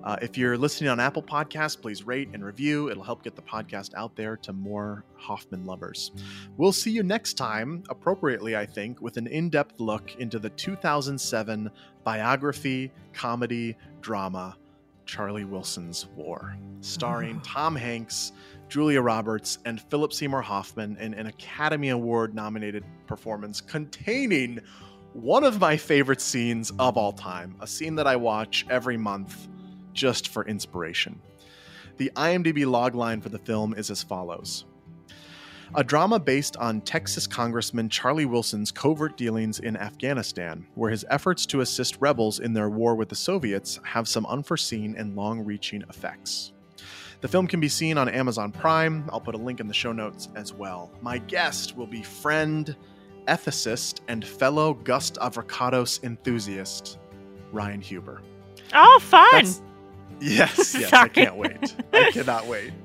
Uh, 0.03 0.15
if 0.22 0.38
you're 0.38 0.57
listening 0.57 0.89
on 0.89 0.99
Apple 0.99 1.24
Podcasts, 1.24 1.80
please 1.82 2.05
rate 2.05 2.30
and 2.34 2.43
review. 2.43 2.89
It'll 2.89 3.03
help 3.03 3.24
get 3.24 3.36
the 3.36 3.41
podcast 3.41 3.93
out 3.95 4.15
there 4.15 4.38
to 4.38 4.53
more 4.53 5.03
Hoffman 5.15 5.65
lovers. 5.65 6.11
We'll 6.55 6.72
see 6.72 6.91
you 6.91 7.03
next 7.03 7.34
time, 7.34 7.84
appropriately, 7.89 8.55
I 8.55 8.65
think, 8.65 9.01
with 9.01 9.18
an 9.18 9.28
in 9.28 9.49
depth 9.49 9.80
look 9.80 10.15
into 10.18 10.39
the 10.39 10.49
2007 10.51 11.70
biography, 12.08 12.89
comedy, 13.12 13.76
drama, 13.99 14.55
Charlie 15.05 15.43
Wilson's 15.43 16.08
War, 16.16 16.58
starring 16.80 17.41
Tom 17.41 17.76
Hanks, 17.76 18.32
Julia 18.70 19.01
Roberts, 19.01 19.58
and 19.66 19.82
Philip 19.82 20.14
Seymour 20.14 20.41
Hoffman 20.41 20.95
in 21.01 21.14
an 21.14 21.28
Academy 21.28 21.89
Award 21.89 22.34
nominated 22.34 22.86
performance 23.08 23.60
containing 23.60 24.62
one 25.12 25.43
of 25.43 25.60
my 25.60 25.76
favorite 25.76 26.22
scenes 26.22 26.72
of 26.80 26.95
all 26.95 27.12
time, 27.12 27.58
a 27.60 27.68
scene 27.68 27.95
that 27.95 28.08
I 28.08 28.16
watch 28.16 28.66
every 28.70 28.95
month 28.95 29.49
just 29.91 30.30
for 30.30 30.45
inspiration. 30.45 31.20
The 31.97 32.10
IMDb 32.16 32.60
logline 32.60 33.22
for 33.22 33.28
the 33.28 33.39
film 33.39 33.74
is 33.74 33.91
as 33.91 34.01
follows 34.01 34.64
a 35.76 35.84
drama 35.84 36.20
based 36.20 36.57
on 36.57 36.82
Texas 36.82 37.28
Congressman 37.28 37.89
Charlie 37.89 38.26
Wilson's 38.26 38.72
covert 38.72 39.18
dealings 39.18 39.59
in 39.59 39.76
Afghanistan, 39.78 40.65
where 40.76 40.89
his 40.91 41.05
efforts 41.09 41.45
to 41.47 41.61
assist 41.61 41.97
rebels 41.99 42.39
in 42.39 42.53
their 42.53 42.70
war 42.70 42.95
with 42.95 43.09
the 43.09 43.15
Soviets 43.15 43.80
have 43.84 44.07
some 44.07 44.26
unforeseen 44.26 44.95
and 44.97 45.15
long 45.15 45.43
reaching 45.43 45.84
effects. 45.89 46.53
The 47.22 47.28
film 47.28 47.47
can 47.47 47.59
be 47.59 47.70
seen 47.70 47.97
on 47.97 48.07
Amazon 48.09 48.51
Prime. 48.51 49.09
I'll 49.11 49.20
put 49.20 49.36
a 49.36 49.39
link 49.39 49.59
in 49.59 49.68
the 49.68 49.74
show 49.74 49.91
notes 49.91 50.30
as 50.36 50.53
well. 50.53 50.91
My 51.01 51.18
guest 51.18 51.76
will 51.76 51.88
be 51.88 52.03
friend, 52.03 52.76
ethicist, 53.28 54.01
and 54.07 54.24
fellow 54.26 54.74
Gust 54.76 55.15
Avrakotos 55.15 56.03
enthusiast, 56.03 56.99
Ryan 57.51 57.82
Huber. 57.82 58.22
Oh, 58.74 58.99
fun! 59.01 59.28
That's- 59.32 59.61
Yes, 60.20 60.74
yes, 60.80 60.91
I 60.93 61.09
can't 61.09 61.36
wait. 61.36 61.76
I 61.93 62.09
cannot 62.11 62.47
wait. 62.47 62.72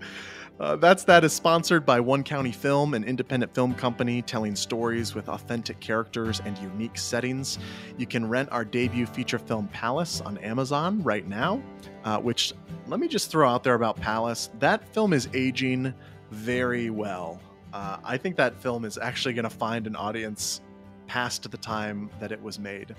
Uh, 0.60 0.76
That's 0.76 1.02
That 1.04 1.24
is 1.24 1.32
sponsored 1.32 1.84
by 1.84 1.98
One 1.98 2.22
County 2.22 2.52
Film, 2.52 2.94
an 2.94 3.04
independent 3.04 3.54
film 3.54 3.74
company 3.74 4.22
telling 4.22 4.54
stories 4.54 5.14
with 5.14 5.28
authentic 5.28 5.80
characters 5.80 6.40
and 6.44 6.56
unique 6.58 6.98
settings. 6.98 7.58
You 7.96 8.06
can 8.06 8.28
rent 8.28 8.48
our 8.52 8.64
debut 8.64 9.06
feature 9.06 9.38
film 9.38 9.66
Palace 9.68 10.20
on 10.20 10.38
Amazon 10.38 11.02
right 11.02 11.26
now, 11.26 11.62
uh, 12.04 12.18
which 12.18 12.52
let 12.86 13.00
me 13.00 13.08
just 13.08 13.30
throw 13.30 13.48
out 13.48 13.64
there 13.64 13.74
about 13.74 13.96
Palace. 13.96 14.50
That 14.58 14.86
film 14.92 15.12
is 15.12 15.28
aging 15.34 15.92
very 16.30 16.90
well. 16.90 17.40
Uh, 17.72 17.96
I 18.04 18.18
think 18.18 18.36
that 18.36 18.60
film 18.60 18.84
is 18.84 18.98
actually 18.98 19.34
going 19.34 19.44
to 19.44 19.50
find 19.50 19.86
an 19.86 19.96
audience 19.96 20.60
past 21.06 21.50
the 21.50 21.56
time 21.56 22.10
that 22.20 22.30
it 22.30 22.40
was 22.40 22.58
made. 22.58 22.94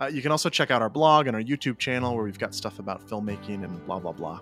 Uh, 0.00 0.06
you 0.06 0.20
can 0.20 0.30
also 0.30 0.50
check 0.50 0.70
out 0.70 0.82
our 0.82 0.90
blog 0.90 1.26
and 1.26 1.36
our 1.36 1.42
YouTube 1.42 1.78
channel 1.78 2.14
where 2.14 2.24
we've 2.24 2.38
got 2.38 2.54
stuff 2.54 2.80
about 2.80 3.06
filmmaking 3.08 3.64
and 3.64 3.86
blah, 3.86 3.98
blah, 3.98 4.12
blah. 4.12 4.40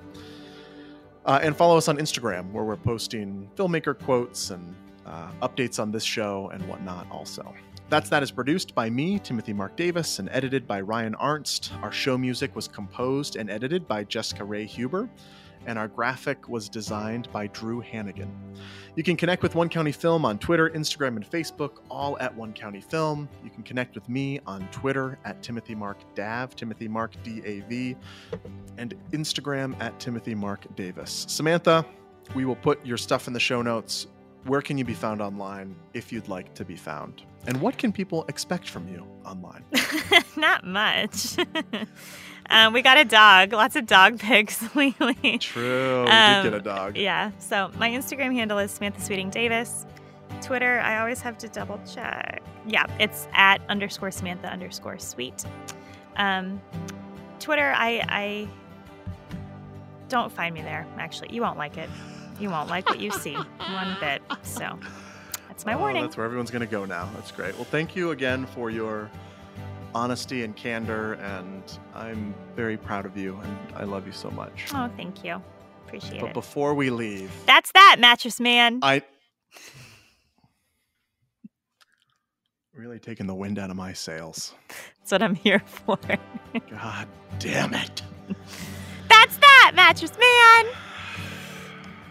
Uh, 1.26 1.40
and 1.42 1.56
follow 1.56 1.76
us 1.76 1.88
on 1.88 1.98
Instagram 1.98 2.52
where 2.52 2.62
we're 2.62 2.76
posting 2.76 3.50
filmmaker 3.56 3.98
quotes 3.98 4.50
and 4.50 4.74
uh, 5.04 5.30
updates 5.42 5.80
on 5.80 5.90
this 5.90 6.04
show 6.04 6.50
and 6.54 6.66
whatnot 6.68 7.06
also. 7.10 7.52
That's 7.88 8.08
That 8.08 8.22
is 8.22 8.30
produced 8.30 8.74
by 8.74 8.90
me, 8.90 9.18
Timothy 9.18 9.52
Mark 9.52 9.76
Davis, 9.76 10.20
and 10.20 10.28
edited 10.30 10.66
by 10.66 10.80
Ryan 10.80 11.14
Arnst. 11.14 11.70
Our 11.82 11.92
show 11.92 12.16
music 12.16 12.54
was 12.54 12.66
composed 12.68 13.36
and 13.36 13.50
edited 13.50 13.86
by 13.86 14.04
Jessica 14.04 14.44
Ray 14.44 14.66
Huber. 14.66 15.08
And 15.66 15.78
our 15.78 15.88
graphic 15.88 16.48
was 16.48 16.68
designed 16.68 17.30
by 17.32 17.48
Drew 17.48 17.80
Hannigan. 17.80 18.30
You 18.94 19.02
can 19.02 19.16
connect 19.16 19.42
with 19.42 19.54
One 19.54 19.68
County 19.68 19.92
Film 19.92 20.24
on 20.24 20.38
Twitter, 20.38 20.70
Instagram, 20.70 21.16
and 21.16 21.30
Facebook, 21.30 21.82
all 21.90 22.18
at 22.18 22.34
One 22.34 22.52
County 22.52 22.80
Film. 22.80 23.28
You 23.44 23.50
can 23.50 23.62
connect 23.62 23.94
with 23.94 24.08
me 24.08 24.40
on 24.46 24.66
Twitter 24.70 25.18
at 25.24 25.42
Timothy 25.42 25.74
Mark 25.74 25.98
Dav, 26.14 26.56
Timothy 26.56 26.88
Mark 26.88 27.12
D 27.22 27.42
A 27.44 27.60
V, 27.68 27.96
and 28.78 28.94
Instagram 29.12 29.78
at 29.80 29.98
Timothy 30.00 30.34
Mark 30.34 30.64
Davis. 30.76 31.26
Samantha, 31.28 31.84
we 32.34 32.44
will 32.44 32.56
put 32.56 32.84
your 32.86 32.96
stuff 32.96 33.26
in 33.26 33.32
the 33.32 33.40
show 33.40 33.62
notes. 33.62 34.06
Where 34.44 34.62
can 34.62 34.78
you 34.78 34.84
be 34.84 34.94
found 34.94 35.20
online 35.20 35.74
if 35.92 36.12
you'd 36.12 36.28
like 36.28 36.54
to 36.54 36.64
be 36.64 36.76
found? 36.76 37.22
And 37.46 37.60
what 37.60 37.78
can 37.78 37.92
people 37.92 38.24
expect 38.28 38.68
from 38.68 38.88
you 38.88 39.06
online? 39.24 39.64
Not 40.36 40.64
much. 40.64 41.36
um, 42.50 42.72
we 42.72 42.82
got 42.82 42.98
a 42.98 43.04
dog. 43.04 43.52
Lots 43.52 43.76
of 43.76 43.86
dog 43.86 44.18
pics 44.20 44.62
lately. 44.74 45.38
True, 45.38 46.04
we 46.04 46.10
Um, 46.10 46.42
did 46.44 46.50
get 46.50 46.60
a 46.60 46.62
dog. 46.62 46.96
Yeah. 46.96 47.30
So 47.38 47.70
my 47.78 47.90
Instagram 47.90 48.32
handle 48.34 48.58
is 48.58 48.70
Samantha 48.70 49.00
Sweeting 49.00 49.30
Davis. 49.30 49.86
Twitter, 50.42 50.80
I 50.80 50.98
always 50.98 51.20
have 51.22 51.38
to 51.38 51.48
double 51.48 51.80
check. 51.92 52.42
Yeah, 52.66 52.84
it's 53.00 53.26
at 53.32 53.60
underscore 53.68 54.10
Samantha 54.10 54.48
underscore 54.48 54.98
sweet. 54.98 55.44
Um, 56.16 56.60
Twitter, 57.40 57.72
I, 57.76 58.02
I 58.08 58.48
don't 60.08 60.30
find 60.32 60.54
me 60.54 60.62
there. 60.62 60.86
Actually, 60.98 61.32
you 61.34 61.40
won't 61.42 61.58
like 61.58 61.76
it. 61.78 61.88
You 62.38 62.50
won't 62.50 62.68
like 62.68 62.88
what 62.88 63.00
you 63.00 63.10
see 63.10 63.34
one 63.58 63.96
bit. 64.00 64.22
So 64.42 64.78
that's 65.48 65.64
my 65.64 65.74
Oh, 65.74 65.78
warning. 65.78 66.02
That's 66.02 66.16
where 66.16 66.26
everyone's 66.26 66.50
going 66.50 66.60
to 66.60 66.66
go 66.70 66.84
now. 66.84 67.08
That's 67.14 67.32
great. 67.32 67.54
Well, 67.54 67.64
thank 67.64 67.96
you 67.96 68.10
again 68.10 68.46
for 68.46 68.70
your 68.70 69.10
honesty 69.96 70.44
and 70.44 70.54
candor, 70.54 71.14
and 71.14 71.78
I'm 71.94 72.34
very 72.54 72.76
proud 72.76 73.06
of 73.06 73.16
you, 73.16 73.40
and 73.42 73.58
I 73.74 73.84
love 73.84 74.06
you 74.06 74.12
so 74.12 74.30
much. 74.30 74.66
Oh, 74.74 74.90
thank 74.94 75.24
you. 75.24 75.40
Appreciate 75.86 76.10
But 76.10 76.16
it. 76.16 76.20
But 76.20 76.34
before 76.34 76.74
we 76.74 76.90
leave, 76.90 77.30
That's 77.46 77.72
that, 77.72 77.96
mattress 77.98 78.38
man. 78.38 78.80
I 78.82 79.00
really 82.74 82.98
taking 82.98 83.26
the 83.26 83.34
wind 83.34 83.58
out 83.58 83.70
of 83.70 83.76
my 83.76 83.94
sails. 83.94 84.54
That's 84.98 85.12
what 85.12 85.22
I'm 85.22 85.34
here 85.34 85.60
for. 85.60 85.98
God 86.70 87.08
damn 87.38 87.72
it! 87.72 88.02
That's 89.08 89.38
that, 89.38 89.72
mattress 89.74 90.12
man. 90.18 90.74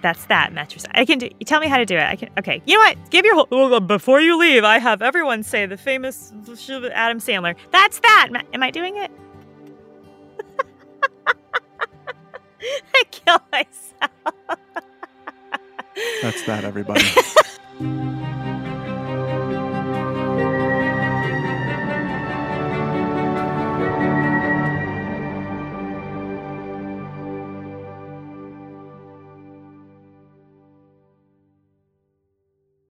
That's 0.06 0.26
that, 0.28 0.54
mattress. 0.54 0.86
I 0.92 1.04
can 1.04 1.18
do. 1.18 1.28
You 1.40 1.48
tell 1.48 1.60
me 1.60 1.66
how 1.68 1.78
to 1.78 1.86
do 1.86 1.96
it. 1.98 2.04
I 2.04 2.16
can. 2.16 2.30
Okay. 2.38 2.62
You 2.68 2.76
know 2.76 2.82
what? 2.82 3.10
Give 3.10 3.26
your 3.26 3.44
whole. 3.44 3.80
Before 3.80 4.22
you 4.22 4.38
leave, 4.38 4.64
I 4.64 4.78
have 4.78 5.02
everyone 5.02 5.42
say 5.42 5.66
the 5.66 5.78
famous 5.78 6.32
Adam 6.94 7.18
Sandler. 7.18 7.56
That's 7.72 7.98
that. 8.02 8.30
Am 8.54 8.62
I 8.62 8.70
doing 8.70 8.98
it? 8.98 9.10
I 12.94 13.04
kill 13.10 13.40
myself. 13.52 14.12
That's 16.22 16.46
that, 16.46 16.64
everybody. 16.66 17.02